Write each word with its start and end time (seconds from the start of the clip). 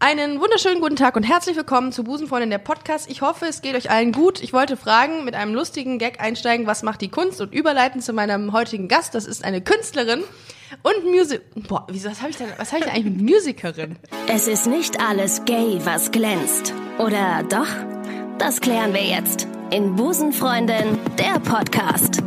Einen 0.00 0.40
wunderschönen 0.40 0.80
guten 0.80 0.94
Tag 0.94 1.16
und 1.16 1.24
herzlich 1.24 1.56
willkommen 1.56 1.90
zu 1.90 2.04
Busenfreundin 2.04 2.50
der 2.50 2.58
Podcast. 2.58 3.10
Ich 3.10 3.20
hoffe, 3.20 3.46
es 3.46 3.62
geht 3.62 3.74
euch 3.74 3.90
allen 3.90 4.12
gut. 4.12 4.40
Ich 4.40 4.52
wollte 4.52 4.76
fragen, 4.76 5.24
mit 5.24 5.34
einem 5.34 5.54
lustigen 5.54 5.98
Gag 5.98 6.20
einsteigen, 6.20 6.68
was 6.68 6.84
macht 6.84 7.00
die 7.00 7.08
Kunst 7.08 7.40
und 7.40 7.52
überleiten 7.52 8.00
zu 8.00 8.12
meinem 8.12 8.52
heutigen 8.52 8.86
Gast. 8.86 9.16
Das 9.16 9.26
ist 9.26 9.44
eine 9.44 9.60
Künstlerin 9.60 10.22
und 10.84 11.04
Musik. 11.04 11.42
Boah, 11.66 11.84
wieso, 11.90 12.10
was 12.10 12.20
habe 12.20 12.30
ich 12.30 12.36
denn, 12.36 12.46
was 12.58 12.70
habe 12.70 12.78
ich 12.78 12.84
denn 12.84 12.94
eigentlich 12.94 13.16
mit 13.16 13.28
Musikerin? 13.28 13.96
Es 14.28 14.46
ist 14.46 14.68
nicht 14.68 15.00
alles 15.00 15.44
gay, 15.46 15.80
was 15.82 16.12
glänzt. 16.12 16.72
Oder 16.98 17.42
doch? 17.48 17.66
Das 18.38 18.60
klären 18.60 18.94
wir 18.94 19.02
jetzt 19.02 19.48
in 19.72 19.96
Busenfreundin, 19.96 20.96
der 21.18 21.40
Podcast. 21.40 22.22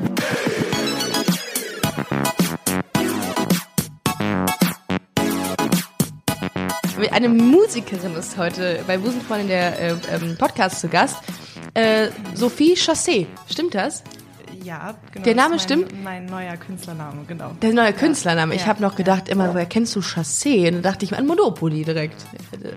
Eine 7.11 7.29
Musikerin 7.29 8.15
ist 8.15 8.37
heute 8.37 8.83
bei 8.87 8.97
Busenfreundin 8.97 9.47
der 9.49 9.79
äh, 9.79 9.95
ähm, 10.13 10.37
Podcast 10.37 10.79
zu 10.79 10.87
Gast. 10.87 11.17
Äh, 11.73 12.07
Sophie 12.33 12.73
Chassé, 12.75 13.27
stimmt 13.49 13.75
das? 13.75 14.03
Ja, 14.63 14.95
genau. 15.11 15.25
Der 15.25 15.35
Name 15.35 15.49
mein, 15.51 15.59
stimmt? 15.59 16.03
Mein 16.03 16.25
neuer 16.27 16.55
Künstlername, 16.55 17.23
genau. 17.27 17.51
Der 17.61 17.73
neue 17.73 17.93
Künstlername. 17.93 18.53
Ich 18.53 18.61
Ja. 18.61 18.67
habe 18.67 18.81
noch 18.81 18.95
gedacht, 18.95 19.27
immer, 19.27 19.53
woher 19.53 19.65
kennst 19.65 19.95
du 19.95 20.01
Chassé? 20.01 20.67
Und 20.67 20.73
dann 20.75 20.81
dachte 20.83 21.03
ich 21.03 21.17
an 21.17 21.25
Monopoly 21.25 21.83
direkt. 21.83 22.23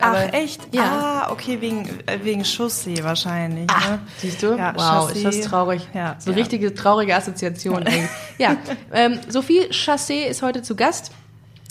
Aber- 0.00 0.24
Ach, 0.28 0.32
echt? 0.32 0.74
Ja. 0.74 1.26
Ah, 1.26 1.32
okay, 1.32 1.60
wegen, 1.60 1.86
äh, 2.06 2.18
wegen 2.22 2.42
Chaussee 2.44 3.02
wahrscheinlich. 3.04 3.68
Ah, 3.70 3.90
ne? 3.90 3.98
siehst 4.16 4.42
du? 4.42 4.56
Ja, 4.56 4.72
wow, 4.74 5.10
Chassé. 5.10 5.14
ist 5.16 5.24
das 5.24 5.40
traurig. 5.42 5.86
Ja, 5.92 6.16
so 6.18 6.30
ja. 6.30 6.36
richtige 6.36 6.74
traurige 6.74 7.14
Assoziation 7.14 7.82
eigentlich. 7.86 8.08
ja, 8.38 8.56
ähm, 8.92 9.18
Sophie 9.28 9.68
Chassé 9.70 10.24
ist 10.26 10.42
heute 10.42 10.62
zu 10.62 10.74
Gast. 10.76 11.10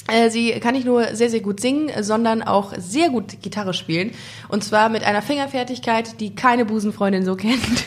Äh, 0.08 0.30
Sie 0.30 0.52
kann 0.60 0.74
nicht 0.74 0.86
nur 0.86 1.16
sehr, 1.16 1.30
sehr 1.30 1.40
gut 1.40 1.60
singen, 1.60 1.92
sondern 2.04 2.42
auch 2.42 2.74
sehr 2.78 3.10
gut 3.10 3.42
Gitarre 3.42 3.74
spielen. 3.74 4.12
Und 4.50 4.64
zwar 4.64 4.90
mit 4.90 5.04
einer 5.04 5.22
Fingerfertigkeit, 5.22 6.20
die 6.20 6.36
keine 6.36 6.66
Busenfreundin 6.66 7.24
so 7.26 7.36
kennt. 7.36 7.86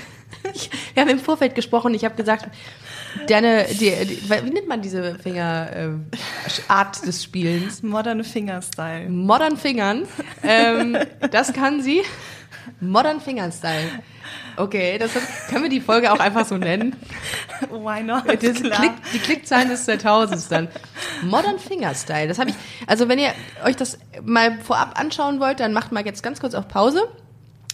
Ich, 0.54 0.70
wir 0.94 1.02
haben 1.02 1.10
im 1.10 1.18
Vorfeld 1.18 1.54
gesprochen, 1.54 1.94
ich 1.94 2.04
habe 2.04 2.14
gesagt, 2.14 2.48
deine, 3.28 3.66
die, 3.66 3.90
die, 4.06 4.30
wie 4.30 4.50
nennt 4.50 4.68
man 4.68 4.82
diese 4.82 5.16
Finger, 5.16 5.68
äh, 5.72 7.06
des 7.06 7.22
Spielens? 7.22 7.82
Modern 7.82 8.24
Fingerstyle. 8.24 9.08
Modern 9.08 9.56
Fingern. 9.56 10.06
Ähm, 10.42 10.96
das 11.30 11.52
kann 11.52 11.82
sie. 11.82 12.02
Modern 12.80 13.20
Fingern-Style. 13.20 14.02
Okay, 14.56 14.98
das 14.98 15.12
können 15.48 15.62
wir 15.62 15.70
die 15.70 15.80
Folge 15.80 16.12
auch 16.12 16.18
einfach 16.18 16.46
so 16.46 16.56
nennen. 16.56 16.96
Why 17.70 18.02
not? 18.02 18.24
Das. 18.26 18.60
Klick, 18.60 18.92
die 19.12 19.18
Klickzahlen 19.18 19.68
des 19.68 19.86
Jahrtausends 19.86 20.48
dann. 20.48 20.68
Modern 21.22 21.58
Fingerstyle. 21.58 22.28
Das 22.28 22.38
habe 22.38 22.50
ich. 22.50 22.56
Also 22.86 23.08
wenn 23.08 23.18
ihr 23.18 23.30
euch 23.64 23.76
das 23.76 23.98
mal 24.24 24.58
vorab 24.60 24.98
anschauen 24.98 25.40
wollt, 25.40 25.60
dann 25.60 25.72
macht 25.72 25.92
mal 25.92 26.04
jetzt 26.04 26.22
ganz 26.22 26.40
kurz 26.40 26.54
auf 26.54 26.68
Pause. 26.68 27.08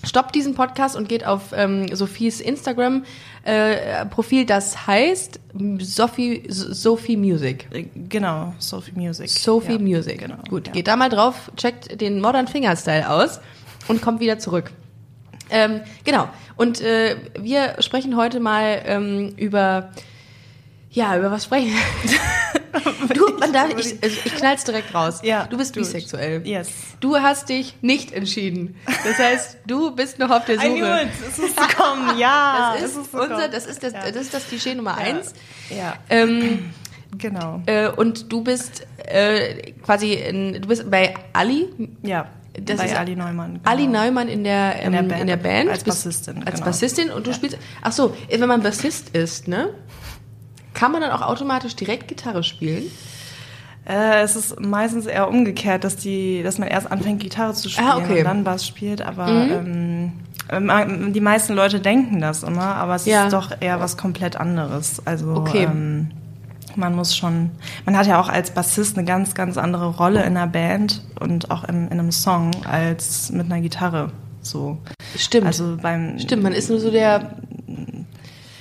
Stoppt 0.05 0.35
diesen 0.35 0.57
Podcast 0.57 0.97
und 0.97 1.09
geht 1.09 1.25
auf 1.25 1.53
ähm, 1.55 1.95
Sophies 1.95 2.41
Instagram 2.41 3.05
äh, 3.45 4.05
Profil. 4.07 4.45
Das 4.47 4.87
heißt 4.89 5.39
Sophie 5.79 6.43
Sophie 6.49 7.17
Music. 7.17 7.69
Äh, 7.73 7.85
Genau, 8.09 8.53
Sophie 8.59 8.93
Music. 8.97 9.29
Sophie 9.31 9.75
Ja, 9.75 9.79
Music. 9.79 10.19
Genau. 10.19 10.39
Gut, 10.51 10.67
ja. 10.67 10.73
geht 10.73 10.89
da 10.89 10.97
mal 10.97 11.09
drauf, 11.09 11.53
checkt 11.57 12.01
den 12.01 12.21
Modern 12.21 12.49
Fingerstyle 12.49 13.09
aus 13.09 13.41
und 13.87 14.03
kommt 14.03 14.19
wieder 14.19 14.41
zurück. 14.41 14.73
Ähm, 15.51 15.83
genau. 16.03 16.29
Und 16.57 16.81
äh, 16.81 17.17
wir 17.39 17.77
sprechen 17.81 18.17
heute 18.17 18.41
mal 18.41 18.83
ähm, 18.85 19.35
über 19.37 19.91
ja, 20.91 21.17
über 21.17 21.31
was 21.31 21.45
sprechen 21.45 21.69
wir? 21.69 22.19
Du, 23.15 23.37
man 23.39 23.53
darf, 23.53 23.71
ich, 23.71 24.03
also 24.03 24.17
ich 24.25 24.35
knall's 24.37 24.65
direkt 24.65 24.95
raus. 24.95 25.21
Ja, 25.23 25.47
du 25.47 25.57
bist 25.59 25.77
it. 25.77 25.83
bisexuell. 25.83 26.47
Yes. 26.47 26.69
Du 27.01 27.17
hast 27.17 27.49
dich 27.49 27.77
nicht 27.83 28.13
entschieden. 28.13 28.77
Das 29.05 29.19
heißt, 29.19 29.59
du 29.67 29.91
bist 29.95 30.19
noch 30.19 30.31
auf 30.31 30.45
der 30.47 30.57
Suche. 30.57 30.69
I 30.69 30.81
knew 30.81 30.87
it. 31.03 31.09
Es 31.29 31.39
ist 31.39 31.57
gekommen, 31.57 32.19
ja. 32.19 32.75
Das 32.81 32.91
es 32.91 32.97
ist, 32.97 33.07
ist 33.09 33.15
unser, 33.15 33.49
das 33.49 33.67
ist 33.67 33.83
das, 33.83 33.93
Ja. 33.93 34.11
das 34.11 34.23
ist 34.23 34.35
das 34.35 34.49
Klischee 34.49 34.75
Nummer 34.75 34.97
eins. 34.97 35.33
Ja, 35.71 35.95
Ähm, 36.09 36.71
genau. 37.19 37.63
äh, 37.67 37.89
und 37.89 38.33
du 38.33 38.43
bist 38.43 38.87
äh, 39.07 39.73
quasi, 39.85 40.15
in, 40.15 40.55
du 40.63 40.69
bist 40.69 40.91
bei 40.91 41.15
Ali, 41.33 41.69
Ja, 42.03 42.29
das 42.55 42.79
bei 42.79 42.87
ist 42.87 42.97
Ali 42.97 43.17
Neumann. 43.17 43.55
Genau. 43.55 43.71
Ali 43.71 43.87
Neumann 43.87 44.29
in 44.29 44.45
der, 44.45 44.77
ähm, 44.81 44.87
In 44.87 44.93
der 44.93 45.03
Band. 45.03 45.21
in 45.23 45.27
der 45.27 45.37
Band. 45.37 45.71
Als 45.71 45.85
Bassistin, 45.85 46.43
Als 46.45 46.55
genau. 46.57 46.67
Bassistin 46.67 47.11
und 47.11 47.27
du 47.27 47.33
spielst. 47.35 47.59
Ach 47.83 47.93
so, 47.93 48.15
wenn 48.31 48.47
man 48.49 48.63
Bassist 48.63 49.11
ist, 49.17 49.49
ne? 49.49 49.71
Kann 50.75 50.93
man 50.93 51.01
dann 51.01 51.11
auch 51.11 51.23
automatisch 51.23 51.77
direkt 51.77 52.09
Gitarre 52.09 52.43
spielen? 52.43 52.85
Äh, 53.85 54.23
es 54.23 54.37
ist 54.37 54.61
meistens 54.61 55.07
eher 55.07 55.29
umgekehrt, 55.29 55.83
dass 55.85 55.97
die, 55.97 56.43
dass 56.43 56.59
man 56.59 56.69
erst 56.69 56.91
anfängt 56.91 57.21
Gitarre 57.21 57.53
zu 57.55 57.69
spielen 57.69 57.89
Ah, 57.89 57.97
okay. 57.97 58.13
Mhm. 58.13 58.19
und 58.19 58.25
dann 58.25 58.45
Bass 58.45 58.67
spielt, 58.67 59.03
aber 59.03 59.27
ähm, 59.29 60.13
ähm, 60.51 61.13
die 61.13 61.21
meisten 61.21 61.55
Leute 61.55 61.81
denken 61.81 62.21
das 62.21 62.43
immer, 62.45 62.77
aber 62.77 62.95
es 62.95 63.07
Ja. 63.07 63.25
ist 63.25 63.33
doch 63.33 63.51
eher 63.61 63.81
was 63.81 63.97
komplett 63.97 64.37
anderes. 64.37 65.03
Also 65.05 65.33
Okay. 65.35 65.65
ähm, 65.65 66.13
man 66.77 66.95
muss 66.95 67.15
schon, 67.17 67.51
man 67.85 67.97
hat 67.99 68.07
ja 68.07 68.21
auch 68.21 68.29
als 68.29 68.53
Bassist 68.53 68.97
eine 68.97 69.05
ganz, 69.05 69.35
ganz 69.35 69.59
andere 69.59 69.89
Rolle 69.97 70.21
in 70.23 70.37
einer 70.37 70.47
Band 70.47 71.03
und 71.21 71.51
auch 71.51 71.65
in, 71.65 71.87
in 71.89 71.99
einem 71.99 72.13
Song 72.13 72.53
als 72.65 73.31
mit 73.33 73.47
einer 73.47 73.61
Gitarre. 73.61 74.11
So. 74.43 74.79
Stimmt. 75.17 75.47
Also 75.47 75.77
beim 75.83 76.19
Stimmt, 76.19 76.43
man 76.45 76.53
ist 76.53 76.71
nur 76.71 76.79
so 76.81 76.91
der. 76.91 77.33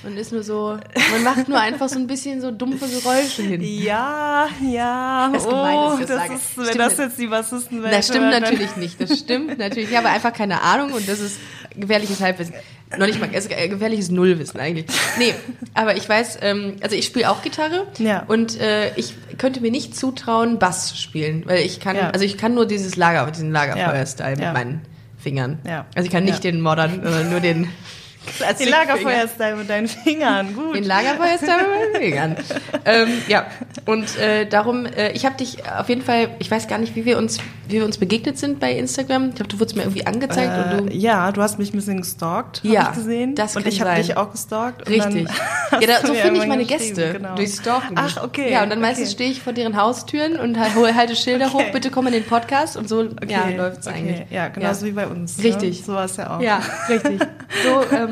Man 0.04 0.16
ist 0.16 0.32
nur 0.32 0.42
so. 0.42 0.78
Man 1.12 1.22
macht 1.22 1.48
nur 1.48 1.60
einfach 1.60 1.88
so 1.88 1.96
ein 1.98 2.06
bisschen 2.08 2.40
so 2.40 2.50
dumpfe 2.50 2.86
Geräusche 2.88 3.42
hin. 3.42 3.60
Ja, 3.62 4.48
ja. 4.68 5.30
Das 5.32 5.42
ist 5.44 5.48
gemein, 5.48 5.76
oh, 5.76 5.96
das 5.98 6.08
das 6.08 6.16
sage. 6.18 6.34
ist, 6.34 6.56
wenn 6.58 6.64
Stimmt 6.66 6.78
das 6.80 6.90
nicht. 6.90 6.98
jetzt 7.08 7.18
die 7.20 7.26
Bassisten 7.28 7.82
Das 7.82 8.06
stimmt 8.08 8.24
hören, 8.32 8.42
natürlich 8.42 8.76
nicht. 8.76 9.00
Das 9.00 9.18
stimmt 9.18 9.58
natürlich. 9.58 9.90
Ich 9.90 9.96
habe 9.96 10.08
einfach 10.08 10.32
keine 10.32 10.60
Ahnung 10.62 10.92
und 10.92 11.08
das 11.08 11.20
ist 11.20 11.38
gefährliches 11.76 12.20
Halbwissen. 12.20 12.54
Noch 12.98 13.06
nicht 13.06 13.18
mal, 13.20 13.28
es 13.32 13.46
ist 13.46 13.70
gefährliches 13.70 14.10
Nullwissen 14.10 14.60
eigentlich. 14.60 14.84
Nee, 15.18 15.32
aber 15.72 15.96
ich 15.96 16.06
weiß, 16.06 16.38
ähm, 16.42 16.76
also 16.82 16.94
ich 16.94 17.06
spiele 17.06 17.30
auch 17.30 17.40
Gitarre 17.40 17.86
Ja. 17.98 18.24
und 18.28 18.60
äh, 18.60 18.94
ich 18.96 19.14
könnte 19.38 19.60
mir 19.62 19.70
nicht 19.70 19.96
zutrauen, 19.96 20.58
Bass 20.58 20.88
zu 20.88 20.96
spielen, 20.98 21.44
weil 21.46 21.60
ich 21.60 21.80
kann, 21.80 21.96
Ja. 21.96 22.10
also 22.10 22.24
ich 22.26 22.36
kann 22.36 22.54
nur 22.54 22.66
dieses 22.66 22.96
Lager, 22.96 23.30
diesen 23.30 23.50
Lagerfeuer-Style 23.52 24.32
mit 24.36 24.40
Ja. 24.44 24.52
meinen 24.52 24.82
Fingern. 25.16 25.60
Ja. 25.66 25.86
Also 25.94 26.04
ich 26.06 26.12
kann 26.12 26.24
nicht 26.24 26.44
Ja. 26.44 26.50
den 26.50 26.60
modern, 26.60 27.00
sondern 27.02 27.30
nur 27.30 27.40
den 27.40 27.68
Klassikfinger. 28.26 28.78
Lagerfeuerstyle 28.78 29.56
mit 29.56 29.68
deinen 29.70 29.88
Fingern, 29.88 30.54
gut. 30.54 30.74
Den 30.76 30.84
Lagerfeuer-Style 30.84 31.62
mit 31.62 31.92
meinen 31.92 32.02
Fingern. 32.02 32.36
ähm, 32.84 33.08
ja, 33.28 33.46
und 33.86 34.16
äh, 34.18 34.46
darum, 34.46 34.86
äh, 34.86 35.12
ich 35.12 35.24
habe 35.26 35.36
dich 35.36 35.58
auf 35.68 35.88
jeden 35.88 36.02
Fall, 36.02 36.30
ich 36.38 36.50
weiß 36.50 36.68
gar 36.68 36.78
nicht, 36.78 36.94
wie 36.96 37.04
wir 37.04 37.18
uns, 37.18 37.38
wie 37.68 37.74
wir 37.78 37.84
uns 37.84 37.98
begegnet 37.98 38.38
sind 38.38 38.60
bei 38.60 38.72
Instagram. 38.72 39.30
Ich 39.30 39.34
glaube, 39.36 39.48
du 39.48 39.58
wurdest 39.60 39.76
mir 39.76 39.82
irgendwie 39.82 40.06
angezeigt 40.06 40.72
äh, 40.72 40.76
und 40.80 40.90
du. 40.90 40.96
ja, 40.96 41.32
du 41.32 41.42
hast 41.42 41.58
mich 41.58 41.72
ein 41.72 41.76
bisschen 41.76 41.98
gestalkt, 42.00 42.60
Ja, 42.64 42.88
ich 42.90 42.96
gesehen. 42.98 43.34
das 43.34 43.56
Und 43.56 43.66
ich 43.66 43.80
habe 43.80 43.94
dich 43.96 44.16
auch 44.16 44.30
gestalkt. 44.32 44.86
und 44.86 44.88
Richtig. 44.88 45.28
Ja, 45.80 45.86
da, 46.00 46.06
so 46.06 46.12
finde 46.14 46.38
ich 46.40 46.46
meine 46.46 46.64
Gäste. 46.66 47.14
Genau. 47.14 47.34
Durch 47.34 47.54
Stalken. 47.54 47.94
Ach, 47.96 48.22
okay. 48.22 48.52
Ja, 48.52 48.62
und 48.62 48.68
dann 48.70 48.80
meistens 48.80 49.08
okay. 49.08 49.14
stehe 49.14 49.30
ich 49.30 49.40
vor 49.42 49.54
deren 49.54 49.76
Haustüren 49.80 50.36
und 50.38 50.58
halt- 50.58 50.74
hol- 50.74 50.94
halte 50.94 51.16
Schilder 51.16 51.50
hoch, 51.52 51.60
Okay. 51.60 51.70
bitte 51.72 51.90
komm 51.90 52.06
in 52.08 52.12
den 52.12 52.24
Podcast 52.24 52.76
und 52.76 52.88
so 52.90 53.00
Okay, 53.00 53.26
ja, 53.28 53.48
läuft's 53.56 53.86
okay. 53.86 53.96
eigentlich. 53.96 54.20
Ja, 54.30 54.48
genauso 54.48 54.84
wie 54.86 54.90
bei 54.92 55.06
uns. 55.06 55.42
Richtig. 55.42 55.78
Ne? 55.80 55.84
So 55.86 55.94
war 55.94 56.04
es 56.04 56.16
ja 56.18 56.36
auch. 56.36 56.40
Ja, 56.42 56.60
richtig. 56.90 57.20
So, 57.64 57.96
ähm, 57.96 58.11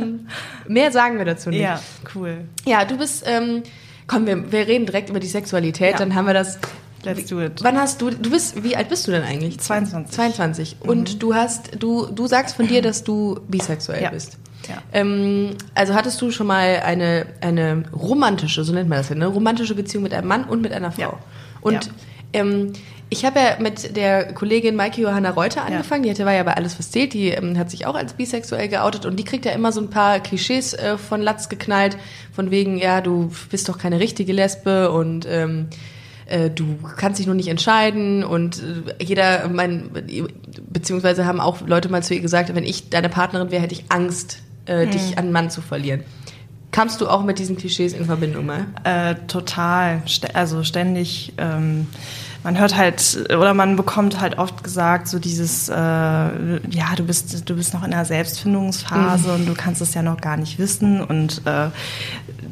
mehr 0.69 0.93
sagen 0.93 1.19
wir 1.19 1.25
dazu 1.25 1.51
nicht. 1.51 1.61
Ja, 1.61 1.81
cool. 2.15 2.45
Ja, 2.67 2.85
du 2.85 2.97
bist, 2.99 3.25
ähm, 3.27 3.63
komm, 4.07 4.27
wir, 4.27 4.51
wir 4.53 4.67
reden 4.67 4.87
direkt 4.87 5.11
über 5.11 5.21
die 5.21 5.27
Sexualität, 5.27 5.93
Ja. 5.93 5.99
dann 5.99 6.15
haben 6.15 6.27
wir 6.27 6.35
das. 6.35 6.59
Let's 7.03 7.27
do 7.31 7.41
it. 7.41 7.63
Wann 7.63 7.79
hast 7.79 8.03
du, 8.03 8.11
du 8.11 8.31
bist, 8.31 8.63
wie 8.63 8.77
alt 8.77 8.91
bist 8.91 9.07
du 9.07 9.11
denn 9.11 9.23
eigentlich? 9.23 9.59
22. 9.59 10.15
22. 10.15 10.77
Und 10.81 11.23
du 11.23 11.35
hast, 11.35 11.83
du, 11.83 12.07
du 12.07 12.27
sagst 12.27 12.57
von 12.57 12.67
dir, 12.69 12.83
dass 12.83 13.05
du 13.05 13.41
bisexuell 13.49 14.03
Ja. 14.03 14.11
bist. 14.11 14.37
Ja. 14.69 14.83
Ähm, 14.93 15.57
also 15.75 15.95
hattest 15.95 16.21
du 16.21 16.31
schon 16.31 16.47
mal 16.47 16.81
eine, 16.85 17.25
eine 17.41 17.85
romantische, 17.95 18.65
so 18.65 18.75
nennt 18.75 18.91
man 18.91 18.99
das 18.99 19.09
ja, 19.09 19.15
eine 19.17 19.29
romantische 19.29 19.75
Beziehung 19.75 20.03
mit 20.05 20.13
einem 20.13 20.29
Mann 20.29 20.45
und 20.45 20.61
mit 20.61 20.73
einer 20.75 20.93
Frau. 20.93 21.01
Ja. 21.01 21.19
Und 21.63 21.91
ähm, 22.35 22.75
ich 23.11 23.25
habe 23.25 23.41
ja 23.41 23.57
mit 23.59 23.97
der 23.97 24.33
Kollegin 24.33 24.77
Maike 24.77 25.01
Johanna 25.01 25.31
Reuter 25.31 25.65
angefangen, 25.65 26.05
die 26.05 26.11
hatte, 26.11 26.25
war 26.25 26.33
ja 26.33 26.45
bei 26.45 26.55
Alles 26.55 26.79
was 26.79 26.93
zählt, 26.93 27.13
die 27.13 27.29
ähm, 27.29 27.59
hat 27.59 27.69
sich 27.69 27.85
auch 27.85 27.97
als 27.97 28.13
bisexuell 28.13 28.69
geoutet 28.69 29.05
und 29.05 29.17
die 29.17 29.25
kriegt 29.25 29.45
ja 29.45 29.51
immer 29.51 29.73
so 29.73 29.81
ein 29.81 29.91
paar 29.91 30.21
Klischees 30.21 30.75
äh, 30.75 30.97
von 30.97 31.21
Latz 31.21 31.49
geknallt, 31.49 31.99
von 32.33 32.53
wegen, 32.53 32.79
ja, 32.79 33.01
du 33.01 33.33
bist 33.51 33.69
doch 33.69 33.79
keine 33.79 33.99
richtige 33.99 34.33
Lesbe 34.33 34.93
und 34.93 35.27
ähm, 35.29 35.67
äh, 36.27 36.51
du 36.51 36.79
kannst 36.97 37.19
dich 37.19 37.27
nur 37.27 37.35
nicht 37.35 37.49
entscheiden 37.49 38.23
und 38.23 38.63
äh, 38.63 39.05
jeder, 39.05 39.49
mein, 39.49 39.91
beziehungsweise 40.69 41.27
haben 41.27 41.41
auch 41.41 41.67
Leute 41.67 41.89
mal 41.89 42.05
zu 42.05 42.15
ihr 42.15 42.21
gesagt, 42.21 42.55
wenn 42.55 42.65
ich 42.65 42.91
deine 42.91 43.09
Partnerin 43.09 43.51
wäre, 43.51 43.63
hätte 43.63 43.75
ich 43.75 43.87
Angst, 43.89 44.39
äh, 44.67 44.87
dich 44.87 45.19
an 45.19 45.25
einen 45.25 45.33
Mann 45.33 45.51
zu 45.51 45.63
verlieren. 45.63 46.05
Kamst 46.71 47.01
du 47.01 47.09
auch 47.09 47.25
mit 47.25 47.41
diesen 47.41 47.57
Klischees 47.57 47.93
in 47.93 48.05
Verbindung 48.05 48.47
mal? 48.47 48.67
Äh, 48.85 49.17
total. 49.27 50.03
St 50.07 50.37
also 50.37 50.63
ständig. 50.63 51.33
Ähm, 51.37 51.89
man 52.43 52.59
hört 52.59 52.77
halt 52.77 53.27
oder 53.29 53.55
man 53.55 53.77
bekommt 53.77 54.21
halt 54.21 54.39
oft 54.39 54.65
gesagt 54.65 55.09
so 55.09 55.19
dieses 55.19 55.69
äh, 55.69 55.75
ja 55.75 56.95
du 56.97 57.05
bist 57.05 57.49
du 57.49 57.55
bist 57.55 57.75
noch 57.75 57.85
in 57.85 57.91
der 57.91 58.05
Selbstfindungsphase 58.05 59.33
und 59.35 59.47
du 59.47 59.55
kannst 59.55 59.83
es 59.83 59.95
ja 59.95 60.03
noch 60.03 60.21
gar 60.21 60.37
nicht 60.37 60.59
wissen 60.59 61.03
und 61.03 61.43
äh, 61.47 61.69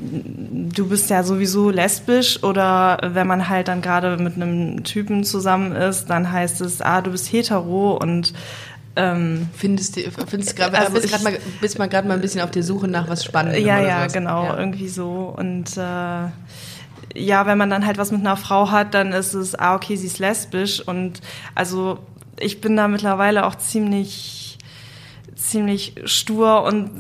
du 0.01 0.89
bist 0.89 1.11
ja 1.11 1.23
sowieso 1.23 1.71
lesbisch 1.71 2.43
oder 2.43 2.99
wenn 3.03 3.27
man 3.27 3.49
halt 3.49 3.69
dann 3.69 3.83
gerade 3.83 4.17
mit 4.17 4.37
einem 4.37 4.85
Typen 4.85 5.25
zusammen 5.25 5.73
ist, 5.73 6.07
dann 6.07 6.31
heißt 6.31 6.61
es, 6.61 6.81
ah, 6.81 7.01
du 7.01 7.11
bist 7.11 7.33
hetero 7.33 7.97
und 7.97 8.33
ähm, 8.97 9.49
findest 9.57 9.97
du, 9.97 10.11
findest 10.27 10.57
grad, 10.57 10.75
also 10.75 10.93
bist, 10.93 11.23
mal, 11.23 11.39
bist 11.61 11.79
mal 11.79 11.89
gerade 11.89 12.09
mal 12.09 12.15
ein 12.15 12.21
bisschen 12.21 12.41
auf 12.41 12.51
der 12.51 12.65
Suche 12.65 12.89
nach 12.89 13.09
was 13.09 13.25
Spannendem. 13.25 13.65
Ja, 13.65 13.81
ja, 13.81 14.01
sowas. 14.01 14.13
genau, 14.13 14.45
ja. 14.45 14.59
irgendwie 14.59 14.89
so. 14.89 15.33
Und 15.37 15.77
äh, 15.77 16.27
ja, 17.19 17.47
wenn 17.47 17.59
man 17.59 17.71
dann 17.71 17.87
halt 17.87 17.99
was 17.99 18.13
mit 18.13 18.21
einer 18.21 18.37
Frau 18.37 18.71
hat, 18.71 18.95
dann 18.95 19.13
ist 19.13 19.35
es, 19.35 19.55
ah, 19.55 19.75
okay, 19.75 19.97
sie 19.97 20.07
ist 20.07 20.19
lesbisch. 20.19 20.81
Und 20.81 21.21
also 21.55 21.99
ich 22.39 22.61
bin 22.61 22.77
da 22.77 22.89
mittlerweile 22.89 23.47
auch 23.47 23.57
ziemlich 23.57 24.49
ziemlich 25.39 25.95
stur 26.05 26.65
und 26.65 26.91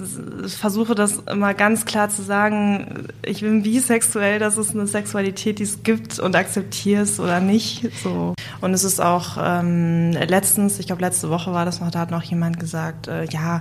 versuche 0.46 0.94
das 0.94 1.18
immer 1.30 1.54
ganz 1.54 1.84
klar 1.84 2.08
zu 2.08 2.22
sagen, 2.22 3.08
ich 3.22 3.40
bin 3.40 3.62
bisexuell, 3.62 4.38
das 4.38 4.56
ist 4.56 4.74
eine 4.74 4.86
Sexualität, 4.86 5.58
die 5.58 5.64
es 5.64 5.82
gibt 5.82 6.18
und 6.18 6.36
akzeptiere 6.36 7.02
es 7.02 7.18
oder 7.18 7.40
nicht. 7.40 7.90
So. 8.02 8.34
Und 8.60 8.74
es 8.74 8.84
ist 8.84 9.00
auch 9.00 9.36
ähm, 9.40 10.12
letztens, 10.12 10.78
ich 10.78 10.86
glaube 10.86 11.02
letzte 11.02 11.30
Woche 11.30 11.52
war 11.52 11.64
das 11.64 11.80
noch, 11.80 11.90
da 11.90 11.98
hat 12.00 12.10
noch 12.10 12.22
jemand 12.22 12.60
gesagt, 12.60 13.08
äh, 13.08 13.24
ja, 13.24 13.60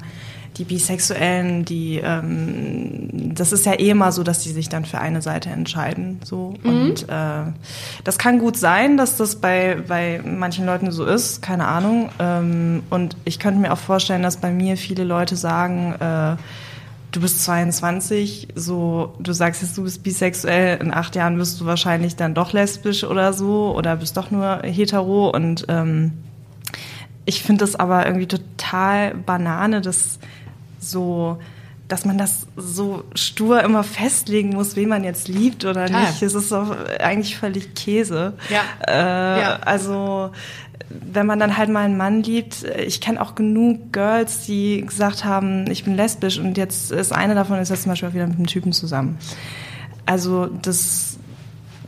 die 0.58 0.64
Bisexuellen, 0.64 1.66
die, 1.66 2.02
ähm, 2.04 3.34
das 3.36 3.52
ist 3.52 3.66
ja 3.66 3.74
eh 3.74 3.90
immer 3.90 4.12
so, 4.12 4.24
dass 4.24 4.40
die 4.40 4.52
sich 4.52 4.70
dann 4.70 4.86
für 4.86 5.00
eine 5.00 5.22
Seite 5.22 5.50
entscheiden. 5.50 6.20
So. 6.24 6.56
Mhm. 6.64 6.70
Und 6.70 7.10
äh, 7.10 7.52
das 8.04 8.18
kann 8.18 8.40
gut 8.40 8.58
sein, 8.58 8.98
dass 8.98 9.18
das 9.18 9.38
bei, 9.38 9.78
bei 9.88 10.22
manchen 10.24 10.66
Leuten 10.66 10.92
so 10.92 11.06
ist, 11.06 11.42
keine 11.42 11.68
Ahnung. 11.68 12.10
Ähm, 12.20 12.84
und 12.90 13.16
ich 13.26 13.40
könnte 13.40 13.60
mir 13.60 13.72
auch 13.72 13.78
vorstellen, 13.78 14.24
dass 14.24 14.38
bei 14.38 14.52
mir 14.52 14.78
viele 14.78 15.04
Leute 15.04 15.36
sagen, 15.36 15.94
äh, 16.00 16.36
du 17.12 17.22
bist 17.22 17.44
22, 17.44 18.50
so, 18.56 19.16
du 19.20 19.34
sagst 19.34 19.62
jetzt, 19.62 19.78
du 19.78 19.84
bist 19.84 20.04
bisexuell, 20.04 20.80
in 20.82 20.94
acht 20.94 21.16
Jahren 21.16 21.38
wirst 21.38 21.62
du 21.62 21.66
wahrscheinlich 21.66 22.16
dann 22.16 22.34
doch 22.34 22.54
lesbisch 22.54 23.04
oder 23.04 23.34
so 23.34 23.74
oder 23.76 23.96
bist 23.96 24.18
doch 24.18 24.32
nur 24.32 24.62
hetero 24.64 25.30
und 25.30 25.66
ähm, 25.70 26.14
ich 27.28 27.44
finde 27.44 27.66
das 27.66 27.76
aber 27.76 28.06
irgendwie 28.06 28.28
total 28.28 29.14
Banane, 29.14 29.82
dass 29.82 30.18
so, 30.80 31.38
dass 31.88 32.06
man 32.06 32.18
das 32.18 32.48
so 32.56 33.04
stur 33.16 33.64
immer 33.64 33.84
festlegen 33.84 34.50
muss, 34.50 34.76
wen 34.76 34.90
man 34.90 35.04
jetzt 35.04 35.28
liebt 35.28 35.66
oder 35.66 35.86
Total. 35.86 36.02
nicht. 36.02 36.22
Es 36.22 36.34
ist 36.34 36.52
doch 36.52 36.76
eigentlich 37.00 37.38
völlig 37.38 37.76
Käse. 37.76 38.34
Ja. 38.50 38.62
Äh, 38.88 39.42
ja. 39.42 39.60
Also 39.62 40.32
wenn 40.90 41.26
man 41.26 41.40
dann 41.40 41.58
halt 41.58 41.70
mal 41.70 41.86
einen 41.86 41.98
Mann 41.98 42.24
liebt, 42.24 42.64
ich 42.64 43.02
kenne 43.02 43.22
auch 43.22 43.36
genug 43.36 43.92
Girls, 43.92 44.46
die 44.46 44.82
gesagt 44.86 45.26
haben, 45.26 45.70
ich 45.70 45.84
bin 45.84 45.96
lesbisch 45.96 46.40
und 46.40 46.58
jetzt 46.58 46.92
ist 46.92 47.12
eine 47.12 47.36
davon 47.36 47.60
ist 47.60 47.70
jetzt 47.70 47.84
zum 47.84 47.92
Beispiel 47.92 48.10
auch 48.10 48.14
wieder 48.14 48.28
mit 48.28 48.38
einem 48.38 48.48
Typen 48.48 48.72
zusammen. 48.72 49.18
Also 50.06 50.46
das 50.46 51.17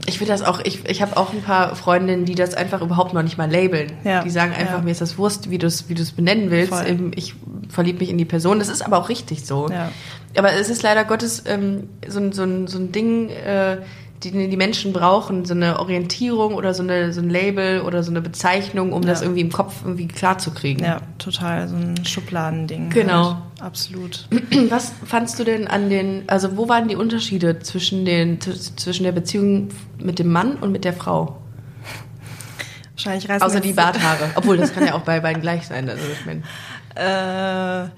ich 0.09 0.17
finde 0.17 0.33
das 0.33 0.41
auch, 0.41 0.59
ich, 0.63 0.83
ich 0.89 1.01
habe 1.01 1.15
auch 1.15 1.31
ein 1.31 1.41
paar 1.41 1.75
Freundinnen, 1.75 2.25
die 2.25 2.35
das 2.35 2.53
einfach 2.53 2.81
überhaupt 2.81 3.13
noch 3.13 3.23
nicht 3.23 3.38
mal 3.38 3.50
labeln. 3.50 3.94
Ja. 4.03 4.23
Die 4.23 4.29
sagen 4.29 4.51
einfach, 4.51 4.79
ja. 4.79 4.81
mir 4.81 4.91
ist 4.91 5.01
das 5.01 5.17
Wurst, 5.17 5.50
wie 5.50 5.57
du 5.57 5.67
es 5.67 5.88
wie 5.88 5.95
benennen 6.15 6.51
willst. 6.51 6.73
Voll. 6.73 7.11
Ich 7.15 7.35
verliebe 7.69 8.00
mich 8.00 8.09
in 8.09 8.17
die 8.17 8.25
Person. 8.25 8.59
Das 8.59 8.67
ist 8.67 8.81
aber 8.81 8.97
auch 8.97 9.07
richtig 9.07 9.45
so. 9.45 9.69
Ja. 9.69 9.91
Aber 10.35 10.51
es 10.53 10.69
ist 10.69 10.83
leider 10.83 11.06
Gottes 11.06 11.44
ähm, 11.47 11.89
so, 12.07 12.19
so, 12.31 12.67
so 12.67 12.77
ein 12.77 12.91
Ding, 12.91 13.29
äh, 13.29 13.77
die 14.24 14.50
die 14.50 14.57
Menschen 14.57 14.92
brauchen, 14.92 15.45
so 15.45 15.54
eine 15.54 15.80
Orientierung 15.80 16.56
oder 16.56 16.74
so, 16.74 16.83
eine, 16.83 17.13
so 17.13 17.21
ein 17.21 17.30
Label 17.30 17.81
oder 17.81 18.04
so 18.04 18.12
eine 18.12 18.21
Bezeichnung, 18.21 18.92
um 18.92 19.04
ja. 19.04 19.10
das 19.10 19.21
irgendwie 19.21 19.42
im 19.42 19.51
Kopf 19.51 19.81
irgendwie 19.83 20.07
klar 20.07 20.38
zu 20.38 20.51
kriegen. 20.51 20.83
Ja, 20.83 21.00
total, 21.18 21.68
so 21.68 21.75
ein 21.75 22.06
Schubladending. 22.06 22.89
Genau. 22.89 23.25
Halt. 23.25 23.62
Absolut. 23.62 24.27
Was 24.69 24.92
fandst 25.06 25.39
du 25.39 25.44
denn 25.44 25.68
an 25.68 25.89
den, 25.89 26.24
also 26.27 26.57
wo 26.57 26.68
waren 26.68 26.88
die 26.88 26.95
Unterschiede 26.95 27.60
zwischen, 27.60 28.06
den, 28.06 28.39
zwischen 28.42 29.04
der 29.04 29.12
Beziehung 29.13 29.69
mit 29.98 30.19
dem 30.19 30.31
Mann 30.31 30.57
und 30.57 30.71
mit 30.71 30.83
der 30.83 30.94
Frau? 30.94 31.38
Wahrscheinlich 32.95 33.30
reißen 33.30 33.48
Außer 33.48 33.62
die 33.62 33.74
Barthaare. 33.74 34.31
Obwohl, 34.36 34.57
das 34.57 34.74
kann 34.74 34.86
ja 34.86 34.94
auch 34.94 35.04
bei 35.04 35.21
beiden 35.21 35.42
gleich 35.42 35.66
sein. 35.66 35.89
Also 35.89 36.04
ich 36.12 36.25
mein. 36.25 36.44
äh, 36.95 37.89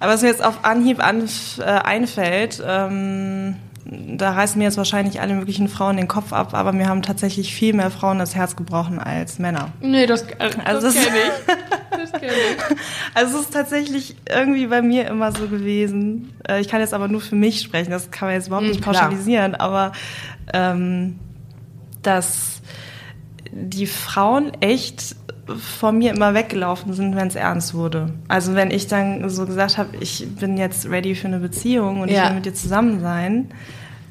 aber 0.00 0.12
was 0.12 0.22
mir 0.22 0.28
jetzt 0.28 0.44
auf 0.44 0.64
Anhieb 0.64 0.98
an, 1.04 1.28
äh, 1.58 1.62
einfällt, 1.62 2.60
ähm, 2.66 3.54
da 3.90 4.32
reißen 4.32 4.58
mir 4.58 4.64
jetzt 4.64 4.76
wahrscheinlich 4.76 5.20
alle 5.20 5.34
möglichen 5.34 5.68
Frauen 5.68 5.96
den 5.96 6.08
Kopf 6.08 6.32
ab, 6.32 6.52
aber 6.52 6.72
mir 6.72 6.88
haben 6.88 7.00
tatsächlich 7.00 7.54
viel 7.54 7.72
mehr 7.72 7.90
Frauen 7.90 8.18
das 8.18 8.34
Herz 8.34 8.54
gebrochen 8.54 8.98
als 8.98 9.38
Männer. 9.38 9.72
Nee, 9.80 10.06
das, 10.06 10.22
äh, 10.22 10.50
also 10.64 10.86
das, 10.86 10.94
das 10.94 11.04
kenne 11.04 11.16
ich. 11.16 11.54
Das 11.98 12.12
kenn 12.12 12.30
ich. 12.30 12.76
Also 13.14 13.38
es 13.38 13.46
ist 13.46 13.52
tatsächlich 13.52 14.14
irgendwie 14.28 14.66
bei 14.68 14.82
mir 14.82 15.08
immer 15.08 15.32
so 15.32 15.48
gewesen. 15.48 16.32
Äh, 16.48 16.60
ich 16.60 16.68
kann 16.68 16.80
jetzt 16.80 16.94
aber 16.94 17.08
nur 17.08 17.20
für 17.20 17.34
mich 17.34 17.60
sprechen, 17.60 17.90
das 17.90 18.10
kann 18.10 18.28
man 18.28 18.36
jetzt 18.36 18.46
überhaupt 18.46 18.66
hm, 18.66 18.72
nicht 18.72 18.84
pauschalisieren, 18.84 19.56
aber 19.56 19.92
ähm, 20.52 21.18
dass 22.02 22.60
die 23.50 23.86
Frauen 23.86 24.52
echt 24.60 25.16
vor 25.56 25.92
mir 25.92 26.12
immer 26.12 26.34
weggelaufen 26.34 26.92
sind, 26.92 27.16
wenn 27.16 27.28
es 27.28 27.34
ernst 27.34 27.74
wurde. 27.74 28.12
Also 28.28 28.54
wenn 28.54 28.70
ich 28.70 28.86
dann 28.86 29.28
so 29.30 29.46
gesagt 29.46 29.78
habe, 29.78 29.96
ich 30.00 30.26
bin 30.36 30.56
jetzt 30.58 30.88
ready 30.88 31.14
für 31.14 31.26
eine 31.26 31.38
Beziehung 31.38 32.00
und 32.00 32.10
ja. 32.10 32.22
ich 32.22 32.28
will 32.28 32.34
mit 32.36 32.46
dir 32.46 32.54
zusammen 32.54 33.00
sein, 33.00 33.48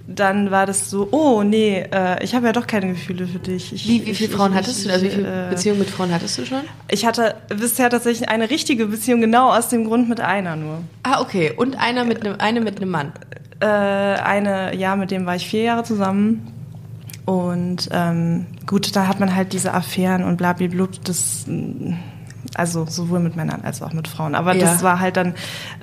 dann 0.08 0.52
war 0.52 0.66
das 0.66 0.90
so, 0.90 1.10
oh 1.12 1.44
nee, 1.44 1.86
äh, 1.92 2.24
ich 2.24 2.34
habe 2.34 2.48
ja 2.48 2.54
doch 2.54 2.66
keine 2.66 2.88
Gefühle 2.88 3.28
für 3.28 3.40
dich. 3.40 3.74
Ich, 3.74 3.88
wie, 3.88 4.06
wie 4.06 4.16
viele 4.16 4.34
Frauen 4.34 4.52
ich, 4.52 4.58
hattest 4.58 4.86
du? 4.86 4.90
Also 4.90 5.06
wie 5.06 5.10
viele 5.10 5.48
äh, 5.48 5.50
Beziehungen 5.50 5.80
mit 5.80 5.90
Frauen 5.90 6.14
hattest 6.14 6.38
du 6.38 6.46
schon? 6.46 6.62
Ich 6.90 7.06
hatte 7.06 7.36
bisher 7.50 7.90
tatsächlich 7.90 8.30
eine 8.30 8.50
richtige 8.50 8.86
Beziehung, 8.86 9.20
genau 9.20 9.52
aus 9.52 9.68
dem 9.68 9.84
Grund 9.84 10.08
mit 10.08 10.22
einer 10.22 10.56
nur. 10.56 10.82
Ah, 11.04 11.20
okay. 11.22 11.52
Und 11.56 11.78
einer 11.78 12.06
mit 12.06 12.26
einem, 12.26 12.40
eine 12.40 12.62
mit 12.62 12.78
einem 12.78 12.90
Mann? 12.90 13.12
Äh, 13.60 13.66
eine, 13.66 14.76
ja, 14.78 14.96
mit 14.96 15.12
dem 15.12 15.26
war 15.26 15.36
ich 15.36 15.48
vier 15.48 15.64
Jahre 15.64 15.84
zusammen. 15.84 16.54
Und 17.26 17.90
ähm, 17.92 18.46
gut, 18.66 18.96
da 18.96 19.08
hat 19.08 19.20
man 19.20 19.36
halt 19.36 19.52
diese 19.52 19.74
Affären 19.74 20.24
und 20.24 20.38
blablabla, 20.38 20.88
das 21.04 21.46
also 22.56 22.86
sowohl 22.86 23.20
mit 23.20 23.36
Männern 23.36 23.62
als 23.64 23.82
auch 23.82 23.94
mit 23.94 24.08
Frauen. 24.08 24.36
Aber 24.36 24.54
ja. 24.54 24.66
das 24.66 24.84
war 24.84 25.00
halt 25.00 25.18
dann 25.18 25.34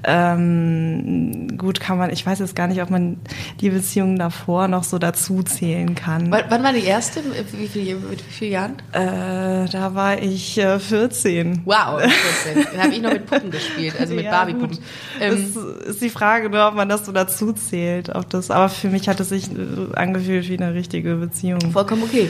ähm, 0.04 1.56
gut, 1.56 1.80
kann 1.80 1.98
man, 1.98 2.10
ich 2.10 2.24
weiß 2.24 2.38
jetzt 2.38 2.56
gar 2.56 2.66
nicht, 2.66 2.82
ob 2.82 2.90
man 2.90 3.18
die 3.60 3.70
Beziehungen 3.70 4.18
davor 4.18 4.68
noch 4.68 4.84
so 4.84 4.98
dazu 4.98 5.42
zählen 5.42 5.94
kann. 5.94 6.32
W 6.32 6.42
wann 6.48 6.62
war 6.62 6.72
die 6.72 6.84
erste? 6.84 7.20
Wie 7.52 7.68
viel, 7.68 7.96
mit 7.96 8.26
wie 8.26 8.32
vielen 8.32 8.52
Jahren? 8.52 8.72
Äh, 8.92 9.68
da 9.70 9.94
war 9.94 10.20
ich 10.20 10.58
äh, 10.58 10.78
14. 10.78 11.62
Wow, 11.64 12.00
14. 12.44 12.66
Dann 12.72 12.82
habe 12.82 12.92
ich 12.92 13.02
noch 13.02 13.12
mit 13.12 13.26
Puppen 13.26 13.50
gespielt, 13.50 13.94
also 13.98 14.14
mit 14.14 14.24
ja, 14.26 14.30
Barbie-Puppen. 14.30 14.78
Ähm, 15.20 15.52
das 15.54 15.86
ist 15.86 16.02
die 16.02 16.10
Frage, 16.10 16.50
nur, 16.50 16.66
ob 16.68 16.74
man 16.74 16.88
das 16.88 17.06
so 17.06 17.12
dazu 17.12 17.52
zählt. 17.52 18.14
Ob 18.14 18.28
das, 18.30 18.50
aber 18.50 18.68
für 18.68 18.88
mich 18.88 19.08
hat 19.08 19.20
es 19.20 19.28
sich 19.28 19.50
äh, 19.50 19.94
angefühlt 19.94 20.48
wie 20.48 20.58
eine 20.58 20.74
richtige 20.74 21.16
Beziehung. 21.16 21.60
Vollkommen 21.72 22.02
okay. 22.02 22.28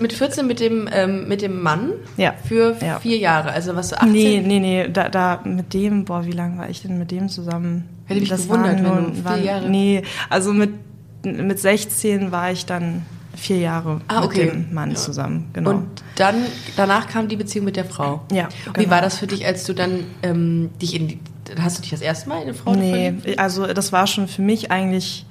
Mit 0.00 0.12
14 0.12 0.46
mit 0.46 0.60
dem, 0.60 0.88
ähm, 0.92 1.28
mit 1.28 1.42
dem 1.42 1.62
Mann 1.62 1.92
ja. 2.16 2.34
für 2.46 2.76
ja. 2.80 2.98
vier 3.00 3.18
Jahre. 3.18 3.52
Also 3.52 3.73
was 3.76 3.92
18? 3.92 4.12
Nee, 4.12 4.42
nee, 4.44 4.60
nee, 4.60 4.88
da, 4.88 5.08
da 5.08 5.40
mit 5.44 5.72
dem, 5.74 6.04
boah, 6.04 6.24
wie 6.26 6.32
lange 6.32 6.58
war 6.58 6.68
ich 6.68 6.82
denn 6.82 6.98
mit 6.98 7.10
dem 7.10 7.28
zusammen? 7.28 7.88
Hätte 8.06 8.20
mich 8.20 8.28
das 8.28 8.44
gewundert, 8.44 8.80
nur, 8.80 8.96
wenn 8.96 9.04
du 9.06 9.14
vier 9.14 9.24
waren, 9.24 9.44
Jahre... 9.44 9.70
Nee, 9.70 10.02
also 10.30 10.52
mit, 10.52 10.70
mit 11.24 11.58
16 11.58 12.32
war 12.32 12.52
ich 12.52 12.66
dann 12.66 13.02
vier 13.36 13.58
Jahre 13.58 14.00
ah, 14.08 14.24
okay. 14.24 14.46
mit 14.46 14.54
dem 14.54 14.74
Mann 14.74 14.90
ja. 14.90 14.96
zusammen, 14.96 15.50
genau. 15.52 15.70
Und 15.70 15.86
dann, 16.16 16.36
danach 16.76 17.08
kam 17.08 17.28
die 17.28 17.36
Beziehung 17.36 17.64
mit 17.64 17.76
der 17.76 17.84
Frau? 17.84 18.22
Ja. 18.32 18.48
Genau. 18.64 18.78
Wie 18.78 18.90
war 18.90 19.00
das 19.00 19.18
für 19.18 19.26
dich, 19.26 19.46
als 19.46 19.64
du 19.64 19.72
dann 19.72 20.04
ähm, 20.22 20.70
dich 20.80 20.94
in 20.94 21.08
die, 21.08 21.20
hast 21.58 21.78
du 21.78 21.82
dich 21.82 21.90
das 21.90 22.00
erste 22.00 22.28
Mal 22.28 22.36
in 22.36 22.42
eine 22.42 22.54
Frau 22.54 22.74
Nee, 22.74 23.14
verliebt? 23.18 23.38
also 23.38 23.66
das 23.66 23.92
war 23.92 24.06
schon 24.06 24.28
für 24.28 24.42
mich 24.42 24.70
eigentlich 24.70 25.26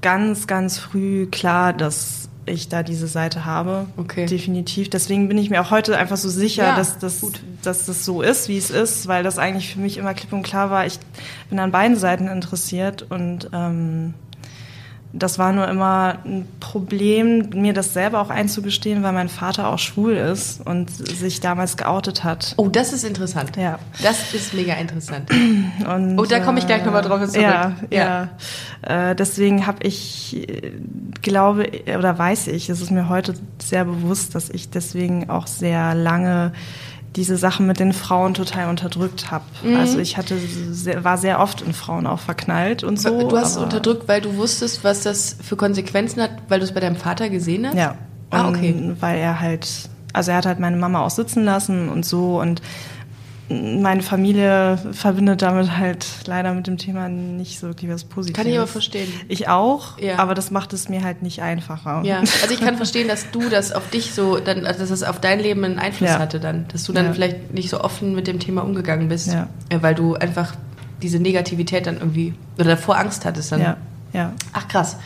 ganz, 0.00 0.46
ganz 0.46 0.78
früh 0.78 1.26
klar, 1.26 1.72
dass 1.72 2.17
ich 2.48 2.68
da 2.68 2.82
diese 2.82 3.06
Seite 3.06 3.44
habe. 3.44 3.86
Okay. 3.96 4.26
Definitiv. 4.26 4.90
Deswegen 4.90 5.28
bin 5.28 5.38
ich 5.38 5.50
mir 5.50 5.60
auch 5.60 5.70
heute 5.70 5.96
einfach 5.96 6.16
so 6.16 6.28
sicher, 6.28 6.64
ja, 6.64 6.76
dass, 6.76 6.98
das, 6.98 7.24
dass 7.62 7.86
das 7.86 8.04
so 8.04 8.22
ist, 8.22 8.48
wie 8.48 8.58
es 8.58 8.70
ist, 8.70 9.08
weil 9.08 9.22
das 9.22 9.38
eigentlich 9.38 9.72
für 9.72 9.80
mich 9.80 9.96
immer 9.96 10.14
klipp 10.14 10.32
und 10.32 10.42
klar 10.42 10.70
war. 10.70 10.86
Ich 10.86 10.98
bin 11.50 11.58
an 11.58 11.70
beiden 11.70 11.96
Seiten 11.96 12.28
interessiert 12.28 13.06
und 13.08 13.50
ähm, 13.52 14.14
das 15.12 15.38
war 15.38 15.52
nur 15.52 15.66
immer 15.68 16.18
ein 16.24 16.46
Problem, 16.60 17.48
mir 17.54 17.72
das 17.72 17.94
selber 17.94 18.20
auch 18.20 18.28
einzugestehen, 18.28 19.02
weil 19.02 19.12
mein 19.12 19.30
Vater 19.30 19.68
auch 19.68 19.78
schwul 19.78 20.12
ist 20.14 20.64
und 20.66 20.90
sich 20.90 21.40
damals 21.40 21.78
geoutet 21.78 22.24
hat. 22.24 22.54
Oh, 22.58 22.68
das 22.68 22.92
ist 22.92 23.04
interessant. 23.04 23.56
Ja. 23.56 23.78
Das 24.02 24.34
ist 24.34 24.52
mega 24.52 24.74
interessant. 24.74 25.30
Und, 25.30 26.18
oh, 26.18 26.26
da 26.26 26.40
komme 26.40 26.58
ich 26.58 26.66
gleich 26.66 26.84
nochmal 26.84 27.02
drauf 27.02 27.20
zurück. 27.26 27.42
Ja, 27.42 27.74
ja. 27.90 28.28
ja. 28.86 29.10
Äh, 29.10 29.16
deswegen 29.16 29.66
habe 29.66 29.82
ich, 29.86 30.46
glaube 31.22 31.70
oder 31.86 32.18
weiß 32.18 32.48
ich, 32.48 32.68
es 32.68 32.82
ist 32.82 32.90
mir 32.90 33.08
heute 33.08 33.34
sehr 33.58 33.86
bewusst, 33.86 34.34
dass 34.34 34.50
ich 34.50 34.68
deswegen 34.68 35.30
auch 35.30 35.46
sehr 35.46 35.94
lange 35.94 36.52
diese 37.18 37.36
Sachen 37.36 37.66
mit 37.66 37.80
den 37.80 37.92
Frauen 37.92 38.32
total 38.32 38.68
unterdrückt 38.70 39.32
habe. 39.32 39.44
Mhm. 39.64 39.76
Also 39.76 39.98
ich 39.98 40.16
hatte 40.16 40.38
sehr, 40.70 41.02
war 41.02 41.18
sehr 41.18 41.40
oft 41.40 41.62
in 41.62 41.72
Frauen 41.72 42.06
auch 42.06 42.20
verknallt 42.20 42.84
und 42.84 43.00
so. 43.00 43.28
Du 43.28 43.36
hast 43.36 43.56
es 43.56 43.56
unterdrückt, 43.56 44.06
weil 44.06 44.20
du 44.20 44.36
wusstest, 44.36 44.84
was 44.84 45.02
das 45.02 45.36
für 45.42 45.56
Konsequenzen 45.56 46.22
hat, 46.22 46.30
weil 46.48 46.60
du 46.60 46.64
es 46.64 46.72
bei 46.72 46.80
deinem 46.80 46.94
Vater 46.94 47.28
gesehen 47.28 47.66
hast? 47.66 47.76
Ja. 47.76 47.96
Ah, 48.30 48.48
okay. 48.48 48.94
weil 49.00 49.18
er 49.18 49.40
halt, 49.40 49.68
also 50.12 50.30
er 50.30 50.36
hat 50.36 50.46
halt 50.46 50.60
meine 50.60 50.76
Mama 50.76 51.04
auch 51.04 51.10
sitzen 51.10 51.44
lassen 51.44 51.88
und 51.88 52.04
so 52.04 52.40
und 52.40 52.62
meine 53.50 54.02
Familie 54.02 54.78
verbindet 54.92 55.40
damit 55.40 55.76
halt 55.78 56.06
leider 56.26 56.52
mit 56.52 56.66
dem 56.66 56.76
Thema 56.76 57.08
nicht 57.08 57.58
so 57.58 57.68
wirklich 57.68 57.90
was 57.90 58.04
Positives. 58.04 58.36
Kann 58.42 58.50
ich 58.52 58.58
aber 58.58 58.66
verstehen. 58.66 59.10
Ich 59.28 59.48
auch, 59.48 59.98
Ja. 59.98 60.18
aber 60.18 60.34
das 60.34 60.50
macht 60.50 60.72
es 60.74 60.88
mir 60.90 61.02
halt 61.02 61.22
nicht 61.22 61.40
einfacher. 61.40 62.02
Ja, 62.04 62.18
also 62.18 62.50
ich 62.52 62.60
kann 62.60 62.76
verstehen, 62.76 63.08
dass 63.08 63.30
du 63.30 63.48
das 63.48 63.72
auf 63.72 63.88
dich 63.90 64.12
so, 64.12 64.38
dann, 64.38 64.66
also 64.66 64.80
dass 64.80 64.90
es 64.90 65.02
auf 65.02 65.18
dein 65.20 65.40
Leben 65.40 65.64
einen 65.64 65.78
Einfluss 65.78 66.10
Ja. 66.10 66.18
hatte 66.18 66.40
dann, 66.40 66.66
dass 66.72 66.84
du 66.84 66.92
dann 66.92 67.06
Ja. 67.06 67.12
vielleicht 67.14 67.54
nicht 67.54 67.70
so 67.70 67.80
offen 67.80 68.14
mit 68.14 68.26
dem 68.26 68.38
Thema 68.38 68.62
umgegangen 68.64 69.08
bist, 69.08 69.28
äh, 69.28 69.46
weil 69.80 69.94
du 69.94 70.14
einfach 70.14 70.54
diese 71.00 71.18
Negativität 71.18 71.86
dann 71.86 71.96
irgendwie 71.98 72.34
oder 72.56 72.70
davor 72.70 72.98
Angst 72.98 73.24
hattest 73.24 73.52
dann. 73.52 73.60
Ja, 73.62 73.76
ja. 74.12 74.32
Ach 74.52 74.68
krass. 74.68 74.96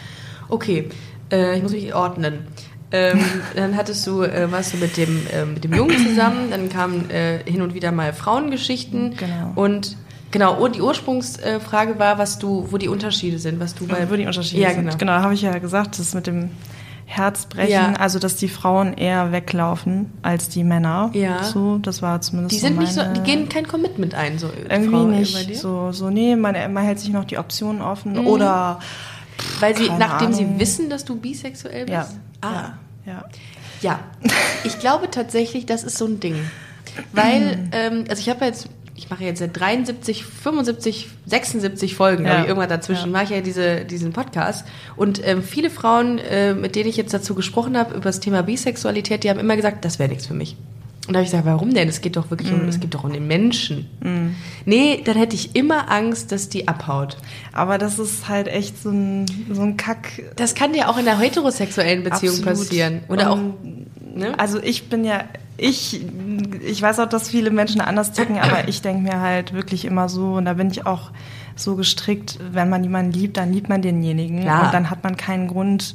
Okay, 0.49 0.89
äh, 1.31 1.57
ich 1.57 1.63
muss 1.63 1.73
mich 1.73 1.95
ordnen. 1.95 2.47
Ähm, 2.93 3.21
dann 3.57 3.77
hattest 3.77 4.07
du, 4.07 4.23
äh, 4.23 4.51
warst 4.53 4.75
du 4.75 4.77
mit 4.77 4.97
dem, 4.97 5.27
äh, 5.33 5.45
mit 5.47 5.65
dem 5.65 5.75
Jungen 5.75 5.97
zusammen, 6.07 6.51
dann 6.51 6.69
kamen 6.69 7.11
äh, 7.11 7.39
hin 7.45 7.63
und 7.63 7.75
wieder 7.75 7.91
mal 7.93 8.13
Frauengeschichten. 8.13 9.17
Genau. 9.17 9.53
Und 9.55 9.97
genau, 10.31 10.55
und 10.63 10.77
die 10.77 10.83
Ursprungsfrage 10.83 11.99
war, 11.99 12.19
was 12.19 12.39
du, 12.39 12.67
wo 12.71 12.77
die 12.79 12.89
Unterschiede 12.89 13.39
sind, 13.39 13.61
was 13.61 13.75
du 13.75 13.87
bei 13.87 14.11
Wo 14.11 14.17
die 14.17 14.27
Unterschiede 14.27 14.61
Ja, 14.63 14.71
sind. 14.71 14.85
genau. 14.85 14.97
Genau, 14.99 15.13
habe 15.13 15.35
ich 15.35 15.43
ja 15.43 15.57
gesagt, 15.59 15.99
das 15.99 16.13
mit 16.15 16.27
dem 16.27 16.51
Herzbrechen, 17.07 17.71
Ja. 17.73 17.93
also 17.95 18.19
dass 18.19 18.37
die 18.37 18.49
Frauen 18.49 18.95
eher 18.95 19.33
weglaufen 19.33 20.11
als 20.23 20.49
die 20.49 20.65
Männer. 20.65 21.11
Ja. 21.13 21.43
So, 21.45 21.79
das 21.79 22.01
war 22.01 22.21
zumindest 22.23 22.55
Die 22.55 22.59
sind 22.61 22.75
so 22.77 22.81
nicht 22.81 22.93
so, 22.93 23.01
meine- 23.03 23.15
die 23.15 23.21
gehen 23.23 23.49
kein 23.49 23.67
Commitment 23.69 24.15
ein, 24.15 24.39
so 24.39 24.49
irgendwie 24.69 24.91
Frau, 24.91 25.05
bei 25.07 25.11
nicht 25.19 25.57
so 25.57 25.93
so 25.93 26.09
nee, 26.11 26.37
man, 26.37 26.55
man 26.73 26.85
hält 26.85 27.01
sich 27.01 27.11
noch 27.11 27.25
die 27.25 27.37
Optionen 27.39 27.83
offen 27.83 28.13
Mhm. 28.13 28.27
oder 28.27 28.79
Weil 29.61 29.77
sie, 29.77 29.91
nachdem 29.99 30.33
sie 30.33 30.45
Ahnung. 30.45 30.61
wissen, 30.61 30.89
dass 30.89 31.05
du 31.05 31.17
bisexuell 31.17 31.87
bist? 31.87 31.93
ja. 31.93 32.07
Ah. 32.43 32.75
Ja. 33.07 33.13
ja. 33.13 33.25
Ja, 33.81 33.99
ich 34.63 34.79
glaube 34.79 35.11
tatsächlich, 35.11 35.67
das 35.67 35.83
ist 35.83 35.99
so 35.99 36.05
ein 36.07 36.21
Ding. 36.21 36.37
Weil, 37.13 37.59
ähm, 37.73 38.05
also 38.09 38.21
ich 38.21 38.29
habe 38.29 38.45
jetzt, 38.45 38.69
ich 38.95 39.11
mache 39.11 39.25
jetzt 39.25 39.41
seit 39.41 39.59
73, 39.59 40.25
75, 40.25 41.09
76 41.27 41.97
Folgen, 41.97 42.25
Ja. 42.25 42.31
glaube 42.31 42.43
ich, 42.43 42.49
irgendwann 42.49 42.69
dazwischen, 42.69 43.07
Ja. 43.07 43.13
mache 43.13 43.25
ich 43.25 43.31
ja 43.31 43.41
diese, 43.41 43.85
diesen 43.85 44.13
Podcast. 44.13 44.65
Und 44.95 45.27
ähm, 45.27 45.43
viele 45.43 45.71
Frauen, 45.71 46.19
äh, 46.19 46.55
mit 46.55 46.77
denen 46.77 46.89
ich 46.89 46.97
jetzt 46.97 47.13
dazu 47.13 47.35
gesprochen 47.35 47.77
habe, 47.77 47.95
über 47.95 48.05
das 48.05 48.21
Thema 48.21 48.43
Bisexualität, 48.43 49.25
die 49.25 49.31
haben 49.31 49.41
immer 49.41 49.57
gesagt, 49.57 49.85
das 49.85 49.99
wäre 49.99 50.09
nichts 50.11 50.27
für 50.27 50.35
mich. 50.35 50.57
Und 51.09 51.15
da 51.15 51.19
habe 51.19 51.25
ich 51.25 51.31
gesagt, 51.33 51.47
warum 51.47 51.75
denn? 51.75 51.89
Es 51.89 52.01
geht 52.01 52.15
doch 52.17 52.31
wirklich 52.31 52.53
Mhm. 52.53 52.61
um, 52.61 52.69
es 52.69 52.79
geht 52.79 52.95
doch 52.95 53.03
um 53.03 53.13
den 53.13 53.27
Menschen. 53.27 53.87
Nee, 54.65 55.03
dann 55.05 55.17
hätte 55.17 55.35
ich 55.35 55.57
immer 55.57 55.91
Angst, 55.91 56.31
dass 56.31 56.49
die 56.49 56.69
abhaut. 56.69 57.17
Aber 57.53 57.77
das 57.79 57.99
ist 57.99 58.29
halt 58.29 58.47
echt 58.47 58.81
so 58.81 58.91
ein 58.91 59.27
so 59.51 59.63
ein 59.63 59.77
Kack 59.77 60.23
Das 60.37 60.55
kann 60.55 60.73
dir 60.73 60.89
auch 60.89 60.97
in 60.99 61.09
einer 61.09 61.19
heterosexuellen 61.19 62.05
Beziehung 62.05 62.37
Absolut. 62.37 62.59
passieren. 62.59 63.01
Oder 63.09 63.33
auch, 63.33 63.37
Und, 63.37 64.17
ne? 64.17 64.39
Also 64.39 64.63
ich 64.63 64.89
bin 64.89 65.05
ja, 65.05 65.25
ich, 65.57 66.01
ich 66.65 66.81
weiß 66.81 67.01
auch, 67.01 67.09
dass 67.09 67.29
viele 67.29 67.51
Menschen 67.51 67.81
anders 67.81 68.13
ticken, 68.13 68.39
aber 68.39 68.69
ich 68.69 68.81
denke 68.83 69.03
mir 69.03 69.21
halt 69.21 69.53
wirklich 69.55 69.85
immer 69.85 70.09
so, 70.09 70.35
und 70.35 70.45
da 70.45 70.55
bin 70.55 70.71
ich 70.71 70.87
auch 70.87 71.11
so 71.57 71.77
gestrickt, 71.77 72.39
wenn 72.53 72.71
man 72.71 72.83
jemanden 72.83 73.13
liebt, 73.13 73.37
dann 73.37 73.53
liebt 73.53 73.69
man 73.69 73.83
denjenigen. 73.83 74.41
Klar. 74.43 74.67
Und 74.67 74.75
dann 74.75 74.89
hat 74.89 75.05
man 75.05 75.17
keinen 75.17 75.49
Grund, 75.49 75.93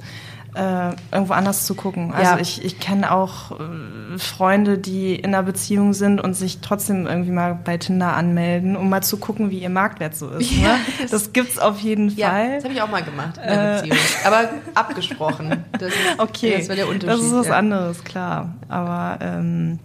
äh, 0.57 0.95
irgendwo 1.13 1.33
anders 1.33 1.65
zu 1.65 1.75
gucken. 1.75 2.11
Also 2.13 2.31
Ja. 2.33 2.39
ich, 2.39 2.63
ich 2.65 2.79
kenne 2.79 3.11
auch 3.11 3.51
äh, 3.59 4.17
Freunde, 4.17 4.77
die 4.77 5.15
in 5.15 5.33
einer 5.33 5.43
Beziehung 5.43 5.93
sind 5.93 6.19
und 6.19 6.33
sich 6.33 6.59
trotzdem 6.61 7.05
irgendwie 7.07 7.31
mal 7.31 7.57
bei 7.63 7.77
Tinder 7.77 8.13
anmelden, 8.15 8.75
um 8.75 8.89
mal 8.89 9.03
zu 9.03 9.17
gucken, 9.17 9.51
wie 9.51 9.59
ihr 9.59 9.69
Marktwert 9.69 10.15
so 10.15 10.29
ist. 10.29 10.51
Ja, 10.51 10.73
ne? 10.73 10.79
das- 11.01 11.11
Das 11.11 11.33
gibt's 11.33 11.59
auf 11.59 11.79
jeden 11.79 12.09
Ja, 12.15 12.29
Fall. 12.29 12.55
das 12.55 12.63
habe 12.63 12.73
ich 12.73 12.81
auch 12.81 12.89
mal 12.89 13.03
gemacht 13.03 13.37
in 13.37 13.43
der 13.49 13.75
Beziehung. 13.81 13.97
Aber 14.25 14.49
abgesprochen. 14.73 15.63
Das 15.73 15.81
ist, 15.89 15.95
Äh. 15.95 16.21
Okay, 16.21 16.55
das 16.57 16.69
war 16.69 16.75
der 16.75 16.87
Unterschied. 16.87 17.09
Das 17.19 17.25
ist 17.25 17.33
was 17.35 17.49
anderes, 17.51 18.03
klar. 18.03 18.53
Aber 18.69 19.19
ähm, 19.21 19.79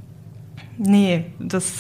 nee, 0.79 1.27
das 1.39 1.65
äh, 1.71 1.73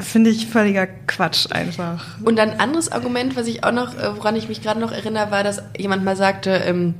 finde 0.00 0.30
ich 0.30 0.46
völliger 0.46 0.86
Quatsch 0.86 1.46
einfach. 1.50 2.04
Und 2.24 2.40
ein 2.40 2.58
anderes 2.60 2.90
Argument, 2.90 3.36
was 3.36 3.46
ich 3.46 3.64
auch 3.64 3.72
noch, 3.72 3.94
äh, 3.96 4.16
woran 4.16 4.34
ich 4.36 4.48
mich 4.48 4.62
gerade 4.62 4.80
noch 4.80 4.92
erinnere, 4.92 5.30
war, 5.30 5.44
dass 5.44 5.62
jemand 5.78 6.04
mal 6.04 6.16
sagte, 6.16 6.50
ähm, 6.50 6.94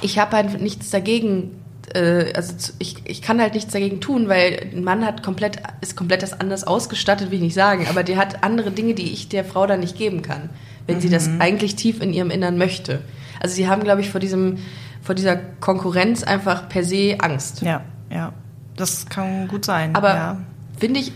ich 0.00 0.18
habe 0.18 0.36
halt 0.36 0.60
nichts 0.60 0.90
dagegen, 0.90 1.52
äh, 1.94 2.32
also 2.34 2.72
ich, 2.78 2.96
ich 3.04 3.22
kann 3.22 3.40
halt 3.40 3.54
nichts 3.54 3.72
dagegen 3.72 4.00
tun, 4.00 4.28
weil 4.28 4.70
ein 4.74 4.82
Mann 4.82 5.04
hat 5.06 5.22
komplett, 5.22 5.58
ist 5.80 5.96
komplett 5.96 6.22
das 6.22 6.38
anders 6.40 6.64
ausgestattet, 6.64 7.30
will 7.30 7.36
ich 7.38 7.44
nicht 7.44 7.54
sagen, 7.54 7.86
aber 7.88 8.02
der 8.02 8.16
hat 8.16 8.42
andere 8.42 8.70
Dinge, 8.72 8.94
die 8.94 9.12
ich 9.12 9.28
der 9.28 9.44
Frau 9.44 9.66
dann 9.66 9.80
nicht 9.80 9.96
geben 9.96 10.22
kann, 10.22 10.50
wenn 10.86 11.00
sie 11.00 11.08
Mhm. 11.08 11.12
das 11.12 11.30
eigentlich 11.38 11.76
tief 11.76 12.02
in 12.02 12.12
ihrem 12.12 12.30
Innern 12.30 12.58
möchte. 12.58 13.02
Also 13.40 13.54
sie 13.54 13.68
haben, 13.68 13.84
glaube 13.84 14.00
ich, 14.00 14.10
vor 14.10 14.20
diesem, 14.20 14.58
vor 15.00 15.14
dieser 15.14 15.36
Konkurrenz 15.36 16.24
einfach 16.24 16.68
per 16.68 16.82
se 16.82 17.16
Angst. 17.20 17.62
Ja, 17.62 17.82
ja. 18.10 18.32
Das 18.76 19.06
kann 19.06 19.46
gut 19.46 19.64
sein. 19.64 19.94
Aber 19.94 20.14
ja, 20.14 20.36
finde 20.80 20.98
ich, 20.98 21.08
äh, 21.08 21.12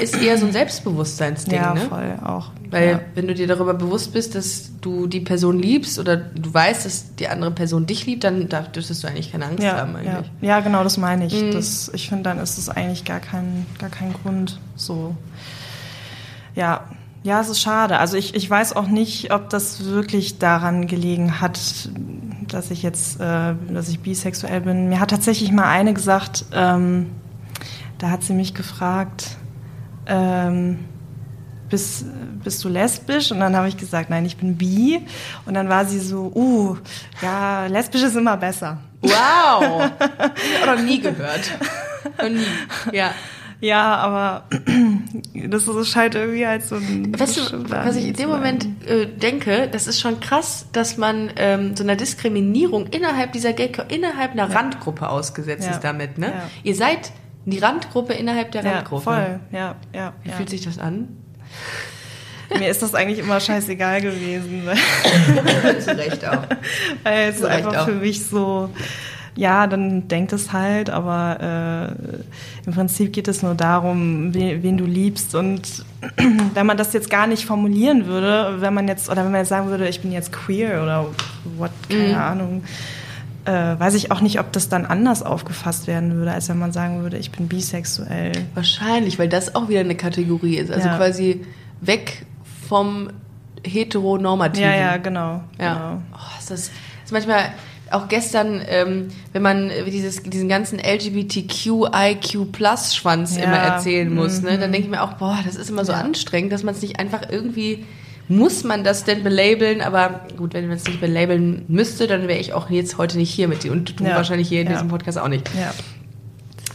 ist 0.00 0.20
eher 0.20 0.36
so 0.36 0.46
ein 0.46 0.52
Selbstbewusstseinsding, 0.52 1.54
ja 1.54 1.74
ne? 1.74 1.80
voll 1.80 2.18
auch. 2.24 2.50
Weil 2.70 2.88
ja. 2.88 3.00
wenn 3.14 3.26
du 3.26 3.34
dir 3.34 3.46
darüber 3.46 3.74
bewusst 3.74 4.12
bist, 4.12 4.34
dass 4.34 4.70
du 4.80 5.06
die 5.06 5.20
Person 5.20 5.58
liebst 5.58 5.98
oder 5.98 6.16
du 6.16 6.52
weißt, 6.52 6.84
dass 6.84 7.14
die 7.16 7.28
andere 7.28 7.50
Person 7.50 7.86
dich 7.86 8.04
liebt, 8.06 8.24
dann 8.24 8.48
darf- 8.48 8.70
dürftest 8.72 9.02
du 9.02 9.08
eigentlich 9.08 9.32
keine 9.32 9.46
Angst 9.46 9.62
ja, 9.62 9.78
haben 9.78 9.94
ja. 10.04 10.16
eigentlich. 10.16 10.30
ja, 10.42 10.60
genau, 10.60 10.82
das 10.84 10.98
meine 10.98 11.26
ich. 11.26 11.42
Mhm. 11.42 11.52
Das, 11.52 11.90
ich 11.94 12.08
finde, 12.08 12.24
dann 12.24 12.38
ist 12.38 12.58
es 12.58 12.68
eigentlich 12.68 13.04
gar 13.04 13.20
kein, 13.20 13.66
gar 13.78 13.90
kein 13.90 14.12
Grund 14.12 14.60
so. 14.76 15.16
Ja, 16.54 16.84
ja, 17.22 17.40
es 17.40 17.48
ist 17.48 17.60
schade. 17.60 17.98
Also 17.98 18.16
ich, 18.16 18.34
ich 18.34 18.50
weiß 18.50 18.74
auch 18.74 18.88
nicht, 18.88 19.32
ob 19.32 19.48
das 19.48 19.84
wirklich 19.84 20.38
daran 20.38 20.86
gelegen 20.86 21.40
hat, 21.40 21.88
dass 22.48 22.70
ich 22.70 22.82
jetzt, 22.82 23.20
äh, 23.20 23.54
dass 23.72 23.88
ich 23.88 24.00
bisexuell 24.00 24.60
bin. 24.60 24.88
Mir 24.88 25.00
hat 25.00 25.10
tatsächlich 25.10 25.52
mal 25.52 25.68
eine 25.70 25.94
gesagt, 25.94 26.44
ähm, 26.52 27.10
da 27.98 28.10
hat 28.10 28.24
sie 28.24 28.34
mich 28.34 28.54
gefragt, 28.54 29.36
ähm, 30.06 30.78
bist, 31.68 32.04
bist 32.44 32.62
du 32.64 32.68
lesbisch? 32.68 33.32
Und 33.32 33.40
dann 33.40 33.56
habe 33.56 33.68
ich 33.68 33.76
gesagt, 33.76 34.10
nein, 34.10 34.24
ich 34.26 34.36
bin 34.36 34.56
bi. 34.56 35.00
Und 35.46 35.54
dann 35.54 35.68
war 35.68 35.84
sie 35.86 36.00
so, 36.00 36.30
uh, 36.34 36.76
ja, 37.22 37.66
lesbisch 37.66 38.02
ist 38.02 38.16
immer 38.16 38.36
besser. 38.36 38.78
Wow! 39.00 39.90
Noch 40.66 40.80
nie 40.82 41.00
gehört. 41.00 41.50
Noch 42.20 42.28
nie. 42.28 42.96
Ja. 42.96 43.12
Ja, 43.62 43.94
aber 43.94 44.48
das 45.48 45.68
ist, 45.68 45.88
scheint 45.88 46.16
irgendwie 46.16 46.44
halt 46.44 46.64
so 46.64 46.74
ein. 46.74 47.16
Weißt 47.18 47.36
du, 47.52 47.70
was 47.70 47.94
ich 47.94 48.08
in 48.08 48.14
dem 48.14 48.28
Moment 48.28 48.66
äh, 48.88 49.06
denke, 49.06 49.68
das 49.70 49.86
ist 49.86 50.00
schon 50.00 50.18
krass, 50.18 50.66
dass 50.72 50.96
man 50.96 51.30
ähm, 51.36 51.76
so 51.76 51.84
einer 51.84 51.94
Diskriminierung 51.94 52.88
innerhalb 52.88 53.30
dieser 53.30 53.52
Gay 53.52 53.70
innerhalb 53.88 54.32
einer 54.32 54.52
Randgruppe 54.52 55.08
ausgesetzt 55.08 55.64
Ja. 55.64 55.70
ist 55.74 55.80
damit, 55.84 56.18
ne? 56.18 56.26
Ja. 56.26 56.50
Ihr 56.64 56.74
seid 56.74 57.12
die 57.44 57.58
Randgruppe 57.58 58.12
innerhalb 58.14 58.52
der 58.52 58.62
Ja, 58.64 58.72
Randgruppe. 58.72 59.02
voll, 59.02 59.40
ja, 59.52 59.74
ja. 59.94 60.12
Wie 60.22 60.30
ja. 60.30 60.36
fühlt 60.36 60.50
sich 60.50 60.62
das 60.62 60.78
an? 60.78 61.08
Mir 62.58 62.68
ist 62.68 62.82
das 62.82 62.94
eigentlich 62.94 63.18
immer 63.18 63.40
scheißegal 63.40 64.00
gewesen. 64.02 64.62
Zu 65.80 65.96
Recht 65.96 66.24
auch. 66.26 66.42
Weil 67.02 67.30
es 67.30 67.42
einfach 67.42 67.76
auch. 67.78 67.84
für 67.86 67.94
mich 67.94 68.26
so, 68.26 68.68
ja, 69.34 69.66
dann 69.66 70.06
denkt 70.08 70.34
es 70.34 70.52
halt, 70.52 70.90
aber 70.90 71.96
äh, 72.04 72.66
im 72.66 72.74
Prinzip 72.74 73.12
geht 73.14 73.26
es 73.26 73.42
nur 73.42 73.54
darum, 73.54 74.34
wen, 74.34 74.62
wen 74.62 74.76
du 74.76 74.84
liebst. 74.84 75.34
Und 75.34 75.62
wenn 76.54 76.66
man 76.66 76.76
das 76.76 76.92
jetzt 76.92 77.08
gar 77.08 77.26
nicht 77.26 77.46
formulieren 77.46 78.04
würde, 78.04 78.60
wenn 78.60 78.74
man 78.74 78.86
jetzt, 78.86 79.08
oder 79.08 79.24
wenn 79.24 79.32
man 79.32 79.40
jetzt 79.40 79.48
sagen 79.48 79.68
würde, 79.68 79.88
ich 79.88 80.02
bin 80.02 80.12
jetzt 80.12 80.30
queer 80.30 80.82
oder 80.82 81.06
what, 81.56 81.70
keine 81.88 82.08
Mhm. 82.08 82.14
Ahnung, 82.14 82.64
äh, 83.44 83.50
weiß 83.78 83.94
ich 83.94 84.10
auch 84.10 84.20
nicht, 84.20 84.38
ob 84.40 84.52
das 84.52 84.68
dann 84.68 84.86
anders 84.86 85.22
aufgefasst 85.22 85.86
werden 85.86 86.14
würde, 86.14 86.32
als 86.32 86.48
wenn 86.48 86.58
man 86.58 86.72
sagen 86.72 87.02
würde, 87.02 87.18
ich 87.18 87.30
bin 87.32 87.48
bisexuell. 87.48 88.32
Wahrscheinlich, 88.54 89.18
weil 89.18 89.28
das 89.28 89.54
auch 89.54 89.68
wieder 89.68 89.80
eine 89.80 89.96
Kategorie 89.96 90.56
ist. 90.56 90.70
Also 90.70 90.88
Ja. 90.88 90.96
quasi 90.96 91.44
weg 91.80 92.24
vom 92.68 93.10
heteronormativen. 93.64 94.68
Ja, 94.70 94.76
ja, 94.76 94.96
genau. 94.96 95.42
Ja. 95.60 95.74
genau. 95.74 96.02
Oh, 96.14 96.38
ist 96.38 96.50
das 96.50 96.70
ist 97.04 97.12
manchmal 97.12 97.52
auch 97.90 98.08
gestern, 98.08 98.62
ähm, 98.66 99.08
wenn 99.32 99.42
man 99.42 99.70
dieses, 99.86 100.22
diesen 100.22 100.48
ganzen 100.48 100.78
LGBTQIQ-Plus-Schwanz 102.02 103.36
Ja, 103.36 103.44
immer 103.44 103.56
erzählen 103.58 104.12
muss, 104.12 104.40
ne, 104.42 104.52
mhm. 104.52 104.60
dann 104.60 104.72
denke 104.72 104.86
ich 104.86 104.90
mir 104.90 105.02
auch, 105.02 105.14
boah, 105.14 105.38
das 105.44 105.56
ist 105.56 105.70
immer 105.70 105.84
so 105.84 105.92
Ja. 105.92 106.00
anstrengend, 106.00 106.52
dass 106.52 106.62
man 106.62 106.74
es 106.74 106.82
nicht 106.82 106.98
einfach 106.98 107.22
irgendwie, 107.28 107.84
muss 108.28 108.64
man 108.64 108.84
das 108.84 109.04
denn 109.04 109.22
belabeln? 109.24 109.80
Aber 109.82 110.26
gut, 110.36 110.54
wenn 110.54 110.66
man 110.68 110.76
es 110.76 110.84
nicht 110.84 111.00
belabeln 111.00 111.64
müsste, 111.68 112.06
dann 112.06 112.28
wäre 112.28 112.38
ich 112.38 112.52
auch 112.52 112.70
jetzt 112.70 112.98
heute 112.98 113.18
nicht 113.18 113.30
hier 113.32 113.48
mit 113.48 113.62
dir 113.64 113.72
und 113.72 113.98
du 114.00 114.04
Ja. 114.04 114.16
wahrscheinlich 114.16 114.48
hier 114.48 114.60
in 114.62 114.66
Ja. 114.68 114.74
diesem 114.74 114.88
Podcast 114.88 115.18
auch 115.18 115.28
nicht. 115.28 115.48
Ja. 115.54 115.72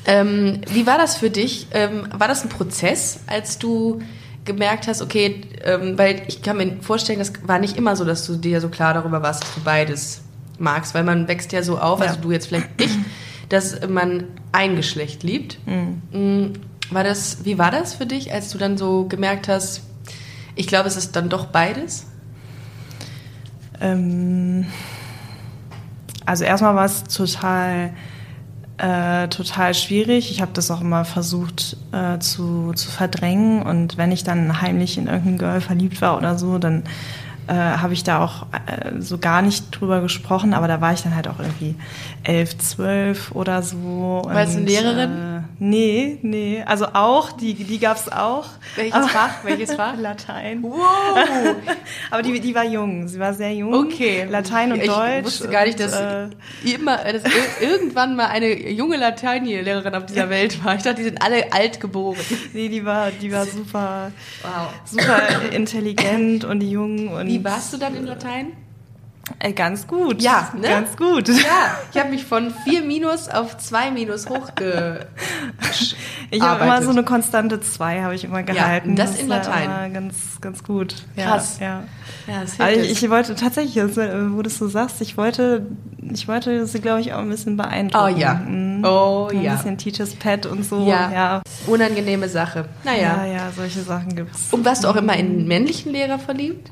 Ähm, 0.06 0.62
wie 0.72 0.86
war 0.88 0.98
das 0.98 1.18
für 1.18 1.30
dich? 1.30 1.68
Ähm, 1.74 2.08
war 2.18 2.28
das 2.28 2.44
ein 2.44 2.50
Prozess, 2.50 3.20
als 3.28 3.60
du 3.60 4.00
gemerkt 4.46 4.88
hast, 4.88 5.02
okay, 5.02 5.42
ähm, 5.66 5.98
weil 5.98 6.22
ich 6.28 6.42
kann 6.42 6.58
mir 6.58 6.78
vorstellen, 6.82 7.20
das 7.20 7.34
war 7.46 7.60
nicht 7.60 7.76
immer 7.78 7.96
so, 7.98 8.06
dass 8.06 8.26
du 8.26 8.36
dir 8.38 8.62
so 8.62 8.70
klar 8.70 8.94
darüber 8.94 9.22
warst, 9.22 9.44
dass 9.44 9.54
du 9.56 9.62
beides 9.62 10.22
magst, 10.60 10.94
weil 10.94 11.04
man 11.04 11.28
wächst 11.28 11.52
ja 11.52 11.62
so 11.64 11.78
auf, 11.78 12.00
Ja. 12.00 12.08
also 12.08 12.22
du 12.22 12.32
jetzt 12.32 12.48
vielleicht 12.48 12.80
nicht, 12.80 12.96
dass 13.50 13.86
man 13.90 14.24
ein 14.54 14.76
Geschlecht 14.78 15.24
liebt. 15.24 15.58
Mhm. 15.66 16.54
War 16.90 17.04
das, 17.04 17.40
wie 17.44 17.58
war 17.58 17.72
das 17.72 17.94
für 17.96 18.06
dich, 18.06 18.32
als 18.34 18.50
du 18.52 18.58
dann 18.58 18.78
so 18.78 19.04
gemerkt 19.10 19.50
hast, 19.50 19.82
ich 20.58 20.68
glaube, 20.68 20.88
es 20.88 20.98
ist 20.98 21.16
dann 21.16 21.30
doch 21.30 21.46
beides? 21.46 22.08
Ähm, 23.80 24.66
also 26.26 26.44
erstmal 26.44 26.76
war 26.76 26.86
es 26.86 27.04
total 27.04 27.92
äh, 28.78 29.28
total 29.30 29.74
schwierig. 29.74 30.30
Ich 30.30 30.42
habe 30.42 30.52
das 30.54 30.70
auch 30.70 30.82
immer 30.82 31.04
versucht 31.06 31.78
äh, 31.92 32.20
zu, 32.20 32.74
zu 32.74 32.92
verdrängen 32.92 33.64
und 33.64 33.98
wenn 33.98 34.12
ich 34.12 34.24
dann 34.24 34.62
heimlich 34.62 34.98
in 34.98 35.08
irgendein 35.08 35.38
Girl 35.38 35.62
verliebt 35.62 36.02
war 36.02 36.18
oder 36.18 36.38
so, 36.38 36.60
dann 36.60 36.84
äh, 37.48 37.54
habe 37.54 37.94
ich 37.94 38.04
da 38.04 38.24
auch 38.24 38.46
äh, 38.52 39.00
so 39.00 39.18
gar 39.18 39.42
nicht 39.42 39.72
drüber 39.72 40.02
gesprochen, 40.02 40.54
aber 40.54 40.68
da 40.68 40.82
war 40.82 40.94
ich 40.94 41.02
dann 41.02 41.16
halt 41.16 41.28
auch 41.28 41.40
irgendwie 41.40 41.76
elf, 42.24 42.58
zwölf 42.58 43.32
oder 43.32 43.64
so. 43.64 44.22
War 44.26 44.42
es 44.42 44.56
eine 44.56 44.66
Lehrerin? 44.66 45.37
Äh, 45.60 45.64
nee, 45.64 46.20
nee. 46.22 46.64
Also 46.66 46.88
auch, 46.94 47.32
die, 47.32 47.54
die 47.54 47.80
gab 47.80 47.98
es 47.98 48.12
auch. 48.12 48.46
Welches 48.76 48.94
aber, 48.94 49.08
Fach? 49.08 49.44
Welches 49.44 49.74
Fach? 49.74 49.98
Latein. 49.98 50.64
Wow! 50.64 50.78
aber 52.12 52.22
die, 52.22 52.40
die 52.40 52.56
war 52.56 52.66
jung, 52.66 53.08
sie 53.08 53.20
war 53.20 53.34
sehr 53.34 53.54
jung. 53.54 53.74
Okay. 53.74 54.26
Latein 54.30 54.72
und 54.72 54.80
ich 54.82 54.88
Deutsch. 54.88 55.18
Ich 55.20 55.26
wusste 55.26 55.50
gar 55.50 55.66
nicht, 55.66 55.80
dass, 55.80 56.00
und, 56.00 56.36
immer, 56.64 56.98
dass 56.98 57.24
irgendwann 57.62 58.16
mal 58.16 58.28
eine 58.28 58.70
junge 58.70 58.98
Lateinlehrerin 58.98 59.96
auf 59.96 60.06
dieser 60.06 60.30
Welt 60.30 60.64
war. 60.64 60.76
Ich 60.76 60.84
dachte, 60.84 60.98
die 60.98 61.04
sind 61.04 61.22
alle 61.22 61.52
alt 61.52 61.80
geboren. 61.80 62.18
Nee, 62.54 62.70
die 62.70 62.86
war, 62.86 63.12
die 63.12 63.32
war 63.32 63.46
super, 63.46 64.12
wow. 64.42 64.70
super 64.86 65.52
intelligent 65.52 66.44
und 66.46 66.62
jung. 66.62 67.10
Und 67.10 67.28
Wie 67.28 67.44
warst 67.44 67.74
du 67.74 67.78
dann 67.78 67.96
in 67.96 68.06
Latein? 68.06 68.52
Äh, 69.40 69.54
ganz 69.54 69.88
gut. 69.88 70.22
Ja, 70.22 70.52
ne? 70.56 70.68
Ganz 70.68 70.96
gut. 70.96 71.28
Ja, 71.28 71.78
ich 71.92 72.00
habe 72.00 72.10
mich 72.10 72.26
von 72.26 72.54
4 72.64 72.82
Minus 72.82 73.28
auf 73.30 73.58
2 73.58 73.92
Minus 73.92 74.30
hochge. 74.30 75.08
Ich 76.30 76.42
habe 76.42 76.66
immer 76.66 76.82
so 76.82 76.90
eine 76.90 77.04
konstante 77.04 77.62
2 77.62 78.02
habe 78.02 78.14
ich 78.14 78.26
immer 78.26 78.44
gehalten. 78.44 78.98
Ja, 78.98 79.06
das, 79.06 79.18
in 79.18 79.30
Latein. 79.30 79.94
Ganz, 79.94 80.42
ganz 80.42 80.62
gut. 80.62 80.96
Krass. 81.16 81.58
Ja. 81.62 81.84
ja 82.28 82.42
das 82.42 82.60
also 82.60 82.82
ich, 82.82 83.02
ich 83.02 83.10
wollte 83.10 83.34
tatsächlich, 83.36 83.78
wo 83.78 84.42
du 84.42 84.50
es 84.50 84.58
so 84.58 84.68
sagst, 84.68 85.00
ich 85.00 85.16
wollte, 85.16 85.66
ich 85.98 86.28
wollte 86.28 86.68
sie, 86.68 86.82
glaube 86.82 87.00
ich, 87.00 87.14
auch 87.14 87.20
ein 87.20 87.30
bisschen 87.30 87.56
beeindrucken. 87.56 88.14
Oh 88.14 88.18
ja. 88.18 88.34
Mhm. 88.34 88.84
Oh 88.84 89.30
ein 89.32 89.42
ja. 89.42 89.52
Ein 89.52 89.58
bisschen 89.58 89.78
Teacher's 89.78 90.16
Pet 90.16 90.46
und 90.46 90.64
so. 90.64 90.86
Ja. 90.86 91.12
ja. 91.12 91.42
Unangenehme 91.66 92.28
Sache. 92.28 92.66
Naja. 92.84 93.24
Ja, 93.24 93.26
ja, 93.26 93.52
solche 93.56 93.82
Sachen 93.82 94.14
gibt's. 94.14 94.52
Und 94.52 94.66
warst 94.66 94.84
du 94.84 94.90
auch 94.90 94.98
immer 94.98 95.16
in 95.16 95.48
männlichen 95.48 95.94
Lehrer 95.94 96.20
verliebt? 96.20 96.72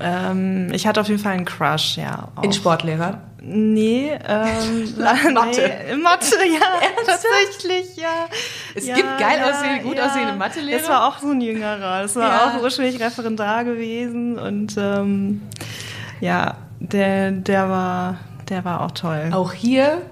Ähm, 0.00 0.72
ich 0.72 0.86
hatte 0.86 1.00
auf 1.00 1.08
jeden 1.08 1.20
Fall 1.20 1.32
einen 1.32 1.44
Crush, 1.44 1.96
ja. 1.96 2.28
Auch. 2.36 2.42
In 2.42 2.52
Sportlehrer? 2.52 3.20
Nee, 3.42 4.10
ähm, 4.28 4.94
Mathe. 5.34 5.70
Nee, 5.88 5.96
Mathe, 5.96 6.36
ja, 6.52 6.66
tatsächlich, 7.06 7.96
ja. 7.96 8.26
Es 8.74 8.86
ja, 8.86 8.94
gibt 8.94 9.18
geil 9.18 9.38
ja, 9.38 9.50
aussehende, 9.50 9.82
gut 9.82 9.96
ja. 9.96 10.06
aussehende 10.06 10.34
Mathelehrer. 10.34 10.78
Das 10.78 10.88
war 10.88 11.08
auch 11.08 11.18
so 11.18 11.30
ein 11.30 11.40
jüngerer. 11.40 12.02
Das 12.02 12.16
war 12.16 12.28
Ja. 12.28 12.52
auch 12.58 12.62
ursprünglich 12.62 13.00
Referendar 13.00 13.64
gewesen 13.64 14.38
und 14.38 14.76
ähm, 14.78 15.42
ja, 16.20 16.56
der, 16.80 17.30
der 17.32 17.68
war, 17.68 18.16
der 18.50 18.64
war 18.64 18.82
auch 18.82 18.90
toll. 18.90 19.30
Auch 19.32 19.52
hier 19.52 20.02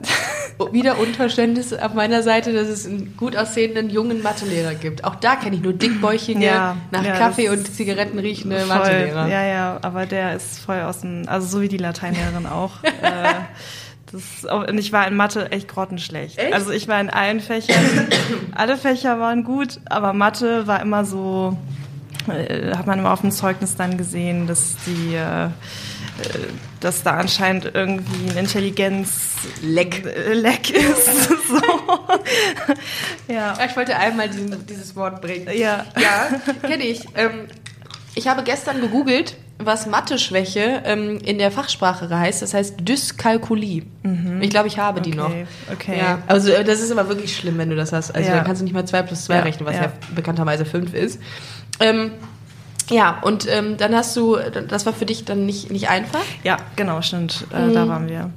wieder 0.73 0.99
Unverständnis 0.99 1.73
auf 1.73 1.95
meiner 1.95 2.23
Seite, 2.23 2.52
dass 2.52 2.68
es 2.68 2.87
einen 2.87 3.16
gut 3.16 3.37
aussehenden 3.37 3.90
jungen 3.90 4.23
Mathelehrer 4.23 4.75
gibt. 4.75 5.04
Auch 5.04 5.14
da 5.14 5.37
kenne 5.37 5.57
ich 5.57 5.62
nur 5.62 5.73
dickbäuchige, 5.73 6.45
Ja, 6.45 6.76
nach 6.90 7.04
ja, 7.04 7.16
Kaffee 7.16 7.49
und 7.49 7.73
Zigaretten 7.73 8.18
riechende 8.18 8.61
Voll. 8.61 8.78
Mathelehrer. 8.78 9.28
Ja, 9.28 9.45
ja, 9.45 9.78
aber 9.83 10.07
der 10.07 10.35
ist 10.35 10.59
voll 10.59 10.80
aus 10.80 11.00
dem, 11.00 11.25
also 11.28 11.47
so 11.47 11.61
wie 11.61 11.68
die 11.68 11.76
Lateinlehrerin 11.76 12.47
auch. 12.47 12.83
äh, 12.83 13.35
das, 14.11 14.45
und 14.50 14.78
ich 14.78 14.92
war 14.92 15.07
in 15.07 15.16
Mathe 15.16 15.50
echt 15.52 15.68
grottenschlecht. 15.68 16.38
Echt? 16.38 16.52
Also 16.52 16.71
ich 16.71 16.88
war 16.88 17.00
in 17.00 17.11
allen 17.11 17.40
Fächern, 17.40 18.09
alle 18.54 18.76
Fächer 18.76 19.21
waren 19.21 19.45
gut, 19.45 19.80
aber 19.87 20.12
Mathe 20.12 20.66
war 20.66 20.80
immer 20.80 21.04
so, 21.04 21.57
äh, 22.28 22.75
hat 22.75 22.87
man 22.87 22.99
immer 22.99 23.12
auf 23.12 23.21
dem 23.21 23.30
Zeugnis 23.30 23.76
dann 23.76 23.99
gesehen, 23.99 24.47
dass 24.47 24.76
die, 24.87 25.14
äh, 25.14 25.49
dass 26.80 27.02
da 27.02 27.12
anscheinend 27.12 27.70
irgendwie 27.75 28.30
ein 28.30 28.37
Intelligenz 28.38 29.34
Leck. 29.62 30.04
äh, 30.06 30.32
ist. 30.34 31.28
so. 31.48 31.60
ja. 33.28 33.54
Ja, 33.58 33.58
Ich 33.68 33.76
wollte 33.76 33.96
einmal 33.96 34.28
diesen, 34.28 34.66
dieses 34.66 34.94
Wort 34.96 35.20
bringen. 35.20 35.48
Ja. 35.54 35.84
Ja, 36.00 36.28
kenne 36.62 36.84
ich. 36.84 37.04
Ähm, 37.14 37.46
ich 38.14 38.26
habe 38.28 38.42
gestern 38.42 38.80
gegoogelt, 38.80 39.37
was 39.58 39.87
Mathe-Schwäche 39.87 40.82
ähm, 40.84 41.18
in 41.18 41.38
der 41.38 41.50
Fachsprache 41.50 42.08
heißt. 42.10 42.42
Das 42.42 42.54
heißt 42.54 42.76
Dyskalkulie. 42.80 43.82
Ich 44.40 44.50
glaube, 44.50 44.68
ich 44.68 44.78
habe 44.78 45.00
die 45.00 45.14
noch. 45.14 45.28
Mhm. 45.28 45.46
Okay, 45.72 45.92
okay. 45.92 45.98
Ja, 45.98 46.18
also 46.26 46.50
äh, 46.50 46.64
das 46.64 46.80
ist 46.80 46.90
aber 46.92 47.08
wirklich 47.08 47.37
schlimm, 47.37 47.58
wenn 47.58 47.70
du 47.70 47.76
das 47.76 47.92
hast. 47.92 48.12
Also 48.12 48.28
Ja. 48.28 48.37
dann 48.37 48.44
kannst 48.44 48.60
du 48.60 48.64
nicht 48.64 48.72
mal 48.75 48.87
2 48.87 49.02
plus 49.02 49.25
2 49.25 49.34
Ja, 49.34 49.40
rechnen, 49.42 49.66
was 49.66 49.76
ja, 49.76 49.82
ja. 49.82 49.92
bekannterweise 50.14 50.64
5 50.64 50.94
ist. 50.94 51.20
Ähm, 51.80 52.12
ja, 52.90 53.18
und 53.23 53.47
ähm, 53.50 53.76
dann 53.76 53.95
hast 53.95 54.16
du, 54.16 54.37
das 54.68 54.87
war 54.87 54.92
für 54.92 55.07
dich 55.07 55.24
dann 55.24 55.46
nicht, 55.46 55.70
nicht 55.70 55.88
einfach. 55.90 56.24
Ja, 56.44 56.57
genau, 56.77 57.03
stimmt. 57.03 57.46
Äh, 57.53 57.66
Mhm. 57.66 57.72
Da 57.74 57.88
waren 57.88 58.09
wir. 58.09 58.31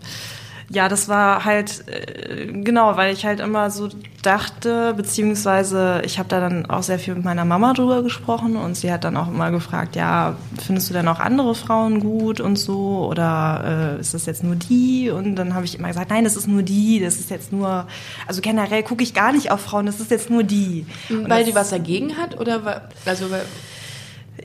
Ja, 0.74 0.88
das 0.88 1.10
war 1.10 1.44
halt, 1.44 1.84
äh, 1.90 2.46
genau, 2.46 2.96
weil 2.96 3.12
ich 3.14 3.26
halt 3.26 3.42
immer 3.42 3.70
so 3.70 3.90
dachte, 4.22 4.94
beziehungsweise 4.96 6.02
ich 6.06 6.18
habe 6.18 6.30
da 6.30 6.40
dann 6.40 6.66
auch 6.66 6.82
sehr 6.84 6.98
viel 6.98 7.14
mit 7.16 7.26
meiner 7.26 7.44
Mama 7.44 7.74
drüber 7.74 8.02
gesprochen 8.04 8.56
und 8.56 8.76
sie 8.78 8.90
hat 8.90 9.04
dann 9.04 9.18
auch 9.18 9.28
immer 9.28 9.52
gefragt, 9.52 9.98
ja, 9.98 10.36
findest 10.66 10.90
du 10.90 10.94
denn 10.94 11.10
auch 11.10 11.20
andere 11.20 11.56
Frauen 11.56 12.00
gut 12.00 12.40
und 12.40 12.56
so 12.58 13.06
oder 13.10 13.98
äh, 13.98 14.00
ist 14.00 14.14
das 14.14 14.26
jetzt 14.26 14.44
nur 14.46 14.56
die? 14.56 15.10
Und 15.10 15.36
dann 15.36 15.56
habe 15.56 15.66
ich 15.66 15.78
immer 15.78 15.90
gesagt, 15.90 16.10
nein, 16.10 16.24
das 16.24 16.38
ist 16.38 16.48
nur 16.48 16.64
die, 16.64 17.02
das 17.04 17.16
ist 17.16 17.30
jetzt 17.30 17.52
nur, 17.52 17.86
also 18.26 18.40
generell 18.42 18.84
gucke 18.84 19.04
ich 19.04 19.14
gar 19.14 19.34
nicht 19.34 19.52
auf 19.52 19.60
Frauen, 19.62 19.86
das 19.86 20.00
ist 20.00 20.10
jetzt 20.10 20.30
nur 20.30 20.44
die. 20.44 20.86
Und 21.10 21.30
Weil 21.30 21.40
das- 21.40 21.50
die 21.50 21.56
was 21.56 21.70
dagegen 21.70 22.16
hat 22.18 22.40
oder 22.40 22.84
also 23.06 23.30
weil, 23.30 23.44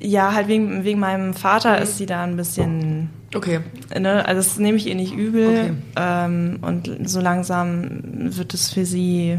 Ja, 0.00 0.34
halt 0.34 0.48
wegen, 0.48 0.84
wegen 0.84 1.00
meinem 1.00 1.34
Vater 1.34 1.76
Mhm. 1.76 1.82
ist 1.82 1.98
sie 1.98 2.06
da 2.06 2.22
ein 2.24 2.36
bisschen 2.36 3.10
okay. 3.34 3.60
Ne, 3.98 4.24
also 4.26 4.40
das 4.40 4.58
nehme 4.58 4.76
ich 4.76 4.86
ihr 4.86 4.94
nicht 4.94 5.14
übel. 5.14 5.48
Okay. 5.48 5.72
Ähm, 5.96 6.58
und 6.62 7.08
so 7.08 7.20
langsam 7.20 8.02
wird 8.02 8.52
es 8.54 8.72
für 8.72 8.84
sie 8.84 9.38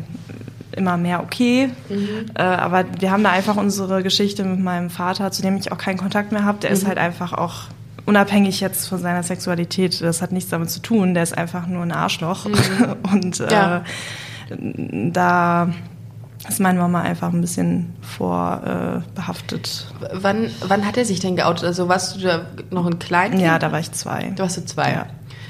immer 0.75 0.97
mehr 0.97 1.23
okay. 1.23 1.69
Äh, 2.35 2.41
aber 2.41 2.85
wir 2.99 3.11
haben 3.11 3.23
da 3.23 3.31
einfach 3.31 3.55
unsere 3.57 4.03
Geschichte 4.03 4.43
mit 4.43 4.59
meinem 4.59 4.89
Vater, 4.89 5.31
zu 5.31 5.41
dem 5.41 5.57
ich 5.57 5.71
auch 5.71 5.77
keinen 5.77 5.97
Kontakt 5.97 6.31
mehr 6.31 6.43
habe. 6.43 6.59
Der 6.59 6.69
ist 6.69 6.85
halt 6.87 6.97
einfach 6.99 7.33
auch 7.33 7.63
unabhängig 8.05 8.59
jetzt 8.61 8.87
von 8.87 8.99
seiner 8.99 9.23
Sexualität. 9.23 10.01
Das 10.01 10.21
hat 10.21 10.31
nichts 10.31 10.49
damit 10.49 10.69
zu 10.69 10.79
tun. 10.81 11.13
Der 11.13 11.23
ist 11.23 11.37
einfach 11.37 11.67
nur 11.67 11.81
ein 11.83 11.91
Arschloch. 11.91 12.45
und 13.11 13.39
äh, 13.39 13.51
Ja. 13.51 13.83
da 15.11 15.69
ist 16.49 16.59
meine 16.59 16.79
Mama 16.79 17.01
einfach 17.01 17.31
ein 17.33 17.41
bisschen 17.41 17.93
vorbehaftet. 18.01 19.87
Äh. 20.01 20.07
Wann, 20.21 20.49
wann 20.67 20.85
hat 20.85 20.97
er 20.97 21.05
sich 21.05 21.19
denn 21.19 21.35
geoutet? 21.35 21.65
Also 21.65 21.87
warst 21.89 22.15
du 22.15 22.19
da 22.21 22.41
noch 22.71 22.85
ein 22.85 22.99
Kleinkind? 22.99 23.41
ja, 23.41 23.59
da 23.59 23.71
war 23.71 23.79
ich 23.79 23.91
zwei. 23.91 24.31
Da 24.35 24.43
warst 24.43 24.57
du 24.57 24.65
zwei. 24.65 24.91
Ja. 24.91 25.05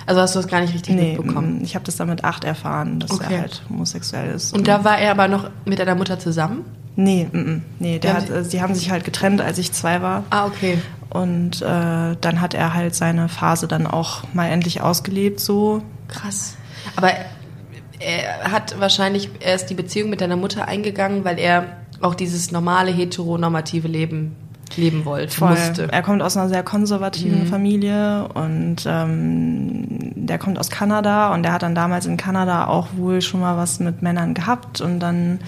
Also 0.06 0.22
hast 0.22 0.36
du 0.36 0.40
das 0.40 0.48
gar 0.48 0.62
nicht 0.62 0.74
richtig 0.74 0.96
Nee, 0.96 1.18
mitbekommen. 1.18 1.60
mm, 1.60 1.64
ich 1.64 1.76
habe 1.76 1.84
das 1.86 1.98
dann 1.98 2.08
mit 2.08 2.24
acht 2.24 2.44
erfahren, 2.46 3.00
dass 3.02 3.12
Okay. 3.12 3.34
er 3.34 3.42
halt 3.42 3.62
homosexuell 3.70 4.32
ist. 4.34 4.54
Und 4.54 4.68
da 4.68 4.84
war 4.86 4.98
er 4.98 5.12
aber 5.12 5.28
noch 5.28 5.50
mit 5.66 5.80
deiner 5.80 5.96
Mutter 5.96 6.18
zusammen? 6.18 6.64
Nee, 6.96 7.28
mm, 7.32 7.38
mm, 7.38 7.62
nee, 7.80 8.00
der 8.00 8.14
hat, 8.14 8.28
sie- 8.28 8.34
äh, 8.34 8.44
sie 8.44 8.62
haben 8.62 8.74
sich 8.74 8.90
halt 8.90 9.04
getrennt, 9.04 9.42
als 9.42 9.58
ich 9.58 9.72
zwei 9.74 10.02
war. 10.02 10.24
Ah, 10.30 10.46
okay. 10.46 10.80
Und 11.10 11.62
äh, 11.62 12.16
dann 12.22 12.42
hat 12.42 12.54
er 12.54 12.74
halt 12.74 12.96
seine 12.96 13.28
Phase 13.30 13.68
dann 13.68 13.86
auch 13.86 14.24
mal 14.34 14.48
endlich 14.48 14.82
ausgelebt, 14.82 15.40
so. 15.40 15.82
Krass. 16.08 16.56
Aber 16.96 17.12
er 18.00 18.52
hat 18.52 18.80
wahrscheinlich 18.80 19.30
erst 19.40 19.70
die 19.70 19.74
Beziehung 19.76 20.10
mit 20.10 20.22
deiner 20.22 20.36
Mutter 20.36 20.68
eingegangen, 20.68 21.24
weil 21.24 21.40
er 21.40 21.78
auch 22.02 22.16
dieses 22.16 22.52
normale 22.52 22.92
heteronormative 22.92 23.88
Leben 23.88 24.36
leben 24.76 25.06
wollte, 25.06 25.34
Voll. 25.36 25.52
musste. 25.52 25.88
Er 25.92 26.02
kommt 26.02 26.22
aus 26.22 26.36
einer 26.38 26.50
sehr 26.50 26.62
konservativen 26.64 27.46
Mhm. 27.46 27.48
Familie 27.48 28.28
und 28.34 28.86
ähm, 28.86 29.86
der 30.16 30.38
kommt 30.38 30.60
aus 30.60 30.70
Kanada 30.70 31.34
und 31.34 31.44
der 31.44 31.54
hat 31.54 31.64
dann 31.64 31.74
damals 31.74 32.06
in 32.06 32.18
Kanada 32.18 32.68
auch 32.68 32.88
wohl 32.96 33.22
schon 33.22 33.40
mal 33.40 33.56
was 33.58 33.80
mit 33.80 34.02
Männern 34.02 34.34
gehabt 34.34 34.82
und 34.82 35.00
dann 35.00 35.40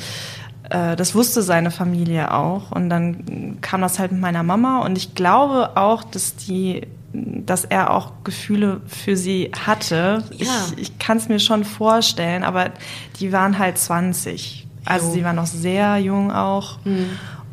äh, 0.70 0.96
das 0.96 1.16
wusste 1.16 1.42
seine 1.42 1.70
Familie 1.70 2.34
auch 2.34 2.72
und 2.72 2.90
dann 2.90 3.58
kam 3.62 3.82
das 3.82 4.00
halt 4.00 4.12
mit 4.14 4.22
meiner 4.22 4.42
Mama 4.44 4.80
und 4.80 4.98
ich 4.98 5.16
glaube 5.16 5.72
auch, 5.76 6.04
dass 6.04 6.36
die 6.38 6.88
dass 7.14 7.66
er 7.66 7.92
auch 7.92 8.12
Gefühle 8.24 8.82
für 8.88 9.18
sie 9.18 9.52
hatte. 9.66 10.24
Ja. 10.32 10.46
Ich, 10.76 10.78
ich 10.82 11.00
kann 11.00 11.18
es 11.18 11.28
mir 11.30 11.40
schon 11.40 11.64
vorstellen, 11.64 12.44
aber 12.44 12.72
die 13.20 13.32
waren 13.32 13.58
halt 13.58 13.78
20. 13.78 14.68
Also 14.86 15.08
Jo. 15.08 15.14
sie 15.14 15.24
war 15.24 15.34
noch 15.34 15.46
sehr 15.48 15.98
jung 15.98 16.32
auch. 16.32 16.78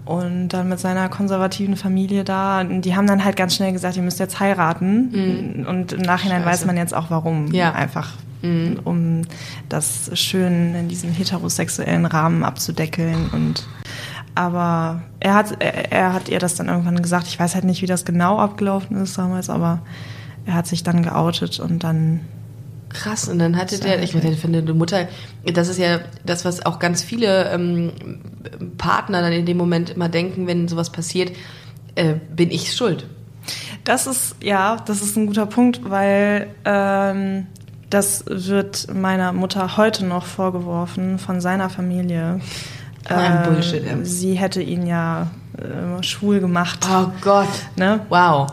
Und 0.05 0.49
dann 0.51 0.69
mit 0.69 0.79
seiner 0.79 1.09
konservativen 1.09 1.77
Familie 1.77 2.23
da, 2.23 2.63
die 2.65 2.95
haben 2.95 3.07
dann 3.09 3.25
halt 3.25 3.37
ganz 3.37 3.57
schnell 3.57 3.73
gesagt, 3.73 3.97
ihr 3.97 4.03
müsst 4.03 4.21
jetzt 4.21 4.39
heiraten. 4.39 5.65
Und 5.69 5.93
im 5.93 6.03
Nachhinein 6.03 6.43
Scheiße. 6.43 6.53
weiß 6.53 6.67
man 6.67 6.77
jetzt 6.77 6.95
auch 6.95 7.11
warum. 7.11 7.53
Ja. 7.53 7.73
Einfach 7.73 8.11
um 8.85 9.23
das 9.69 10.11
schön 10.15 10.75
in 10.77 10.89
diesem 10.89 11.11
heterosexuellen 11.11 12.07
Rahmen 12.07 12.45
abzudeckeln. 12.45 13.29
Und 13.33 13.67
aber 14.37 15.03
er 15.19 15.35
hat, 15.35 15.61
er, 15.61 15.93
er 15.93 16.13
hat 16.13 16.29
ihr 16.29 16.39
das 16.39 16.55
dann 16.55 16.69
irgendwann 16.69 17.03
gesagt. 17.03 17.27
Ich 17.27 17.41
weiß 17.41 17.55
halt 17.55 17.65
nicht, 17.65 17.83
wie 17.83 17.87
das 17.87 18.05
genau 18.05 18.39
abgelaufen 18.39 18.97
ist 18.99 19.19
damals, 19.19 19.51
aber 19.51 19.81
er 20.45 20.55
hat 20.55 20.67
sich 20.67 20.83
dann 20.83 21.03
geoutet 21.03 21.59
und 21.59 21.83
dann 21.83 22.21
Krass, 22.89 23.29
und 23.29 23.41
dann 23.41 23.57
hatte 23.57 23.81
der, 23.81 24.03
ich 24.03 24.15
meine, 24.15 24.37
finde, 24.37 24.63
die 24.63 24.73
Mutter, 24.73 25.09
das 25.45 25.69
ist 25.69 25.79
ja 25.79 26.01
das, 26.25 26.45
was 26.45 26.65
auch 26.65 26.79
ganz 26.79 27.03
viele 27.03 27.51
ähm, 27.51 27.93
Partner 28.79 29.23
dann 29.23 29.33
in 29.33 29.45
dem 29.45 29.57
Moment 29.57 29.91
immer 29.91 30.09
denken, 30.09 30.47
wenn 30.47 30.69
sowas 30.69 30.91
passiert, 30.91 31.33
äh, 31.97 32.15
bin 32.35 32.51
ich 32.51 32.73
schuld. 32.75 33.07
Das 33.85 34.07
ist, 34.07 34.37
ja, 34.43 34.77
das 34.87 35.03
ist 35.03 35.17
ein 35.17 35.27
guter 35.27 35.47
Punkt, 35.47 35.91
weil 35.91 36.49
ähm, 36.65 37.49
das 37.91 38.25
wird 38.29 38.95
meiner 38.95 39.33
Mutter 39.33 39.77
heute 39.77 40.05
noch 40.05 40.25
vorgeworfen 40.25 41.19
von 41.19 41.41
seiner 41.41 41.71
Familie. 41.71 42.41
Ein 43.09 43.45
Äh, 43.45 43.49
Bullshit, 43.49 43.85
ja. 43.87 43.93
Sie 44.03 44.35
hätte 44.35 44.63
ihn 44.63 44.87
ja 44.87 45.29
äh, 45.59 46.03
schwul 46.03 46.41
gemacht. 46.41 46.87
Oh 46.91 47.07
Gott. 47.23 47.49
Ne? 47.77 48.01
Wow. 48.09 48.53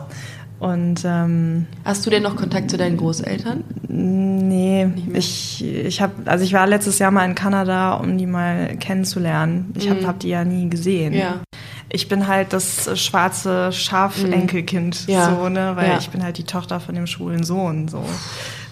Und 0.60 1.02
ähm, 1.04 1.66
Hast 1.84 2.06
du 2.06 2.10
denn 2.10 2.22
noch 2.22 2.36
Kontakt 2.36 2.70
zu 2.70 2.76
deinen 2.76 2.96
Großeltern? 2.96 3.64
nee, 3.88 4.88
ich, 5.12 5.64
ich 5.64 6.00
habe, 6.00 6.12
also 6.24 6.44
ich 6.44 6.52
war 6.52 6.66
letztes 6.66 6.98
Jahr 6.98 7.10
mal 7.10 7.24
in 7.24 7.34
Kanada, 7.34 7.94
um 7.94 8.16
die 8.18 8.26
mal 8.26 8.76
kennenzulernen. 8.78 9.72
Ich 9.76 9.88
habe 9.90 10.06
hab 10.06 10.18
die 10.20 10.28
ja 10.28 10.44
nie 10.44 10.68
gesehen. 10.70 11.12
Mhm. 11.12 11.18
Ja. 11.18 11.34
Ich 11.90 12.08
bin 12.08 12.26
halt 12.26 12.52
das 12.52 12.90
schwarze 12.98 13.70
Schafenkelkind, 13.72 15.06
Ja. 15.06 15.30
so, 15.30 15.48
ne? 15.48 15.72
Weil 15.76 15.88
Ja. 15.90 15.98
ich 15.98 16.10
bin 16.10 16.22
halt 16.24 16.38
die 16.38 16.44
Tochter 16.44 16.80
von 16.80 16.94
dem 16.94 17.06
schwulen 17.06 17.44
Sohn. 17.44 17.86
So. 17.88 18.02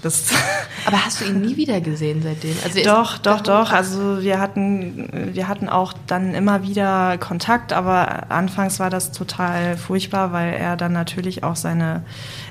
Das 0.02 0.24
Aber 0.86 1.04
hast 1.04 1.20
du 1.20 1.24
ihn 1.24 1.40
nie 1.40 1.56
wieder 1.56 1.80
gesehen 1.80 2.22
seitdem? 2.22 2.56
Also 2.64 2.82
doch, 2.82 3.18
doch, 3.18 3.40
doch. 3.40 3.72
Also 3.72 4.20
wir 4.20 4.40
hatten, 4.40 5.08
wir 5.32 5.46
hatten 5.46 5.68
auch 5.68 5.92
dann 6.06 6.34
immer 6.34 6.62
wieder 6.64 7.18
Kontakt, 7.18 7.72
aber 7.72 8.30
anfangs 8.30 8.80
war 8.80 8.90
das 8.90 9.12
total 9.12 9.76
furchtbar, 9.76 10.32
weil 10.32 10.54
er 10.54 10.76
dann 10.76 10.92
natürlich 10.92 11.44
auch 11.44 11.56
seine, 11.56 12.02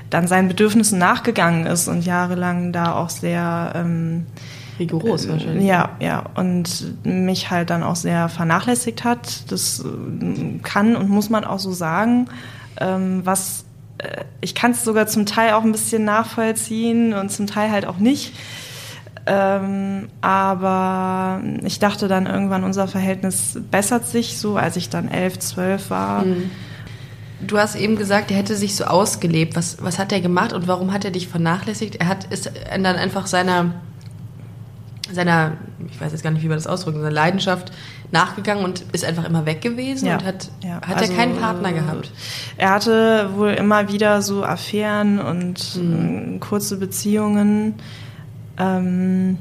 dann 0.08 0.26
seinen 0.28 0.48
Bedürfnissen 0.48 0.98
nachgegangen 0.98 1.66
ist 1.66 1.88
und 1.88 2.04
jahrelang 2.06 2.72
da 2.72 2.94
auch 2.94 3.10
sehr 3.10 3.72
ähm, 3.74 4.26
rigoros 4.78 5.28
wahrscheinlich. 5.28 5.66
ja, 5.66 5.90
ja, 6.00 6.24
und 6.34 7.04
mich 7.04 7.50
halt 7.50 7.68
dann 7.68 7.82
auch 7.82 7.96
sehr 7.96 8.30
vernachlässigt 8.30 9.04
hat. 9.04 9.50
Das 9.50 9.80
äh, 9.80 10.58
kann 10.62 10.96
und 10.96 11.10
muss 11.10 11.28
man 11.28 11.44
auch 11.44 11.58
so 11.58 11.72
sagen. 11.72 12.28
Ähm, 12.80 13.20
was 13.24 13.60
äh, 13.60 13.71
ich 14.40 14.54
kann 14.54 14.72
es 14.72 14.84
sogar 14.84 15.06
zum 15.06 15.26
Teil 15.26 15.52
auch 15.52 15.62
ein 15.62 15.72
bisschen 15.72 16.04
nachvollziehen 16.04 17.14
und 17.14 17.30
zum 17.30 17.46
Teil 17.46 17.70
halt 17.70 17.86
auch 17.86 17.98
nicht. 17.98 18.34
Ähm, 19.24 20.08
aber 20.20 21.42
ich 21.64 21.78
dachte 21.78 22.08
dann 22.08 22.26
irgendwann, 22.26 22.64
unser 22.64 22.88
Verhältnis 22.88 23.58
bessert 23.70 24.06
sich 24.06 24.38
so, 24.38 24.56
als 24.56 24.76
ich 24.76 24.88
dann 24.88 25.08
elf, 25.08 25.38
zwölf 25.38 25.90
war. 25.90 26.24
Du 27.46 27.58
hast 27.58 27.76
eben 27.76 27.96
gesagt, 27.96 28.30
er 28.30 28.36
hätte 28.36 28.56
sich 28.56 28.74
so 28.74 28.84
ausgelebt. 28.84 29.56
Was, 29.56 29.78
was 29.80 29.98
hat 29.98 30.12
er 30.12 30.20
gemacht 30.20 30.52
und 30.52 30.66
warum 30.66 30.92
hat 30.92 31.04
er 31.04 31.12
dich 31.12 31.28
vernachlässigt? 31.28 31.96
Er 31.96 32.08
hat 32.08 32.24
ist 32.32 32.50
dann 32.70 32.84
einfach 32.84 33.26
seiner, 33.26 33.74
seiner, 35.14 35.52
ich 35.90 36.00
weiß 36.00 36.12
jetzt 36.12 36.22
gar 36.22 36.30
nicht, 36.30 36.42
wie 36.42 36.48
man 36.48 36.56
das 36.56 36.66
ausdrücken, 36.66 36.98
seiner 37.00 37.10
Leidenschaft 37.12 37.72
nachgegangen 38.10 38.64
und 38.64 38.84
ist 38.92 39.04
einfach 39.04 39.24
immer 39.24 39.46
weg 39.46 39.60
gewesen 39.62 40.06
Ja. 40.06 40.14
und 40.14 40.24
hat, 40.24 40.50
Ja, 40.62 40.80
hat 40.86 40.98
also, 40.98 41.12
er 41.12 41.16
keinen 41.18 41.36
Partner 41.36 41.72
gehabt. 41.72 42.10
Er 42.58 42.70
hatte 42.70 43.30
wohl 43.36 43.50
immer 43.50 43.88
wieder 43.90 44.20
so 44.22 44.44
Affären 44.44 45.18
und 45.18 45.76
Mhm. 45.76 46.34
äh, 46.34 46.38
kurze 46.38 46.76
Beziehungen 46.76 47.74
ähm, 48.58 49.38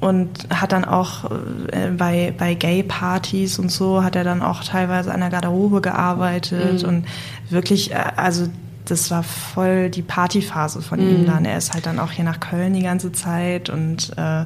und 0.00 0.28
hat 0.50 0.72
dann 0.72 0.84
auch 0.84 1.30
äh, 1.72 1.90
bei, 1.96 2.34
bei 2.36 2.54
Gay-Partys 2.54 3.58
und 3.58 3.70
so 3.72 4.02
hat 4.04 4.14
er 4.14 4.24
dann 4.24 4.42
auch 4.42 4.62
teilweise 4.62 5.12
an 5.12 5.20
der 5.20 5.30
Garderobe 5.30 5.80
gearbeitet 5.80 6.82
Mhm. 6.82 6.88
und 6.88 7.04
wirklich, 7.48 7.92
äh, 7.92 7.96
also 8.16 8.46
das 8.84 9.10
war 9.10 9.22
voll 9.22 9.88
die 9.90 10.02
Partyphase 10.02 10.80
von 10.82 11.00
ihm 11.00 11.22
Mhm. 11.22 11.26
dann. 11.26 11.44
Er 11.44 11.56
ist 11.58 11.72
halt 11.72 11.86
dann 11.86 11.98
auch 11.98 12.10
hier 12.12 12.24
nach 12.24 12.38
Köln 12.40 12.74
die 12.74 12.82
ganze 12.82 13.10
Zeit 13.10 13.68
und 13.70 14.12
äh, 14.16 14.44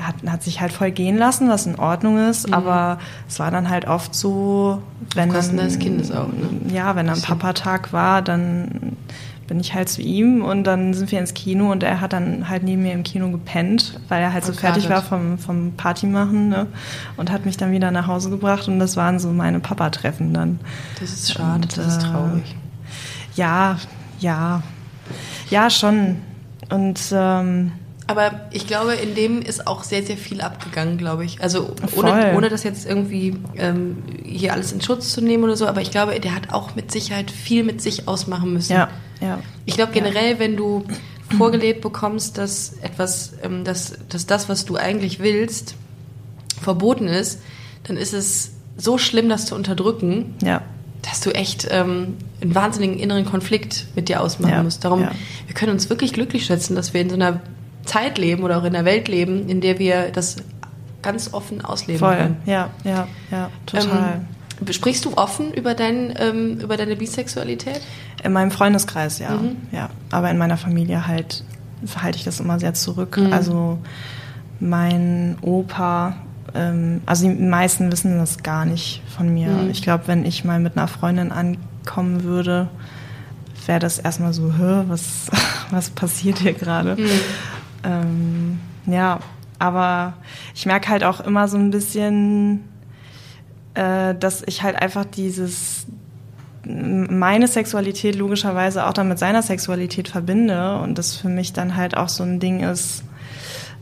hat, 0.00 0.14
hat 0.26 0.42
sich 0.42 0.60
halt 0.60 0.72
voll 0.72 0.90
gehen 0.90 1.16
lassen, 1.16 1.48
was 1.48 1.66
in 1.66 1.76
Ordnung 1.78 2.18
ist, 2.18 2.52
aber 2.52 2.98
es 3.28 3.38
war 3.38 3.50
dann 3.50 3.68
halt 3.68 3.86
oft 3.86 4.14
so, 4.14 4.82
wenn 5.14 5.28
Mhm. 5.28 5.32
Kosten 5.34 5.56
dann, 5.56 5.66
des 5.66 5.78
Kindes 5.78 6.10
auch, 6.12 6.28
ne? 6.28 6.72
ja, 6.72 6.94
wenn 6.96 7.06
dann 7.06 7.20
Papatag 7.22 7.92
war, 7.92 8.22
dann 8.22 8.96
bin 9.46 9.60
ich 9.60 9.74
halt 9.74 9.88
zu 9.88 10.02
ihm 10.02 10.42
und 10.44 10.64
dann 10.64 10.92
sind 10.92 11.12
wir 11.12 11.20
ins 11.20 11.32
Kino 11.32 11.70
und 11.70 11.84
er 11.84 12.00
hat 12.00 12.12
dann 12.12 12.48
halt 12.48 12.64
neben 12.64 12.82
mir 12.82 12.92
im 12.92 13.04
Kino 13.04 13.30
gepennt, 13.30 14.00
weil 14.08 14.20
er 14.20 14.32
halt 14.32 14.44
so 14.44 14.52
Verkatert. 14.52 14.82
fertig 14.82 14.90
war 14.90 15.02
vom, 15.02 15.38
vom 15.38 15.72
Party 15.76 16.06
machen 16.06 16.48
ne? 16.48 16.66
und 17.16 17.30
hat 17.30 17.46
mich 17.46 17.56
dann 17.56 17.70
wieder 17.70 17.92
nach 17.92 18.08
Hause 18.08 18.28
gebracht 18.30 18.66
und 18.66 18.80
das 18.80 18.96
waren 18.96 19.20
so 19.20 19.30
meine 19.30 19.60
Papa-Treffen 19.60 20.34
dann. 20.34 20.58
Das 20.98 21.10
ist 21.12 21.32
schade, 21.32 21.62
Und, 21.62 21.76
das 21.78 21.86
ist 21.86 22.02
äh, 22.02 22.06
traurig. 22.08 22.56
Ja, 23.36 23.76
ja, 24.18 24.62
ja 25.50 25.70
schon. 25.70 26.16
Und 26.70 26.98
ähm, 27.12 27.70
Aber 28.08 28.42
ich 28.52 28.66
glaube, 28.66 28.94
in 28.94 29.14
dem 29.14 29.42
ist 29.42 29.66
auch 29.66 29.82
sehr, 29.82 30.02
sehr 30.04 30.16
viel 30.16 30.40
abgegangen, 30.40 30.96
glaube 30.96 31.24
ich. 31.24 31.42
Also 31.42 31.74
Voll. 31.88 32.04
ohne, 32.04 32.34
ohne 32.36 32.48
das 32.48 32.62
jetzt 32.62 32.86
irgendwie 32.86 33.36
ähm, 33.56 34.02
hier 34.24 34.52
alles 34.52 34.70
in 34.72 34.80
Schutz 34.80 35.12
zu 35.12 35.20
nehmen 35.20 35.42
oder 35.42 35.56
so, 35.56 35.66
aber 35.66 35.80
ich 35.80 35.90
glaube, 35.90 36.18
der 36.20 36.34
hat 36.34 36.52
auch 36.52 36.76
mit 36.76 36.92
Sicherheit 36.92 37.30
viel 37.30 37.64
mit 37.64 37.82
sich 37.82 38.06
ausmachen 38.06 38.52
müssen. 38.52 38.72
ja, 38.74 38.88
ja. 39.20 39.40
Ich 39.64 39.74
glaube 39.74 39.92
generell, 39.92 40.38
wenn 40.38 40.56
du 40.56 40.84
vorgelebt 41.36 41.80
bekommst, 41.80 42.38
dass 42.38 42.74
etwas, 42.80 43.32
ähm, 43.42 43.64
dass, 43.64 43.94
dass 44.08 44.26
das, 44.26 44.48
was 44.48 44.64
du 44.64 44.76
eigentlich 44.76 45.18
willst, 45.18 45.74
verboten 46.60 47.08
ist, 47.08 47.40
dann 47.84 47.96
ist 47.96 48.14
es 48.14 48.52
so 48.76 48.98
schlimm, 48.98 49.28
das 49.28 49.46
zu 49.46 49.54
unterdrücken, 49.54 50.34
Ja, 50.42 50.62
dass 51.02 51.20
du 51.20 51.30
echt 51.30 51.66
ähm, 51.70 52.16
einen 52.40 52.54
wahnsinnigen 52.54 52.98
inneren 52.98 53.24
Konflikt 53.24 53.86
mit 53.94 54.08
dir 54.08 54.20
ausmachen 54.20 54.52
Ja, 54.52 54.62
musst. 54.62 54.84
Darum, 54.84 55.02
ja. 55.02 55.12
wir 55.46 55.54
können 55.54 55.72
uns 55.72 55.88
wirklich 55.88 56.12
glücklich 56.12 56.44
schätzen, 56.46 56.74
dass 56.74 56.94
wir 56.94 57.00
in 57.00 57.08
so 57.08 57.14
einer 57.14 57.40
Zeit 57.86 58.18
leben 58.18 58.42
oder 58.42 58.58
auch 58.58 58.64
in 58.64 58.74
einer 58.74 58.84
Welt 58.84 59.08
leben, 59.08 59.48
in 59.48 59.60
der 59.60 59.78
wir 59.78 60.10
das 60.10 60.36
ganz 61.02 61.32
offen 61.32 61.64
ausleben 61.64 62.00
voll. 62.00 62.16
können. 62.16 62.36
Ja, 62.46 62.70
ja, 62.84 63.06
ja, 63.30 63.50
total. 63.64 64.22
Ähm, 64.60 64.72
sprichst 64.72 65.04
du 65.04 65.14
offen 65.16 65.52
über, 65.52 65.74
dein, 65.74 66.14
ähm, 66.18 66.58
über 66.60 66.76
deine 66.76 66.96
Bisexualität? 66.96 67.80
In 68.22 68.32
meinem 68.32 68.50
Freundeskreis, 68.50 69.18
ja. 69.18 69.30
Mhm. 69.30 69.56
ja. 69.72 69.90
Aber 70.10 70.30
in 70.30 70.38
meiner 70.38 70.56
Familie 70.56 71.06
halt 71.06 71.44
halte 72.00 72.18
ich 72.18 72.24
das 72.24 72.40
immer 72.40 72.58
sehr 72.58 72.74
zurück. 72.74 73.18
Mhm. 73.18 73.32
Also 73.32 73.78
mein 74.60 75.36
Opa, 75.42 76.16
ähm, 76.54 77.02
also 77.06 77.28
die 77.28 77.34
meisten 77.34 77.92
wissen 77.92 78.18
das 78.18 78.42
gar 78.42 78.64
nicht 78.64 79.02
von 79.14 79.32
mir. 79.32 79.48
Mhm. 79.48 79.70
Ich 79.70 79.82
glaube, 79.82 80.04
wenn 80.06 80.24
ich 80.24 80.44
mal 80.44 80.58
mit 80.58 80.76
einer 80.76 80.88
Freundin 80.88 81.32
ankommen 81.32 82.24
würde, 82.24 82.68
wäre 83.66 83.78
das 83.78 83.98
erstmal 83.98 84.32
so, 84.32 84.52
was, 84.88 85.26
was 85.70 85.90
passiert 85.90 86.38
hier 86.38 86.54
gerade? 86.54 86.96
Ähm, 87.86 88.58
ja, 88.86 89.20
aber 89.58 90.14
ich 90.54 90.66
merke 90.66 90.88
halt 90.88 91.04
auch 91.04 91.20
immer 91.20 91.48
so 91.48 91.56
ein 91.56 91.70
bisschen, 91.70 92.64
äh, 93.74 94.14
dass 94.14 94.42
ich 94.46 94.62
halt 94.62 94.76
einfach 94.76 95.04
dieses 95.04 95.86
meine 96.68 97.46
Sexualität 97.46 98.16
logischerweise 98.16 98.86
auch 98.86 98.92
dann 98.92 99.08
mit 99.08 99.20
seiner 99.20 99.40
Sexualität 99.40 100.08
verbinde 100.08 100.80
und 100.80 100.98
das 100.98 101.14
für 101.14 101.28
mich 101.28 101.52
dann 101.52 101.76
halt 101.76 101.96
auch 101.96 102.08
so 102.08 102.24
ein 102.24 102.40
Ding 102.40 102.60
ist, 102.60 103.04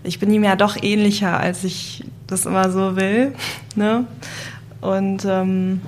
ich 0.02 0.18
bin 0.18 0.30
ihm 0.30 0.44
ja 0.44 0.54
doch 0.54 0.76
ähnlicher, 0.82 1.40
als 1.40 1.64
ich 1.64 2.04
das 2.26 2.44
immer 2.46 2.70
so 2.70 2.96
will. 2.96 3.34
Ne? 3.76 4.06
Und 4.80 5.24
ähm, 5.24 5.80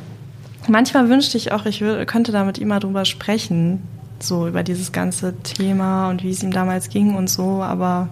manchmal 0.66 1.08
wünschte 1.08 1.36
ich 1.38 1.52
auch, 1.52 1.66
ich 1.66 1.84
könnte 2.06 2.32
da 2.32 2.42
mit 2.42 2.58
ihm 2.58 2.66
mal 2.66 2.80
drüber 2.80 3.04
sprechen, 3.04 3.80
so 4.22 4.46
über 4.48 4.62
dieses 4.62 4.92
ganze 4.92 5.34
Thema 5.42 6.10
und 6.10 6.22
wie 6.22 6.30
es 6.30 6.42
ihm 6.42 6.52
damals 6.52 6.88
ging 6.88 7.14
und 7.14 7.28
so, 7.28 7.62
aber 7.62 8.08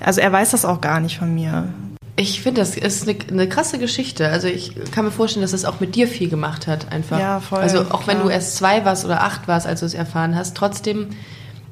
also 0.00 0.20
er 0.20 0.32
weiß 0.32 0.50
das 0.50 0.64
auch 0.64 0.80
gar 0.80 1.00
nicht 1.00 1.18
von 1.18 1.34
mir. 1.34 1.68
Ich 2.16 2.42
finde, 2.42 2.60
das 2.60 2.76
ist 2.76 3.08
eine, 3.08 3.16
eine 3.30 3.48
krasse 3.48 3.78
Geschichte. 3.78 4.28
Also 4.28 4.46
ich 4.46 4.74
kann 4.90 5.04
mir 5.04 5.10
vorstellen, 5.10 5.42
dass 5.42 5.52
das 5.52 5.64
auch 5.64 5.80
mit 5.80 5.94
dir 5.94 6.06
viel 6.06 6.28
gemacht 6.28 6.66
hat, 6.66 6.92
einfach. 6.92 7.18
Ja, 7.18 7.40
voll, 7.40 7.60
Also 7.60 7.80
auch 7.90 8.06
wenn 8.06 8.16
klar. 8.16 8.24
du 8.24 8.28
erst 8.28 8.56
zwei 8.56 8.84
warst 8.84 9.04
oder 9.04 9.22
acht 9.22 9.48
warst, 9.48 9.66
als 9.66 9.80
du 9.80 9.86
es 9.86 9.94
erfahren 9.94 10.36
hast, 10.36 10.56
trotzdem, 10.56 11.08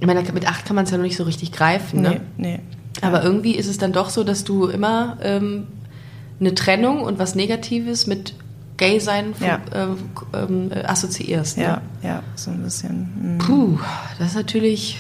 ich 0.01 0.07
meine, 0.07 0.23
mit 0.33 0.49
acht 0.49 0.65
kann 0.65 0.77
man 0.77 0.87
es 0.87 0.91
ja 0.91 0.97
noch 0.97 1.05
nicht 1.05 1.17
so 1.17 1.25
richtig 1.25 1.53
greifen, 1.53 2.01
ne? 2.01 2.21
Nee, 2.37 2.51
nee. 2.53 2.61
Aber 3.03 3.23
irgendwie 3.23 3.55
ist 3.55 3.69
es 3.69 3.79
dann 3.79 3.93
doch 3.93 4.09
so, 4.11 4.25
dass 4.25 4.45
du 4.45 4.67
immer 4.67 5.19
ähm, 5.23 5.67
eine 6.41 6.55
Trennung 6.55 7.03
und 7.03 7.19
was 7.19 7.35
Negatives 7.35 8.07
mit 8.07 8.35
Gay-Sein 8.81 9.35
Ja. 9.39 9.61
ähm, 9.73 9.97
ähm, 10.35 10.73
äh, 10.73 10.85
assoziierst. 10.85 11.59
Ne? 11.59 11.65
Ja, 11.65 11.81
ja, 12.03 12.23
so 12.35 12.51
ein 12.51 12.63
bisschen. 12.63 13.37
mm. 13.37 13.39
Puh, 13.39 13.79
das 14.19 14.29
ist 14.29 14.35
natürlich. 14.37 14.99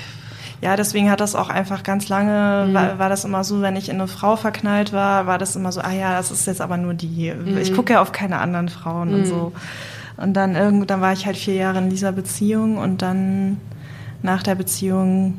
Ja, 0.63 0.77
deswegen 0.77 1.11
hat 1.11 1.21
das 1.21 1.35
auch 1.35 1.49
einfach 1.49 1.83
ganz 1.83 2.11
lange, 2.11 2.69
war, 2.75 2.99
war 2.99 3.09
das 3.09 3.25
immer 3.25 3.45
so, 3.45 3.63
wenn 3.63 3.77
ich 3.77 3.89
in 3.89 3.95
eine 3.95 4.07
Frau 4.09 4.37
verknallt 4.37 4.93
war, 4.93 5.27
war 5.27 5.39
das 5.39 5.57
immer 5.57 5.73
so, 5.73 5.81
ah 5.81 5.91
ja, 5.91 6.13
das 6.13 6.31
ist 6.31 6.47
jetzt 6.47 6.61
aber 6.61 6.77
nur 6.77 6.93
die. 6.93 7.33
Ich 7.59 7.73
gucke 7.75 7.95
ja 7.95 8.03
auf 8.03 8.13
keine 8.13 8.39
anderen 8.39 8.69
Frauen 8.69 9.15
und 9.15 9.25
so. 9.25 9.53
Und 10.19 10.35
dann 10.35 10.55
irgend, 10.57 10.91
dann 10.91 11.01
war 11.01 11.15
ich 11.15 11.25
halt 11.25 11.39
vier 11.39 11.55
Jahre 11.55 11.79
in 11.79 11.89
dieser 11.89 12.13
Beziehung 12.13 12.77
und 12.77 13.01
dann 13.01 13.57
nach 14.21 14.43
der 14.43 14.55
Beziehung 14.55 15.39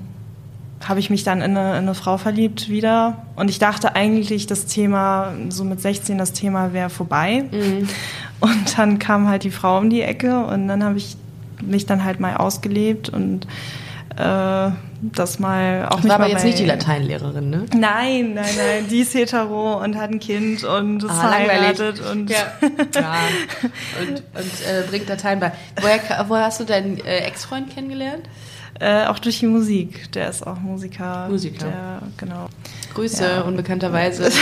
habe 0.88 1.00
ich 1.00 1.10
mich 1.10 1.24
dann 1.24 1.41
in 1.41 1.56
eine, 1.56 1.72
in 1.72 1.84
eine 1.84 1.94
Frau 1.94 2.17
verliebt 2.17 2.70
wieder. 2.70 3.26
Und 3.36 3.50
ich 3.50 3.60
dachte 3.60 3.96
eigentlich, 3.96 4.48
das 4.48 4.65
Thema, 4.65 5.34
so 5.50 5.63
mit 5.63 5.82
16, 5.82 6.17
das 6.17 6.34
Thema 6.34 6.74
wäre 6.74 6.89
vorbei. 6.89 7.46
Und 8.39 8.78
dann 8.78 8.98
kam 8.98 9.28
halt 9.28 9.44
die 9.44 9.52
Frau 9.52 9.78
um 9.78 9.91
die 9.91 10.02
Ecke 10.02 10.44
und 10.46 10.67
dann 10.67 10.84
habe 10.84 10.98
ich 10.98 11.15
mich 11.62 11.86
dann 11.86 12.04
halt 12.04 12.20
mal 12.20 12.38
ausgelebt 12.38 13.10
und 13.10 13.46
äh, 14.17 14.71
das 15.02 15.39
mal 15.39 15.88
auch 15.89 15.97
Das 16.02 16.08
war 16.10 16.15
aber 16.15 16.28
jetzt 16.30 16.43
nicht 16.45 16.60
die 16.60 16.65
Lateinlehrerin, 16.65 17.50
ne? 17.50 17.65
Nein, 17.74 18.34
nein, 18.34 18.45
nein, 18.58 18.88
die 18.89 19.00
ist 19.00 19.13
hetero 19.13 19.82
und 19.84 19.95
hat 19.97 20.12
ein 20.12 20.19
Kind 20.19 20.63
und 20.63 21.04
ist 21.04 21.10
Ah, 21.10 21.30
langweilig. 21.30 21.78
verheiratet 21.78 22.02
und 22.12 22.30
Ja. 22.30 22.38
ja. 22.95 23.13
Und, 24.00 24.17
und 24.17 24.21
äh, 24.67 24.88
bringt 24.89 25.10
Dateien 25.10 25.39
bei. 25.39 25.52
Woher, 25.82 26.26
woher 26.28 26.45
hast 26.45 26.60
du 26.60 26.65
deinen 26.65 26.97
äh, 27.00 27.19
Ex-Freund 27.19 27.74
kennengelernt? 27.74 28.24
Äh, 28.80 29.06
auch 29.06 29.19
durch 29.19 29.39
die 29.39 29.47
Musik. 29.47 30.12
Der 30.13 30.30
ist 30.30 30.45
auch 30.45 30.60
Musiker. 30.60 31.28
Musiker. 31.30 31.65
Der, 31.67 32.02
genau. 32.17 32.47
Grüße, 32.93 33.23
Ja. 33.23 33.41
unbekannterweise. 33.41 34.30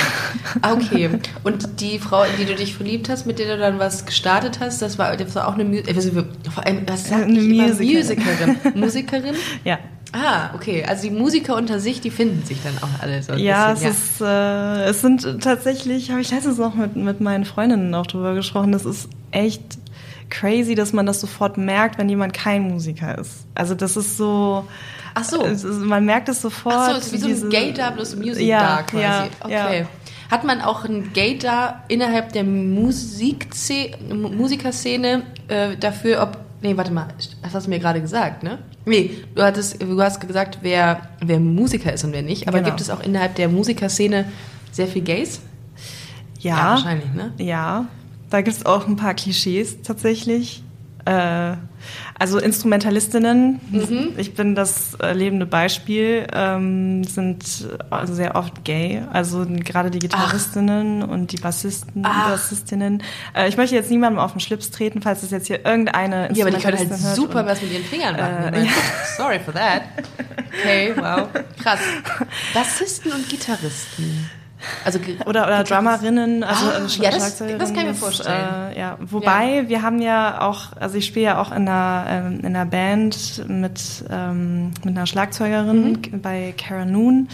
Ah, 0.62 0.74
okay. 0.74 1.10
Und 1.44 1.82
die 1.82 2.00
Frau, 2.00 2.24
in 2.24 2.32
die 2.40 2.46
du 2.46 2.56
dich 2.56 2.76
verliebt 2.76 3.10
hast, 3.10 3.26
mit 3.28 3.38
der 3.40 3.56
du 3.56 3.62
dann 3.62 3.78
was 3.78 4.06
gestartet 4.06 4.60
hast, 4.60 4.82
das 4.82 4.98
war, 4.98 5.16
das 5.16 5.36
war 5.36 5.48
auch 5.48 5.54
eine 5.54 5.64
Mu 5.66 5.78
was- 5.94 6.10
vor 6.54 6.66
allem, 6.66 6.82
was 6.88 7.08
sag 7.10 7.24
Eine? 7.24 7.40
Musikerin. 7.42 7.98
Musikerin. 7.98 8.56
Musikerin? 8.76 9.36
Ja. 9.64 9.78
Ah, 10.12 10.56
okay. 10.56 10.84
Also 10.88 11.04
die 11.04 11.12
Musiker 11.12 11.56
unter 11.56 11.80
sich, 11.80 12.02
die 12.02 12.10
finden 12.10 12.44
sich 12.44 12.58
dann 12.64 12.74
auch 12.82 13.04
alle 13.04 13.22
so 13.22 13.34
ein 13.34 13.40
Ja, 13.40 13.74
es 13.74 13.82
bisschen. 13.82 13.92
ist, 13.92 14.22
äh, 14.22 14.84
es 14.90 15.02
sind 15.02 15.42
tatsächlich, 15.44 16.10
habe 16.10 16.22
ich 16.22 16.32
letztens 16.32 16.58
noch 16.58 16.74
mit, 16.74 16.96
mit 16.96 17.22
meinen 17.22 17.46
Freundinnen 17.46 17.94
auch 17.94 18.08
drüber 18.08 18.34
gesprochen, 18.34 18.72
das 18.72 18.86
ist 18.86 19.08
echt 19.32 19.62
crazy, 20.32 20.74
dass 20.74 20.94
man 20.94 21.06
das 21.06 21.22
sofort 21.22 21.58
merkt, 21.58 22.00
wenn 22.00 22.10
jemand 22.10 22.34
kein 22.34 22.64
Musiker 22.64 23.18
ist. 23.20 23.46
Also 23.54 23.76
das 23.76 23.98
ist 23.98 24.18
so, 24.18 24.66
Ach 25.14 25.24
so. 25.24 25.44
ist, 25.44 25.64
man 25.66 26.06
merkt 26.06 26.30
es 26.30 26.42
sofort. 26.42 26.76
Ach 26.78 26.92
so, 26.92 26.98
es 26.98 27.14
ist 27.14 27.26
wie 27.28 27.34
so 27.34 27.46
ein 27.46 27.50
Gaydar 27.50 27.92
plus 27.92 28.16
Music 28.16 28.46
Ja, 28.46 28.84
quasi. 28.84 29.04
ja, 29.04 29.28
okay. 29.44 29.80
ja. 29.82 29.86
Hat 30.32 30.44
man 30.44 30.62
auch 30.62 30.86
ein 30.86 31.12
Gaydar 31.14 31.84
innerhalb 31.88 32.34
der 32.34 32.44
Musikerszene 34.40 35.24
äh, 35.48 35.76
dafür, 35.78 36.22
ob. 36.24 36.38
Nee, 36.62 36.76
warte 36.76 36.92
mal, 36.92 37.08
das 37.42 37.54
hast 37.54 37.68
du 37.68 37.70
mir 37.70 37.80
gerade 37.80 38.02
gesagt, 38.02 38.44
ne? 38.44 38.60
Nee, 38.86 39.12
du, 39.34 39.42
hattest, 39.42 39.82
du 39.82 40.02
hast 40.02 40.20
gesagt, 40.20 40.58
wer, 40.62 41.00
wer 41.24 41.40
Musiker 41.40 41.94
ist 41.94 42.04
und 42.04 42.12
wer 42.12 42.22
nicht. 42.22 42.50
Aber 42.50 42.58
Genau. 42.58 42.70
gibt 42.72 42.82
es 42.82 42.90
auch 42.90 43.00
innerhalb 43.02 43.36
der 43.36 43.48
Musikerszene 43.48 44.26
sehr 44.72 44.88
viel 44.88 45.02
Gays? 45.04 45.40
Ja, 46.42 46.72
wahrscheinlich, 46.72 47.14
ne? 47.14 47.32
Ja, 47.38 47.86
da 48.30 48.42
gibt 48.42 48.58
es 48.58 48.66
auch 48.66 48.88
ein 48.88 48.98
paar 48.98 49.14
Klischees 49.14 49.82
tatsächlich. 49.84 50.62
Äh, 51.10 51.58
also 52.20 52.38
Instrumentalistinnen, 52.40 53.62
Mhm. 53.72 54.10
ich 54.18 54.34
bin 54.36 54.54
das 54.54 54.96
äh, 55.02 55.14
lebende 55.14 55.46
Beispiel, 55.46 56.28
ähm, 56.34 57.04
sind 57.06 57.66
äh, 57.90 58.06
sehr 58.06 58.36
oft 58.36 58.64
gay. 58.66 59.02
Also 59.12 59.46
gerade 59.48 59.90
die 59.90 60.00
Gitarristinnen 60.00 61.02
und 61.04 61.32
die 61.32 61.38
Bassisten, 61.38 62.04
Ach. 62.06 62.30
Bassistinnen. 62.32 63.02
Äh, 63.34 63.48
ich 63.48 63.56
möchte 63.58 63.76
jetzt 63.76 63.90
niemandem 63.90 64.20
auf 64.20 64.34
den 64.34 64.42
Schlips 64.42 64.70
treten, 64.72 65.02
falls 65.02 65.24
es 65.24 65.32
jetzt 65.32 65.48
hier 65.48 65.66
irgendeine 65.66 66.30
Ja, 66.34 66.46
aber 66.46 66.52
die 66.56 66.62
können 66.62 66.78
halt 66.78 66.90
Instrumentalistin 66.92 67.16
super 67.16 67.40
und- 67.40 67.46
was 67.48 67.62
mit 67.62 67.72
ihren 67.72 67.86
Fingern 67.86 68.16
machen. 68.18 68.36
Äh, 68.38 68.52
meine, 68.52 68.66
ja. 68.66 68.72
Sorry 69.18 69.40
for 69.40 69.54
that. 69.54 69.84
Okay, 70.62 70.94
wow. 70.98 71.28
Krass. 71.64 71.80
Bassisten 72.54 73.14
und 73.14 73.28
Gitarristen. 73.30 74.30
Also 74.84 75.00
Oder, 75.26 75.44
oder. 75.48 75.64
Drummerinnen, 75.64 76.44
also 76.44 76.66
Ah, 76.66 76.70
äh, 76.70 76.74
ja, 76.74 76.80
das- 76.82 76.94
Schlagzeugerinnen, 76.96 77.60
das 77.60 77.70
kann 77.74 77.82
ich 77.84 77.88
mir 77.88 77.94
vorstellen. 77.96 78.72
Äh, 78.76 78.80
ja, 78.80 78.98
wobei 79.00 79.70
wir 79.70 79.82
haben 79.82 80.02
ja 80.02 80.42
auch, 80.42 80.74
also 80.80 80.98
ich 80.98 81.06
spiele 81.06 81.26
ja 81.26 81.42
auch 81.42 81.52
in 81.52 81.68
einer, 81.68 82.06
ähm, 82.10 82.40
in 82.40 82.46
einer 82.48 82.66
Band 82.66 83.44
mit, 83.48 83.82
ähm, 84.10 84.72
mit 84.84 84.98
einer 84.98 85.06
Schlagzeugerin 85.08 86.00
Mhm. 86.12 86.22
bei 86.22 86.54
Cara 86.58 86.86
Noon. 86.86 87.30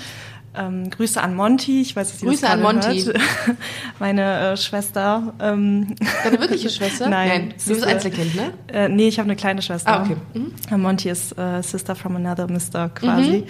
Ähm, 0.58 0.90
Grüße 0.90 1.22
an 1.22 1.36
Monty, 1.36 1.82
ich 1.82 1.96
weiß, 1.96 2.10
dass 2.10 2.20
sie 2.20 2.26
Grüße 2.26 2.42
das 2.42 2.52
an 2.52 2.62
Monty. 2.62 3.02
Hört. 3.02 3.18
Meine 4.00 4.52
äh, 4.52 4.58
Schwester. 4.58 5.34
Ähm, 5.40 5.96
Deine 6.24 6.40
wirkliche 6.40 6.70
Schwester? 6.70 7.10
Nein. 7.10 7.54
Du 7.66 7.74
bist. 7.74 7.86
Einzelkind, 7.86 8.36
ne? 8.36 8.54
äh, 8.68 8.90
nee, 8.90 9.08
ich 9.08 9.20
habe 9.20 9.28
eine 9.28 9.36
kleine 9.36 9.62
Schwester. 9.62 9.92
Ah, 9.92 10.04
okay. 10.04 10.16
Mhm. 10.34 10.52
Äh, 10.72 10.78
Monty 10.78 11.10
ist 11.10 11.38
äh, 11.38 11.62
Sister 11.62 11.96
from 11.96 12.16
another 12.16 12.48
Mister 12.48 12.90
quasi. 12.90 13.46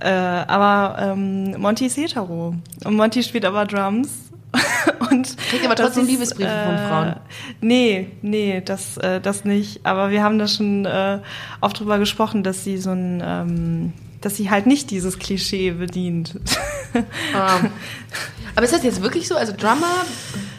Äh, 0.00 0.08
aber 0.08 0.96
ähm, 1.00 1.60
Monty 1.60 1.86
ist 1.86 1.96
hetero. 1.96 2.54
Und 2.84 2.96
Monty 2.96 3.22
spielt 3.22 3.44
aber 3.44 3.64
Drums. 3.64 4.24
Und 5.10 5.36
Kriegt 5.36 5.64
aber 5.64 5.74
trotzdem 5.74 6.06
Liebesbriefe 6.06 6.48
von 6.48 6.78
Frauen. 6.78 7.16
Nee, 7.60 8.12
nee, 8.22 8.62
das, 8.64 8.96
äh, 8.98 9.20
das 9.20 9.44
nicht. 9.44 9.84
Aber 9.84 10.10
wir 10.10 10.22
haben 10.22 10.38
da 10.38 10.46
schon 10.46 10.84
äh, 10.84 11.18
oft 11.60 11.78
drüber 11.80 11.98
gesprochen, 11.98 12.42
dass 12.42 12.64
sie 12.64 12.78
so 12.78 12.90
ein, 12.90 13.22
ähm, 13.24 13.92
dass 14.24 14.36
sie 14.36 14.50
halt 14.50 14.66
nicht 14.66 14.90
dieses 14.90 15.18
Klischee 15.18 15.72
bedient. 15.72 16.38
Ah. 17.34 17.58
Aber 18.54 18.64
ist 18.64 18.72
das 18.72 18.84
jetzt 18.84 19.02
wirklich 19.02 19.26
so? 19.26 19.34
Also 19.34 19.52
Drummer, 19.52 20.04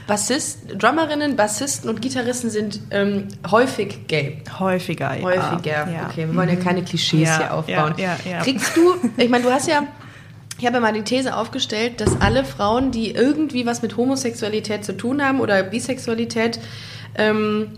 Bassist, 0.06 0.60
Drummerinnen, 0.78 1.38
Bassisten 1.38 1.90
und 1.90 2.02
Gitarristen 2.02 2.50
sind 2.50 2.82
ähm, 2.92 3.30
häufig 3.50 4.06
gay. 4.08 4.42
Häufiger, 4.60 5.16
ja. 5.16 5.24
Häufiger. 5.24 5.90
Ja. 5.90 6.10
Okay, 6.10 6.28
wir 6.28 6.36
wollen 6.36 6.50
ja 6.50 6.58
keine 6.58 6.84
Klischees 6.84 7.30
Ja, 7.30 7.38
hier 7.38 7.54
aufbauen. 7.54 7.94
ja, 7.96 8.18
ja, 8.26 8.32
ja. 8.32 8.40
Kriegst 8.42 8.76
du, 8.76 8.96
ich 9.16 9.30
meine, 9.30 9.46
du 9.46 9.50
hast 9.50 9.70
ja, 9.70 9.84
ich 10.60 10.66
habe 10.66 10.76
ja 10.76 10.82
mal 10.82 10.92
die 10.92 11.04
These 11.04 11.34
aufgestellt, 11.38 12.02
dass 12.02 12.20
alle 12.20 12.44
Frauen, 12.44 12.92
die 12.92 13.12
irgendwie 13.12 13.66
was 13.66 13.82
mit 13.82 13.96
Homosexualität 13.96 14.84
zu 14.84 14.98
tun 14.98 15.24
haben 15.24 15.40
oder 15.40 15.64
Bisexualität, 15.64 16.60
ähm, 17.18 17.70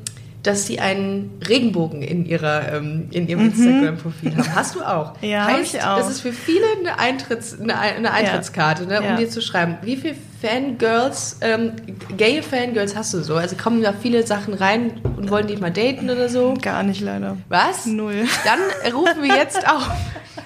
dass 0.47 0.65
sie 0.65 0.79
einen 0.79 1.39
Regenbogen 1.47 2.01
in 2.01 2.25
ihrer 2.25 2.71
ähm, 2.73 3.09
in 3.11 3.27
ihrem 3.27 3.45
Instagram-Profil 3.47 4.35
haben. 4.37 4.55
Hast 4.55 4.75
du 4.75 4.81
auch? 4.81 5.13
Mhm. 5.21 5.27
Ja, 5.27 5.45
heißt, 5.45 5.75
ich 5.75 5.83
auch. 5.83 5.97
das 5.97 6.09
ist 6.09 6.21
für 6.21 6.31
viele 6.31 6.65
eine, 6.79 6.97
Eintritts, 6.99 7.59
eine, 7.59 7.77
eine 7.77 8.11
Eintrittskarte, 8.13 8.85
ne, 8.87 8.99
um 8.99 9.05
Ja. 9.05 9.15
dir 9.17 9.29
zu 9.29 9.41
schreiben. 9.41 9.77
Wie 9.83 9.97
viele 9.97 10.15
Fangirls, 10.41 11.37
ähm, 11.41 11.73
gay 12.15 12.41
Fangirls 12.41 12.95
hast 12.95 13.13
du 13.13 13.21
so? 13.23 13.35
Also 13.35 13.55
kommen 13.55 13.81
da 13.83 13.93
viele 13.93 14.25
Sachen 14.25 14.53
rein 14.53 15.01
und 15.17 15.29
wollen 15.29 15.47
dich 15.47 15.59
mal 15.59 15.71
daten 15.71 16.09
oder 16.09 16.29
so? 16.29 16.53
Gar 16.61 16.83
nicht 16.83 17.01
leider. 17.01 17.37
Was? 17.49 17.85
Null. 17.85 18.25
Dann 18.45 18.93
rufen 18.93 19.21
wir 19.23 19.35
jetzt 19.35 19.67
auf. 19.69 19.89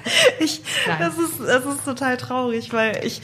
Ich, 0.39 0.61
Nein. 0.87 0.97
das, 0.99 1.17
ist, 1.17 1.39
das 1.39 1.65
ist 1.65 1.85
total 1.85 2.17
traurig, 2.17 2.73
weil 2.73 3.01
ich, 3.05 3.21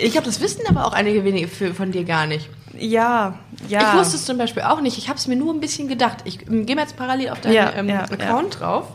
Ich 0.00 0.12
glaube, 0.12 0.26
das 0.26 0.40
wissen 0.40 0.62
aber 0.68 0.86
auch 0.86 0.92
einige 0.92 1.24
wenige 1.24 1.48
für, 1.48 1.72
von 1.74 1.92
dir 1.92 2.04
gar 2.04 2.26
nicht. 2.26 2.48
ja, 2.78 3.34
ja. 3.68 3.92
Ich 3.92 3.98
wusste 3.98 4.16
es 4.16 4.24
zum 4.24 4.38
Beispiel 4.38 4.62
auch 4.64 4.80
nicht. 4.80 4.98
Ich 4.98 5.08
habe 5.08 5.18
es 5.18 5.26
mir 5.26 5.36
nur 5.36 5.52
ein 5.54 5.60
bisschen 5.60 5.88
gedacht. 5.88 6.18
Ich 6.24 6.46
ähm, 6.48 6.66
gehe 6.66 6.76
mal 6.76 6.82
jetzt 6.82 6.96
parallel 6.96 7.30
auf 7.30 7.40
deinen 7.40 7.54
Ja, 7.54 7.72
ähm, 7.76 7.88
ja, 7.88 8.02
Account 8.02 8.60
drauf. 8.60 8.86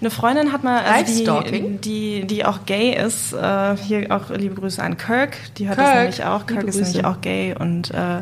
Eine 0.00 0.10
Freundin 0.10 0.52
hat 0.52 0.64
mal, 0.64 0.80
also 0.84 1.40
die, 1.42 1.78
die, 1.78 2.26
die 2.26 2.44
auch 2.44 2.66
gay 2.66 2.94
ist, 2.94 3.32
äh, 3.32 3.76
hier 3.76 4.06
auch 4.10 4.30
liebe 4.30 4.54
Grüße 4.54 4.82
an 4.82 4.96
Kirk, 4.96 5.36
die 5.56 5.68
hört 5.68 5.78
Kirk, 5.78 5.88
das 5.88 5.96
nämlich 5.98 6.24
auch. 6.24 6.46
Kirk 6.46 6.64
ist 6.64 6.76
nämlich 6.80 7.04
auch 7.04 7.20
gay 7.20 7.54
und 7.58 7.90
äh, 7.92 8.20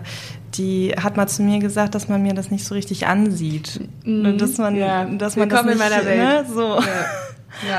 die 0.54 0.94
hat 1.00 1.16
mal 1.16 1.26
zu 1.26 1.42
mir 1.42 1.58
gesagt, 1.58 1.94
dass 1.94 2.08
man 2.08 2.22
mir 2.22 2.34
das 2.34 2.50
nicht 2.50 2.64
so 2.64 2.74
richtig 2.74 3.06
ansieht. 3.06 3.80
Und 4.04 4.38
dass 4.38 4.58
man, 4.58 4.76
Ja. 4.76 5.04
dass 5.04 5.36
man 5.36 5.48
das 5.48 5.64
Willkommen 5.64 5.72
in 5.72 5.78
nicht, 5.78 5.90
meiner 5.90 6.04
Welt. 6.04 6.48
Ne, 6.48 6.54
so. 6.54 6.76
Ja. 6.80 6.84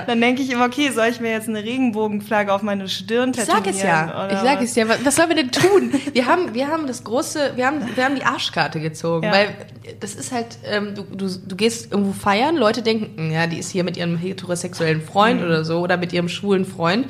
Dann 0.06 0.20
denke 0.20 0.42
ich 0.42 0.52
immer, 0.52 0.66
okay, 0.66 0.90
soll 0.92 1.08
ich 1.08 1.20
mir 1.22 1.32
jetzt 1.32 1.48
eine 1.48 1.64
Regenbogenflagge 1.64 2.52
auf 2.54 2.62
meine 2.62 2.88
Stirn 2.90 3.30
Ich 3.32 3.38
tätowieren? 3.38 3.64
sag 3.64 3.74
es 3.74 3.82
ja. 3.82 4.28
Ich 4.32 4.38
sag 4.40 4.58
was? 4.58 4.64
es 4.66 4.76
ja. 4.76 4.86
Was 5.04 5.16
sollen 5.16 5.30
wir 5.30 5.36
denn 5.38 5.52
tun? 5.52 5.94
Wir 6.14 6.26
haben, 6.26 6.54
wir 6.54 6.68
haben 6.68 6.88
das 6.88 7.04
große, 7.04 7.54
wir 7.56 7.66
haben, 7.68 7.82
wir 7.96 8.04
haben 8.06 8.16
die 8.16 8.24
Arschkarte 8.24 8.80
gezogen, 8.80 9.26
Ja. 9.26 9.32
weil 9.32 9.56
das 10.00 10.16
ist 10.16 10.32
halt, 10.32 10.58
ähm, 10.66 10.94
du, 10.96 11.04
du, 11.04 11.28
du 11.30 11.56
gehst 11.56 11.92
irgendwo 11.92 12.12
feiern, 12.12 12.58
Leute 12.58 12.82
denken, 12.82 13.18
hm, 13.18 13.32
ja, 13.32 13.48
die 13.48 13.58
ist 13.60 13.70
hier 13.72 13.84
mit 13.84 13.98
ihrem 13.98 14.18
heterosexuellen 14.18 15.02
Freund 15.02 15.40
Mhm. 15.40 15.46
oder 15.48 15.64
so 15.66 15.80
oder 15.80 15.98
mit 15.98 16.12
ihrem 16.14 16.28
schwulen 16.30 16.66
Freund 16.66 17.08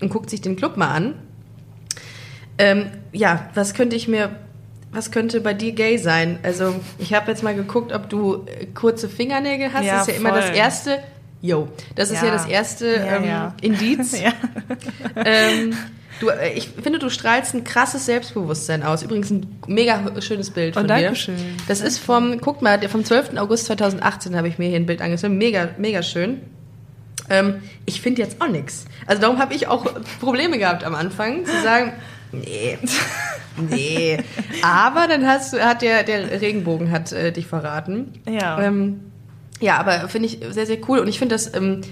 und 0.00 0.08
guckt 0.10 0.30
sich 0.30 0.40
den 0.40 0.56
Club 0.56 0.76
mal 0.76 0.88
an. 0.92 1.14
Ähm, 2.58 2.86
ja, 3.12 3.48
was 3.54 3.74
könnte 3.74 3.96
ich 3.96 4.06
mir, 4.08 4.30
was 4.92 5.10
könnte 5.10 5.40
bei 5.40 5.54
dir 5.54 5.72
gay 5.72 5.96
sein? 5.96 6.38
Also 6.42 6.74
ich 6.98 7.14
habe 7.14 7.30
jetzt 7.30 7.42
mal 7.42 7.54
geguckt, 7.54 7.92
ob 7.92 8.08
du 8.10 8.44
äh, 8.46 8.66
kurze 8.66 9.08
Fingernägel 9.08 9.72
hast. 9.72 9.84
Ja, 9.86 9.98
das 9.98 10.08
ist 10.08 10.14
ja 10.14 10.20
immer 10.20 10.32
das 10.32 10.46
voll. 10.46 10.56
erste. 10.56 10.98
Yo, 11.42 11.68
das 11.96 12.10
ist 12.10 12.20
ja, 12.20 12.26
Ja. 12.28 12.32
das 12.32 12.46
erste 12.46 12.86
ähm. 12.86 13.52
Indiz. 13.62 14.14
Ähm, 15.16 15.74
du, 16.20 16.28
äh, 16.28 16.52
ich 16.52 16.68
finde, 16.68 16.98
du 16.98 17.08
strahlst 17.10 17.54
ein 17.54 17.64
krasses 17.64 18.06
Selbstbewusstsein 18.06 18.82
aus. 18.82 19.02
Übrigens 19.02 19.30
ein 19.30 19.58
mega 19.66 20.00
schönes 20.20 20.50
Bild 20.50 20.76
Oh, 20.76 20.80
von 20.80 20.88
danke 20.88 21.10
dir. 21.10 21.14
schön. 21.14 21.36
Das 21.68 21.80
ist 21.80 21.98
vom, 21.98 22.40
guck 22.40 22.62
mal, 22.62 22.80
vom 22.88 23.04
12. 23.04 23.36
August 23.38 23.66
2018 23.66 24.36
habe 24.36 24.48
ich 24.48 24.58
mir 24.58 24.68
hier 24.68 24.76
ein 24.76 24.86
Bild 24.86 25.00
angesehen. 25.02 25.36
Mega, 25.38 25.68
mega 25.78 26.02
schön. 26.02 26.40
Ähm, 27.28 27.62
ich 27.86 28.00
finde 28.00 28.22
jetzt 28.22 28.40
auch 28.40 28.48
nichts. 28.48 28.84
Also 29.06 29.22
darum 29.22 29.38
habe 29.38 29.54
ich 29.54 29.66
auch 29.68 29.86
Probleme 30.20 30.58
gehabt 30.58 30.84
am 30.84 30.94
Anfang, 30.94 31.44
zu 31.44 31.62
sagen, 31.62 31.92
nee, 32.32 32.78
nee. 33.56 34.18
Aber 34.62 35.06
dann 35.06 35.26
hast 35.26 35.52
du, 35.52 35.60
hat 35.64 35.82
der, 35.82 36.02
der 36.02 36.40
Regenbogen 36.40 36.90
hat 36.90 37.12
äh, 37.12 37.32
dich 37.32 37.46
verraten. 37.46 38.12
Ja. 38.28 38.60
Ähm, 38.62 39.00
ja, 39.60 39.76
aber 39.76 40.08
finde 40.08 40.28
ich 40.28 40.40
sehr, 40.50 40.66
sehr 40.66 40.78
cool. 40.88 40.98
Und 40.98 41.08
ich 41.08 41.18
finde 41.18 41.34
das 41.34 41.54
ähm, 41.54 41.82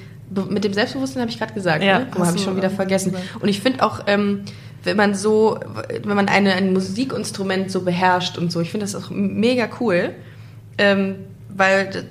mit 0.49 0.65
dem 0.65 0.73
Selbstbewusstsein 0.73 1.23
habe 1.23 1.31
ich 1.31 1.39
gerade 1.39 1.55
gesagt. 1.55 1.83
Ja, 1.83 2.01
ne? 2.01 2.07
Oh, 2.17 2.25
habe 2.25 2.37
ich 2.37 2.43
schon 2.43 2.57
wieder 2.57 2.71
ähm, 2.71 2.77
vergessen. 2.77 3.15
Und 3.41 3.49
ich 3.49 3.61
finde 3.61 3.83
auch, 3.83 4.01
ähm, 4.07 4.45
wenn 4.85 4.97
man 4.97 5.15
so, 5.15 5.59
wenn 6.03 6.17
man 6.17 6.29
eine, 6.29 6.55
ein 6.55 6.73
Musikinstrument 6.73 7.71
so 7.71 7.83
beherrscht 7.83 8.39
und 8.39 8.53
so, 8.53 8.61
ich 8.61 8.71
finde 8.71 8.87
das 8.87 8.95
auch 8.95 9.11
mega 9.11 9.69
cool, 9.81 10.15
ähm, 10.79 11.17
weil 11.49 12.07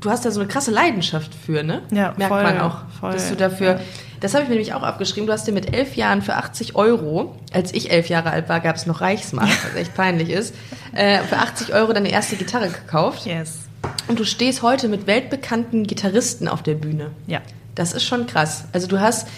du 0.00 0.10
hast 0.10 0.24
da 0.24 0.30
so 0.30 0.40
eine 0.40 0.48
krasse 0.48 0.70
Leidenschaft 0.70 1.34
für, 1.34 1.62
ne? 1.62 1.82
Ja, 1.90 2.14
Merkt 2.16 2.32
voll, 2.32 2.42
man 2.42 2.60
auch, 2.60 2.78
voll, 3.00 3.12
dass 3.12 3.28
du 3.28 3.36
dafür. 3.36 3.72
ja. 3.72 3.80
Das 4.20 4.32
habe 4.32 4.44
ich 4.44 4.48
mir 4.48 4.54
nämlich 4.54 4.72
auch 4.72 4.82
aufgeschrieben. 4.82 5.26
Du 5.26 5.32
hast 5.34 5.46
dir 5.46 5.52
mit 5.52 5.74
elf 5.74 5.94
Jahren 5.94 6.22
für 6.22 6.36
80 6.36 6.74
Euro, 6.74 7.36
als 7.52 7.74
ich 7.74 7.90
elf 7.90 8.08
Jahre 8.08 8.30
alt 8.30 8.48
war, 8.48 8.60
gab 8.60 8.76
es 8.76 8.86
noch 8.86 9.02
Reichsmark, 9.02 9.48
was 9.48 9.78
echt 9.78 9.94
peinlich 9.94 10.30
ist, 10.30 10.54
äh, 10.94 11.18
für 11.20 11.36
80 11.36 11.74
Euro 11.74 11.92
deine 11.92 12.10
erste 12.10 12.36
Gitarre 12.36 12.70
gekauft. 12.70 13.26
Yes. 13.26 13.65
Und 14.08 14.18
du 14.18 14.24
stehst 14.24 14.62
heute 14.62 14.88
mit 14.88 15.06
weltbekannten 15.06 15.84
Gitarristen 15.86 16.48
auf 16.48 16.62
der 16.62 16.74
Bühne. 16.74 17.10
Ja. 17.26 17.40
Das 17.74 17.92
ist 17.92 18.04
schon 18.04 18.26
krass. 18.26 18.64
Also 18.72 18.86
du 18.86 19.00
hast, 19.00 19.28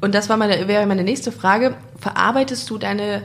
und 0.00 0.14
das 0.14 0.28
war 0.28 0.36
meine, 0.36 0.68
wäre 0.68 0.86
meine 0.86 1.04
nächste 1.04 1.32
Frage, 1.32 1.74
verarbeitest 1.98 2.68
du 2.70 2.78
deine 2.78 3.22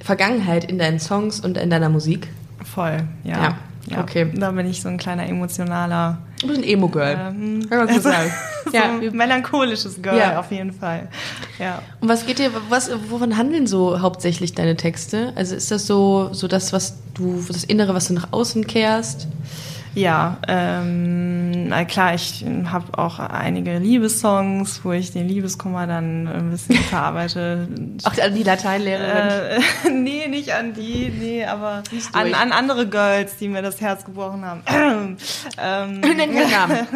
Vergangenheit 0.00 0.64
in 0.64 0.78
deinen 0.78 1.00
Songs 1.00 1.40
und 1.40 1.56
in 1.56 1.70
deiner 1.70 1.88
Musik? 1.88 2.28
Voll, 2.64 3.02
ja. 3.24 3.42
Ja. 3.42 3.58
ja. 3.88 4.00
Okay. 4.02 4.30
Da 4.34 4.50
bin 4.52 4.66
ich 4.68 4.80
so 4.82 4.88
ein 4.88 4.98
kleiner 4.98 5.26
emotionaler, 5.28 6.18
Du 6.40 6.46
bist 6.46 6.60
ein 6.60 6.64
Emo-Girl. 6.64 7.16
ähm, 7.30 7.66
Kann 7.68 7.78
man 7.86 7.88
so 7.94 8.00
sagen. 8.00 8.30
so 8.64 8.70
Ja, 8.76 8.84
ein 9.00 9.16
melancholisches 9.16 10.00
Girl 10.00 10.16
Ja. 10.18 10.38
auf 10.38 10.52
jeden 10.52 10.72
Fall. 10.72 11.08
Ja. 11.58 11.82
Und 12.00 12.08
was 12.08 12.24
geht 12.26 12.38
dir, 12.38 12.50
was, 12.68 12.90
wovon 13.10 13.36
handeln 13.36 13.66
so 13.66 14.00
hauptsächlich 14.00 14.54
deine 14.54 14.76
Texte? 14.76 15.32
Also 15.34 15.56
ist 15.56 15.72
das 15.72 15.86
so, 15.88 16.28
so 16.32 16.46
das, 16.46 16.72
was 16.72 16.98
du, 17.14 17.42
das 17.48 17.64
Innere, 17.64 17.94
was 17.94 18.06
du 18.06 18.14
nach 18.14 18.28
außen 18.32 18.68
kehrst? 18.68 19.26
Ja, 19.94 20.36
ähm, 20.46 21.68
na 21.68 21.84
klar, 21.84 22.14
ich 22.14 22.44
habe 22.70 22.98
auch 22.98 23.18
einige 23.18 23.78
Liebessongs, 23.78 24.84
wo 24.84 24.92
ich 24.92 25.12
den 25.12 25.26
Liebeskummer 25.28 25.86
dann 25.86 26.28
ein 26.28 26.50
bisschen 26.50 26.76
verarbeite. 26.90 27.68
Ach, 28.04 28.18
an 28.18 28.34
die 28.34 28.42
Lateinlehrerin. 28.42 29.60
Äh, 29.84 29.90
nee, 29.90 30.28
nicht 30.28 30.52
an 30.54 30.74
die, 30.74 31.10
nee, 31.10 31.44
aber 31.44 31.82
an, 32.12 32.34
an 32.34 32.52
andere 32.52 32.88
Girls, 32.88 33.36
die 33.36 33.48
mir 33.48 33.62
das 33.62 33.80
Herz 33.80 34.04
gebrochen 34.04 34.44
haben. 34.44 34.62
ähm, 35.60 36.00
Nenn 36.00 36.32
mir 36.32 36.46
Namen. 36.48 36.86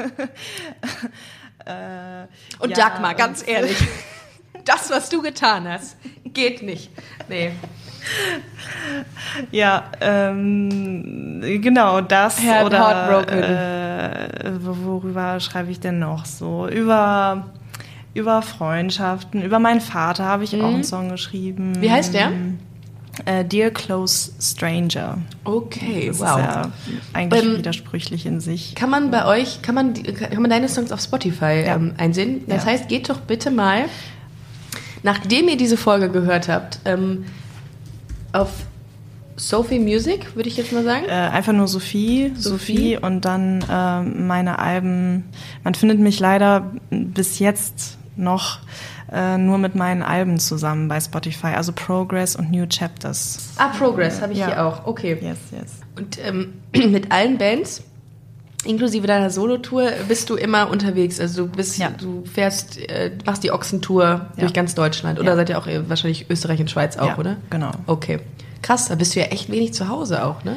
äh, 1.64 2.26
Und 2.58 2.70
ja, 2.70 2.76
Dagmar, 2.76 3.14
ganz 3.14 3.46
ehrlich. 3.46 3.76
Das, 4.64 4.90
was 4.90 5.08
du 5.08 5.22
getan 5.22 5.66
hast, 5.68 5.96
geht 6.24 6.62
nicht. 6.62 6.90
Nee. 7.28 7.52
Ja, 9.50 9.84
ähm, 10.00 11.40
genau, 11.62 12.00
das 12.00 12.40
Heart- 12.40 12.66
oder 12.66 12.78
heartbroken. 12.78 13.42
äh, 13.42 14.50
wo- 14.60 14.76
worüber 14.84 15.40
schreibe 15.40 15.70
ich 15.70 15.80
denn 15.80 15.98
noch 15.98 16.24
so? 16.26 16.68
Über 16.68 17.46
über 18.14 18.42
Freundschaften, 18.42 19.40
über 19.42 19.58
meinen 19.58 19.80
Vater 19.80 20.26
habe 20.26 20.44
ich 20.44 20.54
auch 20.60 20.66
einen 20.68 20.84
Song 20.84 21.08
geschrieben. 21.08 21.70
Mhm. 21.72 21.80
Wie 21.80 21.90
heißt 21.90 22.12
der? 22.12 22.30
Äh, 23.24 23.42
Dear 23.44 23.70
Close 23.70 24.32
Stranger. 24.38 25.16
Okay, 25.44 26.08
Das 26.08 26.20
wow. 26.20 26.28
ist 26.28 26.36
ja 26.44 26.70
eigentlich 27.14 27.42
Ähm, 27.44 27.56
widersprüchlich 27.58 28.26
in 28.26 28.40
sich. 28.40 28.74
Kann 28.74 28.90
man 28.90 29.10
bei 29.10 29.24
euch, 29.24 29.62
kann 29.62 29.74
man, 29.74 29.94
kann 29.94 30.42
man 30.42 30.50
deine 30.50 30.68
Songs 30.68 30.92
auf 30.92 31.00
Spotify 31.00 31.62
Ja. 31.64 31.76
ähm, 31.76 31.94
einsehen? 31.96 32.44
Das 32.48 32.64
Ja. 32.64 32.72
heißt, 32.72 32.88
geht 32.88 33.08
doch 33.08 33.20
bitte 33.20 33.50
mal, 33.50 33.84
nachdem 35.02 35.48
ihr 35.48 35.56
diese 35.56 35.76
Folge 35.76 36.08
gehört 36.10 36.48
habt, 36.48 36.80
ähm, 36.84 37.24
auf 38.32 38.50
Sophie 39.36 39.78
Music, 39.78 40.36
würde 40.36 40.48
ich 40.48 40.56
jetzt 40.56 40.72
mal 40.72 40.84
sagen. 40.84 41.06
Äh, 41.06 41.10
einfach 41.12 41.52
nur 41.52 41.66
Sophie, 41.68 42.32
Sophie. 42.36 42.74
Sophie, 42.76 42.96
und 42.98 43.24
dann 43.24 43.64
ähm, 43.70 44.26
meine 44.26 44.58
Alben. 44.58 45.24
Man 45.64 45.74
findet 45.74 45.98
mich 45.98 46.20
leider 46.20 46.70
bis 46.90 47.38
jetzt 47.38 47.96
noch 48.16 48.58
äh, 49.10 49.38
nur 49.38 49.58
mit 49.58 49.74
meinen 49.74 50.02
Alben 50.02 50.38
zusammen 50.38 50.86
bei 50.88 51.00
Spotify, 51.00 51.48
also 51.48 51.72
Progress 51.72 52.36
und 52.36 52.50
New 52.50 52.66
Chapters. 52.66 53.50
Ah, 53.56 53.68
Progress 53.68 54.20
habe 54.20 54.32
ich 54.34 54.38
Ja. 54.38 54.46
hier 54.46 54.64
auch. 54.66 54.86
Okay. 54.86 55.18
Yes, 55.20 55.38
yes. 55.50 55.72
Und 55.96 56.18
ähm, 56.24 56.54
mit 56.92 57.10
allen 57.10 57.38
Bands, 57.38 57.82
inklusive 58.64 59.06
deiner 59.06 59.30
Solotour, 59.30 59.90
bist 60.08 60.30
du 60.30 60.36
immer 60.36 60.70
unterwegs. 60.70 61.18
Also 61.20 61.46
du 61.46 61.52
bist, 61.52 61.78
Ja. 61.78 61.90
du 61.90 62.24
fährst, 62.32 62.78
äh, 62.78 63.10
machst 63.26 63.42
die 63.44 63.50
Ochsentour 63.52 64.26
durch 64.38 64.52
ganz 64.52 64.74
Deutschland. 64.74 65.18
Oder 65.18 65.30
Ja. 65.30 65.36
seid 65.36 65.48
ihr 65.50 65.58
auch 65.58 65.66
äh, 65.66 65.88
wahrscheinlich 65.88 66.26
Österreich 66.30 66.60
und 66.60 66.70
Schweiz 66.70 66.96
auch, 66.96 67.06
Ja, 67.08 67.18
oder? 67.18 67.36
genau. 67.50 67.70
Okay. 67.86 68.20
Krass, 68.62 68.86
da 68.88 68.94
bist 68.94 69.14
du 69.16 69.20
ja 69.20 69.26
echt 69.26 69.50
wenig 69.50 69.74
zu 69.74 69.88
Hause 69.88 70.24
auch, 70.24 70.44
ne? 70.44 70.56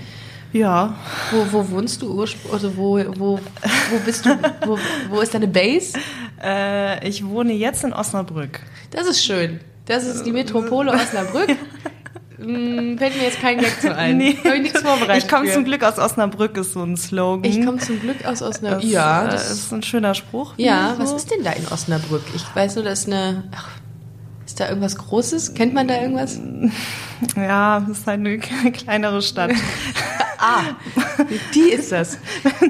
Ja, 0.53 0.93
Wo, 1.31 1.45
wo 1.51 1.69
wohnst 1.71 2.01
du 2.01 2.13
ursprünglich? 2.13 2.53
Also 2.53 2.77
wo, 2.77 2.97
wo, 3.17 3.39
wo 3.39 3.99
bist 4.05 4.25
du? 4.25 4.29
Wo, 4.65 4.77
wo 5.09 5.19
ist 5.19 5.33
deine 5.33 5.47
Base? 5.47 5.97
äh, 6.41 7.05
ich 7.07 7.25
wohne 7.25 7.51
jetzt 7.53 7.83
in 7.83 7.91
Osnabrück. 7.91 8.61
Das 8.91 9.05
ist 9.07 9.23
schön. 9.25 9.59
Das 9.85 10.05
ist 10.05 10.23
die 10.23 10.31
Metropole 10.31 10.91
Osnabrück. 10.91 11.49
Hm, 12.37 12.97
fällt 12.97 13.15
mir 13.17 13.23
jetzt 13.23 13.39
kein 13.41 13.59
Gag 13.59 13.79
zu 13.81 13.95
ein. 13.95 14.19
Habe 14.19 14.55
ich 14.57 14.61
nichts 14.63 14.81
vorbereitet. 14.81 15.23
Ich 15.23 15.29
komme 15.29 15.51
zum 15.51 15.63
Glück 15.65 15.83
aus 15.83 15.97
Osnabrück, 15.97 16.57
ist 16.57 16.73
so 16.73 16.83
ein 16.83 16.97
Slogan. 16.97 17.43
Ich 17.49 17.65
komme 17.65 17.77
zum 17.79 17.99
Glück 17.99 18.25
aus 18.25 18.41
Osnabrück. 18.41 18.83
Ja, 18.83 19.27
das 19.27 19.51
ist 19.51 19.71
ein 19.73 19.83
schöner 19.83 20.13
Spruch. 20.13 20.53
Ja, 20.57 20.93
ich 20.93 20.99
was 20.99 21.09
so. 21.11 21.15
ist 21.15 21.31
denn 21.31 21.43
da 21.43 21.51
in 21.51 21.67
Osnabrück? 21.67 22.23
Ich 22.35 22.43
weiß 22.55 22.75
nur, 22.75 22.83
da 22.85 22.91
ist 22.91 23.07
eine. 23.07 23.43
Ach, 23.55 23.69
ist 24.45 24.59
da 24.59 24.67
irgendwas 24.69 24.95
Großes? 24.97 25.53
Kennt 25.53 25.73
man 25.73 25.87
da 25.87 26.01
irgendwas? 26.01 26.39
Ja, 27.37 27.79
das 27.79 27.99
ist 27.99 28.07
halt 28.07 28.19
eine 28.19 28.37
kleinere 28.73 29.21
Stadt. 29.21 29.51
Ah, 30.37 30.63
die 31.53 31.71
ist 31.71 31.93
das. 31.93 32.17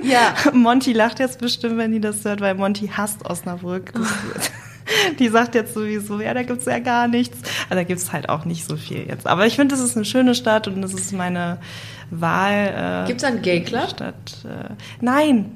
Ja. 0.04 0.36
Monty 0.54 0.94
lacht 0.94 1.18
jetzt 1.20 1.40
bestimmt, 1.40 1.78
wenn 1.78 1.92
die 1.92 2.00
das 2.00 2.24
hört, 2.24 2.42
weil 2.42 2.54
Monty 2.54 2.92
hasst 2.96 3.26
Osnabrück. 3.26 3.92
Die 5.20 5.30
sagt 5.30 5.56
jetzt 5.56 5.74
sowieso, 5.74 6.20
ja, 6.22 6.34
da 6.34 6.44
gibt's 6.44 6.66
ja 6.66 6.80
gar 6.80 7.08
nichts. 7.08 7.38
Also 7.70 7.76
da 7.76 7.84
gibt's 7.84 8.12
halt 8.12 8.30
auch 8.30 8.46
nicht 8.46 8.66
so 8.68 8.76
viel 8.78 9.08
jetzt. 9.08 9.28
Aber 9.28 9.46
ich 9.46 9.56
finde, 9.56 9.76
das 9.76 9.84
ist 9.84 9.96
eine 9.96 10.06
schöne 10.06 10.36
Stadt 10.36 10.68
und 10.68 10.82
das 10.82 10.94
ist 10.94 11.12
meine 11.14 11.58
Wahl. 12.12 13.04
Äh, 13.04 13.08
Gibt's 13.08 13.24
da 13.24 13.30
einen 13.30 13.42
Gay 13.42 13.62
Club? 13.64 13.90
Stadt. 13.90 14.14
Äh, 14.44 14.74
nein, 15.02 15.52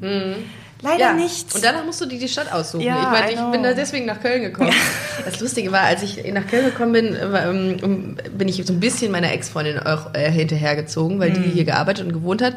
leider 0.82 1.00
Ja. 1.00 1.14
nicht. 1.14 1.54
Und 1.54 1.64
danach 1.64 1.86
musst 1.86 2.02
du 2.02 2.06
dir 2.06 2.18
die 2.20 2.28
Stadt 2.28 2.52
aussuchen. 2.52 2.82
Ja, 2.84 3.02
ich 3.04 3.10
meine, 3.10 3.32
ich 3.32 3.52
bin 3.52 3.64
da 3.64 3.74
deswegen 3.74 4.06
nach 4.06 4.20
Köln 4.22 4.42
gekommen. 4.42 4.72
Das 5.26 5.40
Lustige 5.42 5.72
war, 5.72 5.82
als 5.82 6.02
ich 6.02 6.24
nach 6.32 6.48
Köln 6.48 6.66
gekommen 6.66 6.94
bin, 6.94 7.14
war, 7.32 7.46
ähm, 7.52 8.16
bin 8.38 8.48
ich 8.48 8.66
so 8.66 8.72
ein 8.74 8.80
bisschen 8.80 9.12
meiner 9.12 9.32
Ex-Freundin 9.34 9.78
auch 9.80 10.14
äh, 10.16 10.32
hinterhergezogen, 10.32 11.20
weil 11.20 11.32
Mhm. 11.32 11.44
die 11.44 11.50
hier 11.50 11.66
gearbeitet 11.66 12.06
und 12.06 12.14
gewohnt 12.14 12.42
hat. 12.42 12.56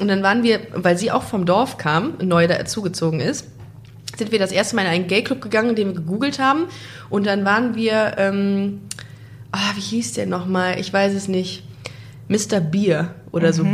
Und 0.00 0.08
dann 0.08 0.22
waren 0.22 0.42
wir, 0.44 0.60
weil 0.72 0.96
sie 0.96 1.10
auch 1.10 1.24
vom 1.24 1.44
Dorf 1.44 1.76
kam, 1.76 2.14
neu 2.22 2.46
dazugezogen 2.46 3.20
ist, 3.20 3.48
sind 4.16 4.32
wir 4.32 4.38
das 4.38 4.52
erste 4.52 4.76
Mal 4.76 4.82
in 4.82 4.88
einen 4.88 5.06
Gay-Club 5.06 5.40
gegangen, 5.40 5.74
den 5.74 5.88
wir 5.88 5.94
gegoogelt 5.94 6.38
haben. 6.38 6.66
Und 7.10 7.26
dann 7.26 7.44
waren 7.44 7.74
wir, 7.74 8.14
ähm, 8.18 8.82
ah, 9.52 9.72
wie 9.74 9.80
hieß 9.80 10.14
der 10.14 10.26
nochmal? 10.26 10.78
Ich 10.78 10.92
weiß 10.92 11.14
es 11.14 11.28
nicht. 11.28 11.64
Mr. 12.28 12.60
Beer 12.60 13.14
oder 13.32 13.52
so. 13.52 13.64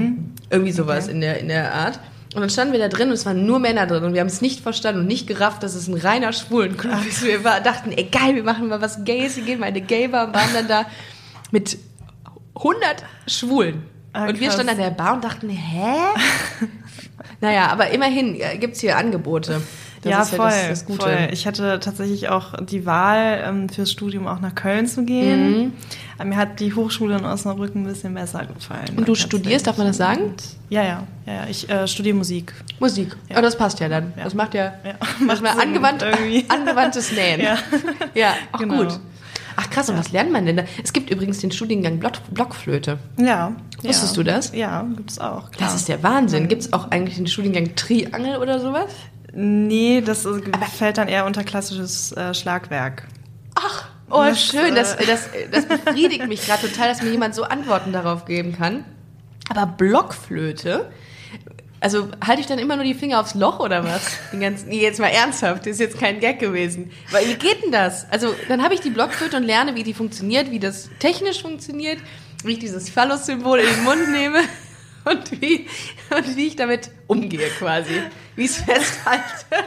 Irgendwie 0.51 0.73
sowas 0.73 1.07
in, 1.09 1.21
der, 1.21 1.39
in 1.39 1.49
der 1.49 1.75
Art. 1.75 2.01
Und 2.35 2.43
dann 2.43 2.51
standen 2.51 2.73
wir 2.73 2.81
da 2.81 2.89
drin 2.89 3.09
und 3.09 3.15
es 3.15 3.27
waren 3.27 3.45
nur 3.45 3.59
Männer 3.59 3.87
drin 3.87 4.05
und 4.05 4.15
wir 4.15 4.21
haben 4.21 4.29
es 4.29 4.41
nicht 4.41 4.61
verstanden 4.61 5.01
und 5.01 5.07
nicht 5.09 5.27
gerafft, 5.27 5.65
dass 5.65 5.75
es 5.75 5.89
ein 5.89 5.95
reiner 5.95 6.33
Schwulenclub 6.33 7.05
ist. 7.09 7.25
Wir 7.25 7.43
war, 7.43 7.61
dachten, 7.61 7.91
ey 7.91 8.05
geil, 8.05 8.37
wir 8.37 8.45
machen 8.45 8.69
mal 8.69 8.81
was 8.81 9.05
Gays, 9.05 9.37
wir 9.37 9.43
gehen 9.43 9.59
mal 9.59 9.67
in 9.67 9.75
eine 9.75 9.85
Gay-Bar 9.85 10.29
und 10.29 10.35
waren 10.35 10.55
dann 10.55 10.69
da 10.69 10.87
mit 11.51 11.77
100 12.55 13.05
Schwulen. 13.27 13.83
Ah, 14.13 14.29
und 14.29 14.39
wir 14.39 14.51
standen 14.53 14.71
an 14.71 14.79
der 14.79 14.91
Bar 14.91 15.15
und 15.15 15.25
dachten, 15.25 15.49
hä? 15.49 15.97
naja, 17.41 17.67
aber 17.67 17.91
immerhin 17.91 18.41
äh, 18.41 18.59
gibt's 18.59 18.81
hier 18.81 18.97
Angebote. 18.97 19.61
Das 20.03 20.11
ja, 20.11 20.23
ist 20.23 20.31
voll, 20.35 20.49
das, 20.49 20.69
das 20.69 20.87
Gute. 20.87 21.03
voll. 21.03 21.29
Ich 21.31 21.47
hatte 21.47 21.79
tatsächlich 21.79 22.31
auch 22.31 22.55
die 22.65 22.87
Wahl, 22.87 23.43
ähm, 23.45 23.69
fürs 23.69 23.91
Studium 23.93 24.27
auch 24.27 24.41
nach 24.41 24.55
Köln 24.55 24.87
zu 24.87 25.05
gehen. 25.05 25.51
Mhm. 25.51 25.73
Aber 26.17 26.29
mir 26.29 26.37
hat 26.37 26.59
die 26.61 26.73
Hochschule 26.73 27.19
in 27.19 27.25
Osnabrück 27.25 27.75
ein 27.75 27.85
bisschen 27.85 28.15
besser 28.15 28.47
gefallen. 28.47 28.97
Und 28.97 29.07
du 29.07 29.15
studierst, 29.15 29.67
darf 29.67 29.77
man 29.77 29.89
das 29.89 29.99
sagen? 29.99 30.35
Ja, 30.71 30.83
ja, 30.83 31.07
ja, 31.27 31.33
ja. 31.33 31.47
Ich 31.51 31.69
äh, 31.69 31.87
studiere 31.87 32.17
Musik. 32.17 32.55
Musik. 32.79 33.15
Ja. 33.29 33.37
Aber 33.37 33.43
das 33.43 33.59
passt 33.59 33.79
ja 33.81 33.91
dann. 33.91 34.15
Ja. 34.17 34.25
Das 34.25 34.33
macht 34.33 34.55
ja, 34.55 34.73
Ja. 34.85 34.95
macht 35.19 35.43
mal 35.43 35.61
angewandt, 35.61 36.03
irgendwie. 36.03 36.47
angewandtes 36.49 37.13
Nähen. 37.13 37.41
Ja. 37.41 37.59
ja 38.15 38.33
auch 38.53 38.59
Genau. 38.59 38.85
gut. 38.85 39.01
Ach 39.57 39.69
krass, 39.69 39.91
und 39.91 39.99
was 39.99 40.13
lernt 40.13 40.33
man 40.33 40.47
denn 40.47 40.57
da? 40.57 40.63
Es 40.83 40.95
gibt 40.95 41.11
übrigens 41.11 41.41
den 41.41 41.51
Studiengang 41.51 41.99
Block, 41.99 42.13
Blockflöte. 42.31 42.99
Ja. 43.19 43.53
Wusstest 43.83 44.17
ja. 44.17 44.23
du 44.23 44.31
das? 44.31 44.55
Ja, 44.55 44.87
gibt's 44.97 45.19
auch. 45.19 45.51
Klar. 45.51 45.69
Das 45.69 45.75
ist 45.75 45.89
der 45.89 46.03
Wahnsinn. 46.03 46.49
Gibt 46.49 46.63
es 46.63 46.73
auch 46.73 46.91
eigentlich 46.91 47.17
den 47.17 47.27
Studiengang 47.27 47.75
Triangel 47.75 48.39
oder 48.39 48.61
sowas? 48.61 48.91
Nee, 49.33 50.01
das 50.01 50.25
ist, 50.25 50.45
fällt 50.77 50.99
dann 50.99 51.09
eher 51.09 51.25
unter 51.25 51.45
klassisches 51.45 52.13
äh, 52.13 52.35
Schlagwerk. 52.35 53.07
Ach, 53.55 53.89
oh 54.11 54.25
Das, 54.25 54.45
schön. 54.45 54.75
Das, 54.75 54.95
äh, 54.95 55.07
das, 55.07 55.29
das 55.51 55.67
befriedigt 55.67 56.27
mich 56.27 56.47
gerade 56.47 56.69
total, 56.69 56.89
dass 56.89 57.03
mir 57.03 57.11
jemand 57.11 57.35
so 57.35 57.45
Antworten 57.45 57.93
darauf 57.93 58.25
geben 58.25 58.57
kann. 58.57 58.85
Aber 59.49 59.67
Blockflöte, 59.67 60.91
also 61.81 62.09
halte 62.25 62.41
ich 62.41 62.47
dann 62.47 62.59
immer 62.59 62.77
nur 62.77 62.85
die 62.85 62.95
Finger 62.95 63.21
aufs 63.21 63.35
Loch 63.35 63.59
oder 63.59 63.85
was? 63.85 64.03
Den 64.33 64.41
ganzen, 64.41 64.69
nee, 64.69 64.81
jetzt 64.81 65.01
mal 65.01 65.09
ernsthaft, 65.09 65.63
das 65.63 65.73
ist 65.73 65.81
jetzt 65.81 65.99
kein 65.99 66.21
Gag 66.21 66.39
gewesen. 66.39 66.91
Weil, 67.11 67.27
wie 67.27 67.35
geht 67.35 67.65
denn 67.65 67.73
das? 67.73 68.11
Also 68.11 68.35
dann 68.49 68.63
habe 68.63 68.75
ich 68.75 68.81
die 68.81 68.91
Blockflöte 68.91 69.37
und 69.37 69.45
lerne, 69.45 69.75
wie 69.75 69.83
die 69.83 69.95
funktioniert, 69.95 70.51
wie 70.51 70.59
das 70.61 70.91
technisch 70.99 71.43
funktioniert, 71.43 71.99
wie 72.45 72.53
ich 72.53 72.59
dieses 72.59 72.91
Phallus-Symbol 72.91 73.59
in 73.61 73.67
den 73.67 73.85
Mund 73.85 74.11
nehme 74.11 74.41
und 75.05 75.41
wie, 75.41 75.67
und 76.15 76.37
wie 76.37 76.47
ich 76.49 76.57
damit 76.57 76.91
umgehe 77.11 77.49
quasi. 77.51 78.03
Wie 78.37 78.45
ich 78.45 78.51
es 78.53 78.57
festhalte. 78.59 79.65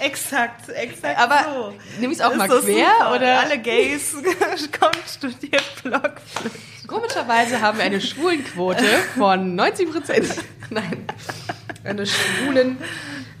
Exakt, 0.00 0.68
exakt 0.68 1.18
Aber 1.18 1.44
so. 1.52 1.74
nehme 2.00 2.12
ich 2.12 2.20
es 2.20 2.24
auch 2.24 2.30
Ist 2.30 2.36
mal 2.38 2.48
so 2.48 2.60
quer 2.60 2.86
super. 2.98 3.14
oder? 3.16 3.40
Alle 3.40 3.58
Gays 3.58 4.12
kommt, 4.80 5.02
studiert 5.08 5.64
Blockflöte. 5.82 6.56
Komischerweise 6.86 7.60
haben 7.60 7.78
wir 7.78 7.84
eine 7.84 8.00
Schwulenquote 8.00 8.84
von 9.16 9.56
90 9.56 9.90
Prozent. 9.90 10.28
Nein, 10.70 11.04
eine 11.84 12.06
schwulen, 12.06 12.78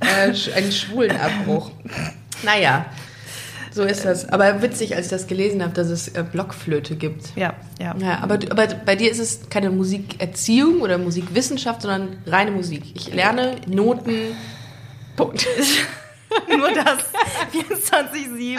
äh, 0.00 0.32
einen 0.54 0.72
schwulen 0.72 1.16
Abbruch. 1.18 1.70
Naja, 2.42 2.86
so 3.72 3.82
ist 3.82 4.04
das. 4.04 4.28
Aber 4.28 4.62
witzig, 4.62 4.96
als 4.96 5.06
ich 5.06 5.10
das 5.10 5.26
gelesen 5.26 5.62
habe, 5.62 5.72
dass 5.72 5.88
es 5.88 6.08
äh, 6.08 6.24
Blockflöte 6.24 6.96
gibt. 6.96 7.36
Ja, 7.36 7.54
ja. 7.80 7.94
Ja, 7.98 8.18
aber, 8.20 8.34
aber 8.50 8.66
bei 8.66 8.96
dir 8.96 9.10
ist 9.10 9.18
es 9.18 9.48
keine 9.50 9.70
Musikerziehung 9.70 10.80
oder 10.80 10.98
Musikwissenschaft, 10.98 11.82
sondern 11.82 12.18
reine 12.26 12.50
Musik. 12.50 12.84
Ich 12.94 13.12
lerne 13.12 13.56
Noten. 13.66 14.36
Punkt. 15.16 15.46
Nur 16.48 16.70
das. 16.70 16.98
24-7. 17.52 18.58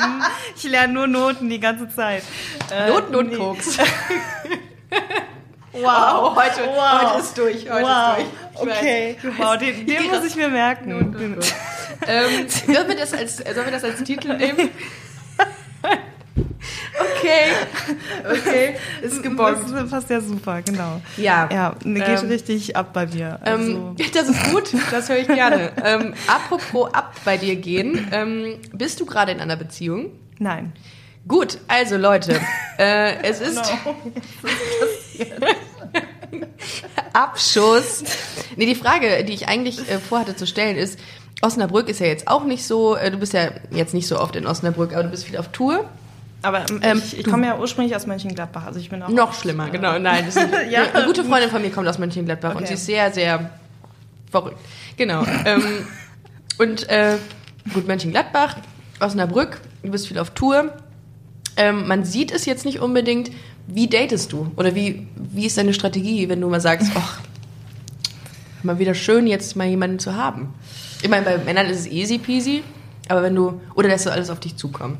Ich 0.56 0.64
lerne 0.64 0.94
nur 0.94 1.08
Noten 1.08 1.50
die 1.50 1.60
ganze 1.60 1.88
Zeit. 1.90 2.24
Äh, 2.72 2.90
Noten 2.90 3.16
und 3.16 3.30
nee. 3.30 3.36
Koks. 3.36 3.78
Wow, 5.72 6.36
heute, 6.36 6.68
wow. 6.68 7.02
heute 7.04 7.20
ist 7.22 7.38
durch. 7.38 7.70
Heute 7.70 7.84
wow. 7.84 8.18
ist 8.18 8.64
durch. 8.64 8.78
okay, 8.78 9.18
wow, 9.38 9.56
den, 9.56 9.86
den 9.86 10.08
muss 10.08 10.26
ich 10.26 10.36
mir 10.36 10.50
merken. 10.50 11.38
Ähm, 12.08 12.48
sollen, 12.50 12.88
wir 12.88 12.96
das 12.96 13.14
als, 13.14 13.38
sollen 13.38 13.66
wir 13.66 13.72
das 13.72 13.84
als 13.84 14.04
Titel 14.04 14.36
nehmen? 14.36 14.70
Okay. 17.00 17.52
Okay. 18.30 18.76
Ist 19.02 19.24
gebongt. 19.24 19.60
Das 19.72 19.90
passt 19.90 20.10
ja 20.10 20.22
super, 20.22 20.62
genau. 20.62 21.02
Ja. 21.18 21.50
Ja, 21.52 21.76
geht 21.84 22.08
ähm, 22.08 22.28
richtig 22.28 22.76
ab 22.76 22.94
bei 22.94 23.06
mir. 23.08 23.40
Ähm, 23.46 23.60
also. 23.60 23.72
Ähm, 23.72 23.96
das 24.14 24.30
ist 24.30 24.52
gut, 24.52 24.70
das 24.92 25.10
höre 25.10 25.18
ich 25.18 25.28
gerne. 25.28 25.72
ähm, 25.84 26.14
apropos 26.28 26.94
ab 26.94 27.16
bei 27.26 27.38
dir 27.38 27.56
gehen, 27.56 28.08
ähm, 28.12 28.60
bist 28.74 29.00
du 29.00 29.06
gerade 29.06 29.32
in 29.32 29.40
einer 29.40 29.56
Beziehung? 29.56 30.12
Nein. 30.40 30.74
Gut, 31.28 31.60
also 31.68 31.98
Leute, 31.98 32.40
äh, 32.78 33.22
es 33.24 33.40
ist. 33.42 33.56
No. 33.56 33.96
Abschuss. 37.14 38.04
Nee, 38.56 38.66
die 38.66 38.76
Frage, 38.76 39.24
die 39.26 39.34
ich 39.34 39.48
eigentlich 39.48 39.90
äh, 39.90 40.00
vorhatte 40.00 40.36
zu 40.36 40.48
stellen, 40.48 40.78
ist, 40.78 41.00
Osnabrück 41.42 41.88
ist 41.88 42.00
ja 42.00 42.08
jetzt 42.08 42.28
auch 42.28 42.44
nicht 42.44 42.66
so, 42.66 42.96
äh, 42.96 43.12
du 43.12 43.18
bist 43.18 43.34
ja 43.34 43.52
jetzt 43.72 43.94
nicht 43.94 44.08
so 44.08 44.20
oft 44.20 44.36
in 44.36 44.46
Osnabrück, 44.46 44.94
aber 44.94 45.04
du 45.04 45.10
bist 45.10 45.26
viel 45.26 45.38
auf 45.38 45.50
Tour. 45.50 45.86
Aber 46.42 46.66
ähm, 46.82 47.02
ich, 47.04 47.20
ich 47.20 47.26
komme 47.26 47.48
ja 47.48 47.58
ursprünglich 47.58 47.96
aus 47.96 48.08
Mönchengladbach, 48.08 48.66
also 48.66 48.80
ich 48.80 48.90
bin 48.90 49.04
auch 49.04 49.10
noch 49.10 49.34
schlimmer, 49.34 49.68
äh, 49.68 49.72
genau. 49.72 50.00
Nein, 50.00 50.26
das 50.26 50.38
eine, 50.38 50.70
ja. 50.72 50.84
eine 50.94 51.06
gute 51.06 51.24
Freundin 51.24 51.50
von 51.50 51.62
mir 51.62 51.70
kommt 51.72 51.88
aus 51.88 51.98
Mönchengladbach 51.98 52.52
okay. 52.52 52.60
und 52.60 52.68
sie 52.68 52.74
ist 52.76 52.86
sehr, 52.86 53.12
sehr 53.12 53.50
verrückt. 54.32 54.58
Genau. 54.96 55.26
ähm, 55.46 55.64
und 56.58 56.88
äh, 56.90 57.18
gut, 57.74 57.88
Mönchengladbach, 57.88 58.58
Osnabrück, 59.00 59.60
du 59.84 59.92
bist 59.92 60.08
viel 60.08 60.20
auf 60.20 60.32
Tour. 60.32 60.74
Ähm, 61.58 61.88
man 61.88 62.06
sieht 62.06 62.32
es 62.32 62.46
jetzt 62.46 62.64
nicht 62.64 62.80
unbedingt. 62.80 63.32
Wie 63.68 63.88
datest 63.88 64.32
du? 64.32 64.52
Oder 64.56 64.76
wie, 64.76 65.08
wie 65.16 65.46
ist 65.46 65.58
deine 65.58 65.74
Strategie, 65.74 66.30
wenn 66.30 66.42
du 66.42 66.50
mal 66.50 66.62
sagst, 66.62 66.92
ach, 66.96 67.20
mal 68.64 68.80
wieder 68.80 68.94
schön, 68.94 69.28
jetzt 69.28 69.56
mal 69.56 69.68
jemanden 69.68 70.00
zu 70.00 70.16
haben? 70.16 70.54
Ich 71.02 71.10
meine, 71.10 71.26
bei 71.26 71.38
Männern 71.38 71.68
ist 71.68 71.80
es 71.80 71.88
easy 71.88 72.18
peasy, 72.18 72.64
aber 73.08 73.24
wenn 73.24 73.36
du, 73.36 73.62
oder 73.76 73.88
lässt 73.88 74.06
du 74.06 74.12
alles 74.12 74.30
auf 74.30 74.40
dich 74.40 74.56
zukommen? 74.56 74.98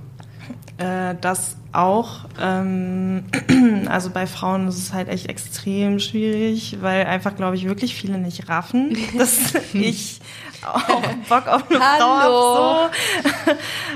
Äh, 0.78 1.16
das 1.20 1.58
auch. 1.74 2.22
Ähm, 2.40 3.24
also 3.88 4.10
bei 4.10 4.26
Frauen 4.28 4.68
ist 4.70 4.78
es 4.78 4.94
halt 4.94 5.10
echt 5.10 5.28
extrem 5.28 6.00
schwierig, 6.00 6.78
weil 6.82 7.06
einfach, 7.06 7.36
glaube 7.36 7.58
ich, 7.58 7.66
wirklich 7.66 7.96
viele 7.96 8.18
nicht 8.18 8.48
raffen, 8.48 8.98
dass 9.18 9.54
ich 9.74 10.22
auch 10.66 11.02
Bock 11.30 11.48
auf 11.48 11.70
eine 11.70 11.80
Frau 11.80 12.18
habe. 12.18 12.92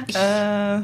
So. 0.09 0.20
äh, 0.20 0.82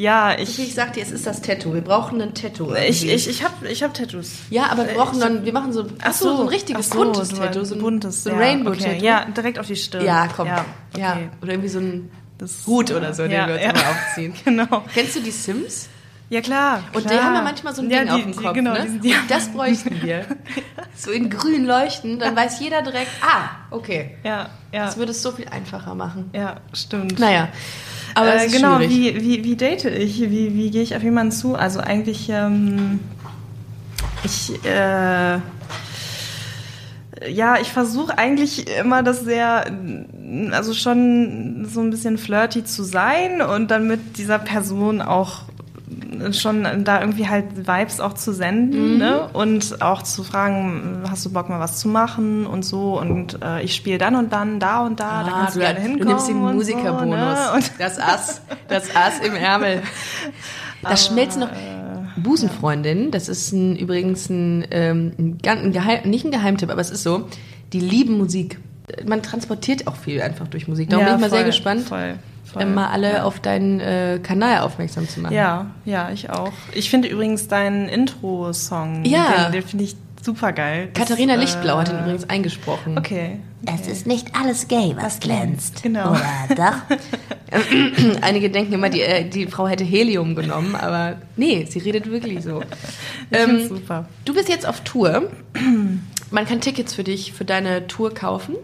ja, 0.00 0.38
ich. 0.38 0.58
Ich 0.58 0.74
sag 0.74 0.92
dir, 0.92 1.02
es 1.02 1.10
ist 1.10 1.26
das 1.26 1.42
Tattoo. 1.42 1.74
Wir 1.74 1.82
brauchen 1.82 2.20
ein 2.20 2.34
Tattoo. 2.34 2.74
Ich, 2.74 3.08
ich, 3.08 3.28
ich 3.28 3.44
habe 3.44 3.68
ich 3.68 3.82
hab 3.82 3.94
Tattoos. 3.94 4.32
Ja, 4.50 4.66
aber 4.70 4.86
wir 4.86 4.94
brauchen 4.94 5.20
dann, 5.20 5.44
wir 5.44 5.52
machen 5.52 5.72
so, 5.72 5.86
ach 6.02 6.12
so, 6.12 6.36
so 6.36 6.42
ein 6.42 6.48
richtiges 6.48 6.90
so, 6.90 6.98
buntes 6.98 7.30
Tattoo. 7.30 7.64
So 7.64 7.74
ein 7.74 7.80
buntes, 7.80 8.24
so 8.24 8.30
ein 8.30 8.38
Rainbow-Tattoo. 8.38 8.96
Okay. 8.96 9.04
Ja, 9.04 9.24
direkt 9.24 9.58
auf 9.58 9.66
die 9.66 9.76
Stirn. 9.76 10.04
Ja, 10.04 10.28
komm. 10.34 10.46
Ja, 10.46 10.64
okay. 10.92 11.00
ja. 11.00 11.16
Oder 11.42 11.52
irgendwie 11.52 11.68
so 11.68 11.80
ein 11.80 12.10
das, 12.38 12.66
Hut 12.66 12.90
oder 12.92 13.12
so, 13.14 13.24
ja, 13.24 13.46
den 13.46 13.48
wir 13.48 13.54
uns 13.54 13.64
ja. 13.64 13.72
mal 13.72 13.90
aufziehen. 13.90 14.34
Genau. 14.44 14.84
Kennst 14.94 15.16
du 15.16 15.20
die 15.20 15.30
Sims? 15.30 15.88
Ja, 16.30 16.42
klar. 16.42 16.82
Und 16.92 17.06
klar. 17.06 17.14
die 17.14 17.20
haben 17.20 17.34
ja 17.34 17.42
manchmal 17.42 17.74
so 17.74 17.82
ein 17.82 17.90
ja, 17.90 18.00
Ding 18.00 18.08
die, 18.08 18.12
auf 18.12 18.22
dem 18.22 18.36
Kopf. 18.36 18.48
Die, 18.48 18.54
genau, 18.54 18.72
ne? 18.74 18.86
die, 18.86 18.98
die 18.98 19.14
Und 19.14 19.22
das 19.30 19.48
bräuchten 19.48 20.02
wir. 20.02 20.26
so 20.94 21.10
in 21.10 21.30
grün 21.30 21.64
leuchten, 21.64 22.18
dann 22.18 22.36
weiß 22.36 22.60
jeder 22.60 22.82
direkt, 22.82 23.10
ah, 23.22 23.50
okay. 23.70 24.16
Ja, 24.24 24.50
ja. 24.72 24.86
Das 24.86 24.96
würde 24.98 25.12
es 25.12 25.22
so 25.22 25.32
viel 25.32 25.48
einfacher 25.48 25.94
machen. 25.94 26.30
Ja, 26.34 26.56
stimmt. 26.72 27.18
Naja. 27.18 27.48
Aber 28.14 28.42
äh, 28.42 28.48
genau, 28.48 28.80
wie, 28.80 29.14
wie, 29.20 29.44
wie 29.44 29.56
date 29.56 29.84
ich? 29.84 30.20
Wie, 30.20 30.54
wie 30.54 30.70
gehe 30.70 30.82
ich 30.82 30.96
auf 30.96 31.02
jemanden 31.02 31.32
zu? 31.32 31.54
Also 31.54 31.80
eigentlich, 31.80 32.28
ähm, 32.28 33.00
ich, 34.24 34.52
äh, 34.64 35.38
ja, 37.28 37.58
ich 37.60 37.72
versuche 37.72 38.18
eigentlich 38.18 38.68
immer 38.78 39.02
das 39.02 39.20
sehr, 39.20 39.66
also 40.50 40.74
schon 40.74 41.66
so 41.68 41.80
ein 41.80 41.90
bisschen 41.90 42.18
flirty 42.18 42.64
zu 42.64 42.82
sein 42.82 43.40
und 43.40 43.70
dann 43.70 43.86
mit 43.86 44.18
dieser 44.18 44.38
Person 44.38 45.00
auch 45.00 45.42
schon 46.32 46.84
da 46.84 47.00
irgendwie 47.00 47.28
halt 47.28 47.66
Vibes 47.66 48.00
auch 48.00 48.14
zu 48.14 48.32
senden 48.32 48.94
mhm. 48.94 48.98
ne? 48.98 49.28
und 49.32 49.82
auch 49.82 50.02
zu 50.02 50.24
fragen, 50.24 51.02
hast 51.08 51.24
du 51.26 51.32
Bock 51.32 51.48
mal 51.48 51.60
was 51.60 51.78
zu 51.78 51.88
machen 51.88 52.46
und 52.46 52.64
so 52.64 52.98
und 52.98 53.42
äh, 53.42 53.62
ich 53.62 53.74
spiele 53.74 53.98
dann 53.98 54.14
und 54.16 54.32
dann 54.32 54.60
da 54.60 54.86
und 54.86 55.00
da, 55.00 55.08
ah, 55.08 55.24
da 55.24 55.30
kannst 55.30 55.56
du, 55.56 55.60
gerne 55.60 55.80
hinkommen. 55.80 56.00
Du 56.00 56.08
nimmst 56.08 56.28
den 56.28 56.38
Musikerbonus, 56.38 57.46
so, 57.48 57.56
ne? 57.56 57.62
das 57.78 57.98
Ass, 57.98 58.42
das 58.68 58.94
Ass 58.96 59.20
im 59.20 59.34
Ärmel. 59.34 59.82
Das 60.80 61.06
schmelzt 61.06 61.36
noch. 61.36 61.48
Busenfreundin, 62.22 63.10
das 63.10 63.28
ist 63.28 63.52
ein, 63.52 63.76
übrigens 63.76 64.30
ein, 64.30 64.64
ähm, 64.70 65.12
ein, 65.18 65.38
ein 65.44 65.72
Geheim, 65.72 66.08
nicht 66.08 66.24
ein 66.24 66.30
Geheimtipp, 66.30 66.70
aber 66.70 66.80
es 66.80 66.90
ist 66.90 67.02
so, 67.02 67.28
die 67.72 67.80
lieben 67.80 68.18
Musik. 68.18 68.58
Man 69.06 69.22
transportiert 69.22 69.86
auch 69.86 69.96
viel 69.96 70.22
einfach 70.22 70.48
durch 70.48 70.68
Musik. 70.68 70.90
Darum 70.90 71.04
ja, 71.04 71.12
bin 71.12 71.16
ich 71.16 71.20
mal 71.22 71.28
voll, 71.30 71.38
sehr 71.38 71.46
gespannt. 71.46 71.82
Voll. 71.82 72.14
Voll. 72.52 72.64
mal 72.66 72.88
alle 72.88 73.12
ja. 73.12 73.22
auf 73.24 73.40
deinen 73.40 73.80
äh, 73.80 74.20
Kanal 74.22 74.60
aufmerksam 74.60 75.08
zu 75.08 75.20
machen. 75.20 75.34
Ja, 75.34 75.66
ja, 75.84 76.10
ich 76.10 76.30
auch. 76.30 76.52
Ich 76.72 76.88
finde 76.88 77.08
übrigens 77.08 77.48
deinen 77.48 77.88
Intro-Song, 77.88 79.04
ja. 79.04 79.44
den, 79.44 79.52
den 79.52 79.62
finde 79.62 79.84
ich 79.84 79.96
super 80.22 80.52
geil. 80.52 80.88
Katharina 80.94 81.34
das, 81.34 81.42
Lichtblau 81.42 81.76
äh, 81.76 81.80
hat 81.80 81.88
ihn 81.90 81.98
übrigens 81.98 82.28
eingesprochen. 82.28 82.96
Okay, 82.98 83.38
okay. 83.62 83.78
Es 83.80 83.86
ist 83.86 84.06
nicht 84.06 84.34
alles 84.34 84.68
gay, 84.68 84.94
was 84.96 85.20
glänzt. 85.20 85.82
Genau. 85.82 86.10
Oder 86.10 86.22
doch? 86.56 86.96
Einige 88.22 88.50
denken 88.50 88.72
immer, 88.72 88.90
die, 88.90 89.02
äh, 89.02 89.28
die 89.28 89.46
Frau 89.46 89.68
hätte 89.68 89.84
Helium 89.84 90.34
genommen, 90.34 90.74
aber 90.74 91.16
nee, 91.36 91.66
sie 91.68 91.78
redet 91.78 92.10
wirklich 92.10 92.42
so. 92.42 92.62
Ähm, 93.30 93.68
super. 93.68 94.06
Du 94.24 94.32
bist 94.32 94.48
jetzt 94.48 94.66
auf 94.66 94.80
Tour. 94.80 95.30
Man 96.30 96.46
kann 96.46 96.62
Tickets 96.62 96.94
für 96.94 97.04
dich, 97.04 97.34
für 97.34 97.44
deine 97.44 97.86
Tour 97.86 98.14
kaufen. 98.14 98.56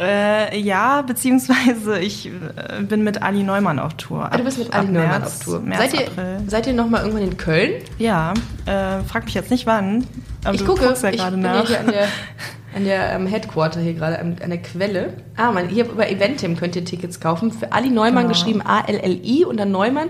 Äh, 0.00 0.58
ja, 0.58 1.02
beziehungsweise 1.02 1.98
ich 1.98 2.26
äh, 2.26 2.82
bin 2.82 3.04
mit 3.04 3.22
Ali 3.22 3.42
Neumann 3.42 3.78
auf 3.78 3.94
Tour. 3.94 4.24
Ab, 4.24 4.30
ah, 4.32 4.36
du 4.38 4.44
bist 4.44 4.58
mit 4.58 4.72
Ali 4.72 4.86
Neumann 4.88 5.20
März, 5.20 5.40
auf 5.40 5.44
Tour. 5.44 5.60
März, 5.60 5.90
seid, 5.90 6.00
ihr, 6.00 6.06
April. 6.06 6.38
seid 6.46 6.66
ihr 6.66 6.72
noch 6.72 6.88
mal 6.88 7.00
irgendwann 7.00 7.24
in 7.24 7.36
Köln? 7.36 7.82
Ja, 7.98 8.32
äh, 8.64 9.02
frag 9.06 9.26
mich 9.26 9.34
jetzt 9.34 9.50
nicht 9.50 9.66
wann. 9.66 10.06
Aber 10.42 10.54
ich 10.54 10.64
gucke, 10.64 10.84
ja 10.84 11.10
ich 11.10 11.22
bin 11.22 11.40
nach. 11.40 11.68
hier 11.68 11.80
an 11.80 11.86
der, 11.88 12.08
an 12.74 12.84
der 12.84 13.12
ähm, 13.12 13.26
Headquarter 13.26 13.80
hier 13.80 13.92
gerade, 13.92 14.18
an, 14.18 14.36
an, 14.42 14.48
der 14.48 14.62
Quelle. 14.62 15.12
Ah, 15.36 15.52
man, 15.52 15.68
hier 15.68 15.84
über 15.84 16.08
Eventim 16.08 16.56
könnt 16.56 16.76
ihr 16.76 16.84
Tickets 16.86 17.20
kaufen. 17.20 17.52
Für 17.52 17.72
Ali 17.72 17.90
Neumann 17.90 18.22
genau. 18.22 18.28
geschrieben 18.28 18.62
A-L-L-I 18.64 19.44
und 19.44 19.58
dann 19.58 19.70
Neumann. 19.70 20.08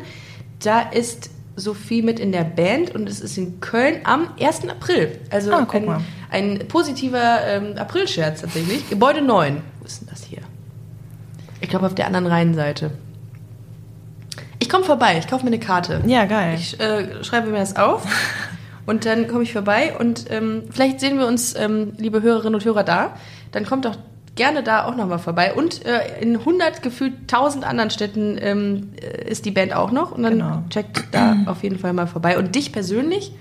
Da 0.62 0.82
ist 0.82 1.30
Sophie 1.56 2.02
mit 2.02 2.20
in 2.20 2.30
der 2.30 2.44
Band 2.44 2.94
und 2.94 3.08
es 3.08 3.20
ist 3.20 3.36
in 3.36 3.60
Köln 3.60 4.02
am 4.04 4.28
1. 4.40 4.68
April. 4.68 5.18
Also 5.30 5.52
ah, 5.52 5.66
ein, 5.68 6.04
ein, 6.30 6.68
positiver 6.68 7.44
ähm, 7.44 7.76
Aprilscherz 7.76 8.42
tatsächlich. 8.42 8.88
Gebäude 8.88 9.20
9 9.20 9.60
ist 9.84 10.00
denn 10.00 10.08
das 10.08 10.24
hier? 10.24 10.40
Ich 11.60 11.68
glaube 11.68 11.86
auf 11.86 11.94
der 11.94 12.06
anderen 12.06 12.26
Rheinseite. 12.26 12.90
Ich 14.58 14.68
komme 14.68 14.84
vorbei, 14.84 15.18
ich 15.18 15.26
kaufe 15.26 15.44
mir 15.44 15.50
eine 15.50 15.60
Karte. 15.60 16.02
Ja, 16.06 16.24
geil. 16.26 16.54
Ich 16.54 16.78
äh, 16.78 17.24
schreibe 17.24 17.50
mir 17.50 17.58
das 17.58 17.76
auf 17.76 18.06
und 18.86 19.06
dann 19.06 19.28
komme 19.28 19.42
ich 19.42 19.52
vorbei 19.52 19.94
und 19.98 20.30
ähm, 20.30 20.64
vielleicht 20.70 21.00
sehen 21.00 21.18
wir 21.18 21.26
uns, 21.26 21.54
ähm, 21.56 21.92
liebe 21.96 22.22
Hörerinnen 22.22 22.54
und 22.54 22.64
Hörer, 22.64 22.84
da. 22.84 23.14
Dann 23.52 23.66
kommt 23.66 23.84
doch 23.84 23.96
gerne 24.36 24.62
da 24.62 24.84
auch 24.84 24.96
nochmal 24.96 25.18
vorbei. 25.18 25.54
Und 25.54 25.84
äh, 25.84 26.20
in 26.20 26.36
100, 26.36 26.82
gefühlt 26.82 27.14
1000 27.22 27.64
anderen 27.64 27.90
Städten 27.90 28.38
ähm, 28.40 28.92
äh, 29.00 29.28
ist 29.28 29.44
die 29.44 29.50
Band 29.50 29.74
auch 29.74 29.90
noch. 29.90 30.12
Und 30.12 30.22
dann 30.22 30.38
genau. 30.38 30.62
checkt 30.70 31.04
da 31.12 31.36
auf 31.46 31.62
jeden 31.62 31.78
Fall 31.78 31.92
mal 31.92 32.06
vorbei. 32.06 32.38
Und 32.38 32.54
dich 32.54 32.72
persönlich? 32.72 33.32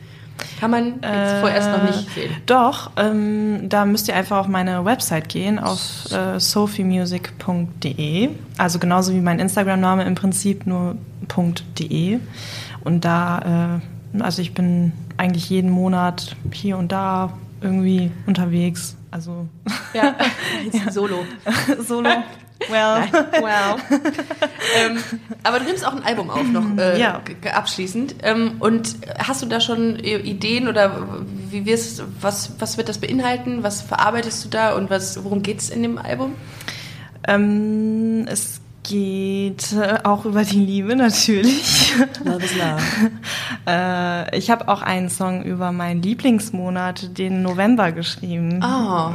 Kann 0.59 0.71
man 0.71 0.95
jetzt 1.01 1.03
äh, 1.03 1.39
vorerst 1.39 1.71
noch 1.71 1.83
nicht 1.83 2.09
sehen. 2.13 2.35
Doch, 2.45 2.91
ähm, 2.97 3.69
da 3.69 3.85
müsst 3.85 4.07
ihr 4.07 4.15
einfach 4.15 4.37
auf 4.37 4.47
meine 4.47 4.85
Website 4.85 5.29
gehen, 5.29 5.59
auf 5.59 6.11
äh, 6.11 6.39
sophiemusic.de. 6.39 8.29
Also 8.57 8.79
genauso 8.79 9.13
wie 9.13 9.21
mein 9.21 9.39
Instagram-Name 9.39 10.03
im 10.03 10.15
Prinzip, 10.15 10.65
nur 10.65 10.95
.de. 11.77 12.19
Und 12.83 13.05
da, 13.05 13.81
äh, 14.17 14.21
also 14.21 14.41
ich 14.41 14.53
bin 14.53 14.93
eigentlich 15.17 15.49
jeden 15.49 15.69
Monat 15.69 16.35
hier 16.51 16.77
und 16.77 16.91
da 16.91 17.33
irgendwie 17.61 18.11
unterwegs. 18.25 18.95
Also 19.11 19.47
ja, 19.93 20.15
ja. 20.71 20.91
Solo. 20.91 21.25
Solo. 21.79 22.09
Well. 22.69 23.07
well. 23.41 23.77
ähm, 24.77 24.97
aber 25.43 25.59
du 25.59 25.65
nimmst 25.65 25.85
auch 25.85 25.95
ein 25.95 26.03
Album 26.03 26.29
auf 26.29 26.43
noch 26.43 26.77
äh, 26.77 26.99
ja. 26.99 27.21
abschließend. 27.53 28.15
Ähm, 28.23 28.57
und 28.59 28.95
hast 29.17 29.41
du 29.41 29.45
da 29.45 29.59
schon 29.59 29.97
Ideen 29.97 30.67
oder 30.67 31.23
wie 31.49 31.65
wirst, 31.65 32.03
was, 32.21 32.53
was 32.59 32.77
wird 32.77 32.89
das 32.89 32.99
beinhalten? 32.99 33.63
Was 33.63 33.81
verarbeitest 33.81 34.45
du 34.45 34.49
da 34.49 34.75
und 34.75 34.89
was, 34.89 35.23
worum 35.23 35.41
geht 35.41 35.59
es 35.59 35.69
in 35.69 35.81
dem 35.81 35.97
Album? 35.97 36.35
Ähm, 37.27 38.25
es 38.27 38.61
geht 38.83 39.73
äh, 39.73 39.99
auch 40.03 40.25
über 40.25 40.43
die 40.43 40.59
Liebe 40.59 40.95
natürlich. 40.95 41.93
Love 42.23 42.43
is 42.43 42.51
love. 42.55 44.31
ich 44.35 44.49
habe 44.51 44.67
auch 44.67 44.81
einen 44.81 45.09
Song 45.09 45.43
über 45.43 45.71
meinen 45.71 46.01
Lieblingsmonat, 46.01 47.17
den 47.17 47.41
November, 47.41 47.91
geschrieben. 47.91 48.63
Oh. 48.63 49.11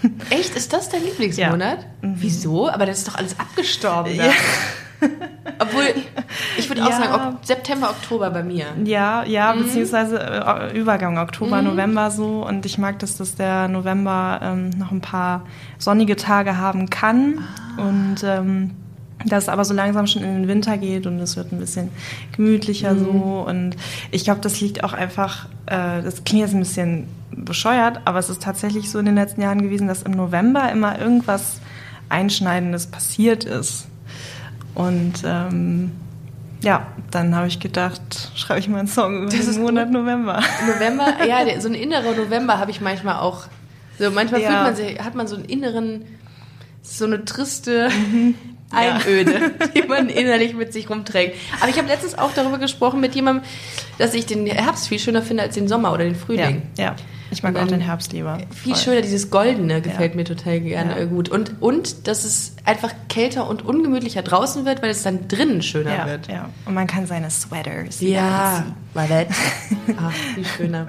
Echt? 0.30 0.54
Ist 0.56 0.72
das 0.72 0.88
dein 0.88 1.02
Lieblingsmonat? 1.04 1.78
Ja. 2.02 2.08
Mhm. 2.08 2.14
Wieso? 2.18 2.68
Aber 2.68 2.86
das 2.86 2.98
ist 2.98 3.08
doch 3.08 3.16
alles 3.16 3.38
abgestorben. 3.38 4.14
Ja. 4.14 4.30
Obwohl, 5.60 5.84
ich 6.56 6.68
würde 6.68 6.84
auch 6.84 6.90
Ja. 6.90 6.96
sagen, 6.98 7.38
September, 7.42 7.90
Oktober 7.90 8.30
bei 8.30 8.42
mir. 8.42 8.66
Ja, 8.84 9.24
ja, 9.24 9.52
Mhm. 9.54 9.62
beziehungsweise 9.64 10.18
äh, 10.20 10.76
Übergang 10.78 11.18
Oktober, 11.18 11.62
November 11.62 12.10
so. 12.10 12.44
Und 12.46 12.66
ich 12.66 12.78
mag 12.78 12.98
das, 12.98 13.16
dass 13.16 13.34
der 13.36 13.68
November 13.68 14.40
ähm, 14.42 14.70
noch 14.70 14.90
ein 14.90 15.00
paar 15.00 15.44
sonnige 15.78 16.16
Tage 16.16 16.56
haben 16.56 16.90
kann. 16.90 17.44
Ah. 17.76 17.82
Und 17.88 18.16
ähm, 18.24 18.70
dass 19.26 19.44
es 19.44 19.48
aber 19.48 19.64
so 19.64 19.74
langsam 19.74 20.06
schon 20.06 20.22
in 20.22 20.34
den 20.42 20.48
Winter 20.48 20.78
geht 20.78 21.06
und 21.06 21.18
es 21.20 21.36
wird 21.36 21.52
ein 21.52 21.58
bisschen 21.58 21.90
gemütlicher 22.36 22.94
Mhm. 22.94 22.98
so. 22.98 23.44
Und 23.48 23.76
ich 24.10 24.24
glaube, 24.24 24.40
das 24.40 24.60
liegt 24.60 24.84
auch 24.84 24.92
einfach, 24.92 25.46
äh, 25.66 26.02
das 26.02 26.24
klingt 26.24 26.42
jetzt 26.42 26.54
ein 26.54 26.60
bisschen 26.60 27.08
bescheuert, 27.32 28.00
aber 28.04 28.18
es 28.18 28.30
ist 28.30 28.42
tatsächlich 28.42 28.90
so 28.90 28.98
in 28.98 29.06
den 29.06 29.14
letzten 29.16 29.42
Jahren 29.42 29.60
gewesen, 29.62 29.86
dass 29.88 30.02
im 30.02 30.12
November 30.12 30.70
immer 30.72 30.98
irgendwas 30.98 31.60
Einschneidendes 32.08 32.86
passiert 32.86 33.44
ist. 33.44 33.86
Und 34.74 35.14
ähm, 35.24 35.92
ja, 36.62 36.86
dann 37.10 37.34
habe 37.34 37.46
ich 37.48 37.60
gedacht, 37.60 38.30
schreibe 38.34 38.60
ich 38.60 38.68
mal 38.68 38.78
einen 38.78 38.88
Song 38.88 39.24
über 39.24 39.36
Das 39.36 39.46
den 39.52 39.62
Monat 39.62 39.90
November. 39.90 40.40
November, 40.66 41.24
ja, 41.26 41.38
so 41.60 41.68
ein 41.68 41.74
innerer 41.74 42.14
November 42.14 42.58
habe 42.58 42.70
ich 42.70 42.80
manchmal 42.80 43.16
auch. 43.20 43.46
So 43.98 44.10
manchmal 44.10 44.40
Ja. 44.40 44.48
fühlt 44.50 44.62
man 44.62 44.76
sich, 44.76 45.00
hat 45.04 45.14
man 45.14 45.26
so 45.26 45.36
einen 45.36 45.44
inneren, 45.44 46.02
so 46.82 47.04
eine 47.04 47.24
triste 47.24 47.88
Einöde, 48.70 49.52
die 49.74 49.82
man 49.88 50.08
innerlich 50.08 50.54
mit 50.54 50.72
sich 50.72 50.90
rumträgt. 50.90 51.36
Aber 51.60 51.70
ich 51.70 51.78
habe 51.78 51.88
letztens 51.88 52.16
auch 52.18 52.32
darüber 52.34 52.58
gesprochen 52.58 53.00
mit 53.00 53.14
jemandem, 53.14 53.44
dass 53.98 54.14
ich 54.14 54.26
den 54.26 54.46
Herbst 54.46 54.88
viel 54.88 54.98
schöner 54.98 55.22
finde 55.22 55.42
als 55.44 55.54
den 55.54 55.68
Sommer 55.68 55.92
oder 55.92 56.04
den 56.04 56.14
Ja, 56.14 56.18
Frühling. 56.20 56.62
ja. 56.76 56.96
Ich 57.30 57.42
mag 57.42 57.54
Und 57.54 57.60
auch 57.62 57.66
den 57.66 57.80
Herbst 57.82 58.14
lieber. 58.14 58.38
Viel 58.54 58.72
Voll. 58.74 58.82
schöner, 58.82 59.00
dieses 59.02 59.28
Goldene 59.30 59.82
gefällt 59.82 60.12
Ja. 60.12 60.16
mir 60.16 60.24
total 60.24 60.60
gerne 60.60 60.98
Ja. 60.98 61.04
gut. 61.04 61.28
Und, 61.28 61.60
und 61.60 62.08
dass 62.08 62.24
es 62.24 62.54
einfach 62.64 62.90
kälter 63.10 63.46
und 63.50 63.62
ungemütlicher 63.66 64.22
draußen 64.22 64.64
wird, 64.64 64.80
weil 64.82 64.88
es 64.90 65.02
dann 65.02 65.28
drinnen 65.28 65.60
schöner 65.60 65.94
Ja, 65.94 66.06
wird. 66.06 66.28
ja. 66.28 66.48
Und 66.64 66.72
man 66.72 66.86
kann 66.86 67.06
seine 67.06 67.28
Sweaters. 67.30 68.00
Ja, 68.00 68.64
war 68.94 69.06
nett. 69.08 69.28
Ach, 70.00 70.10
viel 70.34 70.46
schöner. 70.46 70.88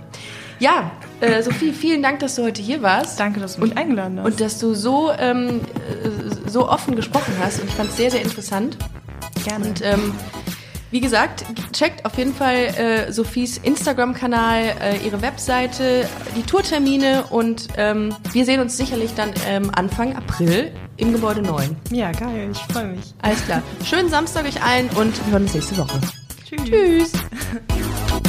Ja, 0.62 0.92
äh, 1.22 1.42
Sophie, 1.42 1.72
vielen 1.74 2.02
Dank, 2.04 2.20
dass 2.20 2.36
du 2.36 2.44
heute 2.44 2.62
hier 2.62 2.82
warst. 2.82 3.18
Danke, 3.20 3.40
dass 3.42 3.56
du 3.56 3.62
mich 3.62 3.78
eingeladen 3.78 4.20
hast. 4.20 4.26
Und 4.26 4.40
dass 4.42 4.60
du 4.60 4.74
so, 4.74 5.10
ähm, 5.18 5.62
äh, 6.04 6.29
so 6.50 6.68
offen 6.68 6.96
gesprochen 6.96 7.34
hast. 7.40 7.60
Und 7.60 7.68
ich 7.68 7.76
fand 7.76 7.90
es 7.90 7.98
sehr, 7.98 8.12
sehr 8.12 8.22
interessant. 8.22 8.78
Gerne. 9.46 9.66
Und 9.66 9.82
ähm, 9.82 10.14
wie 10.92 11.02
gesagt, 11.02 11.46
checkt 11.72 12.06
auf 12.06 12.18
jeden 12.18 12.34
Fall 12.34 12.56
äh, 12.56 13.12
Sophies 13.12 13.60
Instagram-Kanal, 13.60 14.76
äh, 14.82 14.98
ihre 15.06 15.22
Webseite, 15.22 16.10
die 16.36 16.42
Tourtermine 16.42 17.26
und 17.30 17.68
ähm, 17.78 18.16
wir 18.32 18.44
sehen 18.44 18.60
uns 18.60 18.76
sicherlich 18.76 19.14
dann 19.14 19.32
ähm, 19.48 19.70
Anfang 19.76 20.16
April 20.16 20.72
im 20.98 21.14
Gebäude 21.14 21.44
9. 21.44 21.78
ja, 21.92 22.12
geil. 22.12 22.50
Ich 22.52 22.74
freue 22.74 22.88
mich. 22.88 23.14
Alles 23.22 23.46
klar. 23.46 23.62
Schönen 23.86 24.10
Samstag 24.10 24.46
euch 24.46 24.64
allen 24.64 24.90
und 24.90 25.16
wir 25.26 25.34
hören 25.34 25.44
uns 25.44 25.54
nächste 25.54 25.78
Woche. 25.78 26.00
Tschüss. 26.48 26.64
Tschüss. 26.66 27.12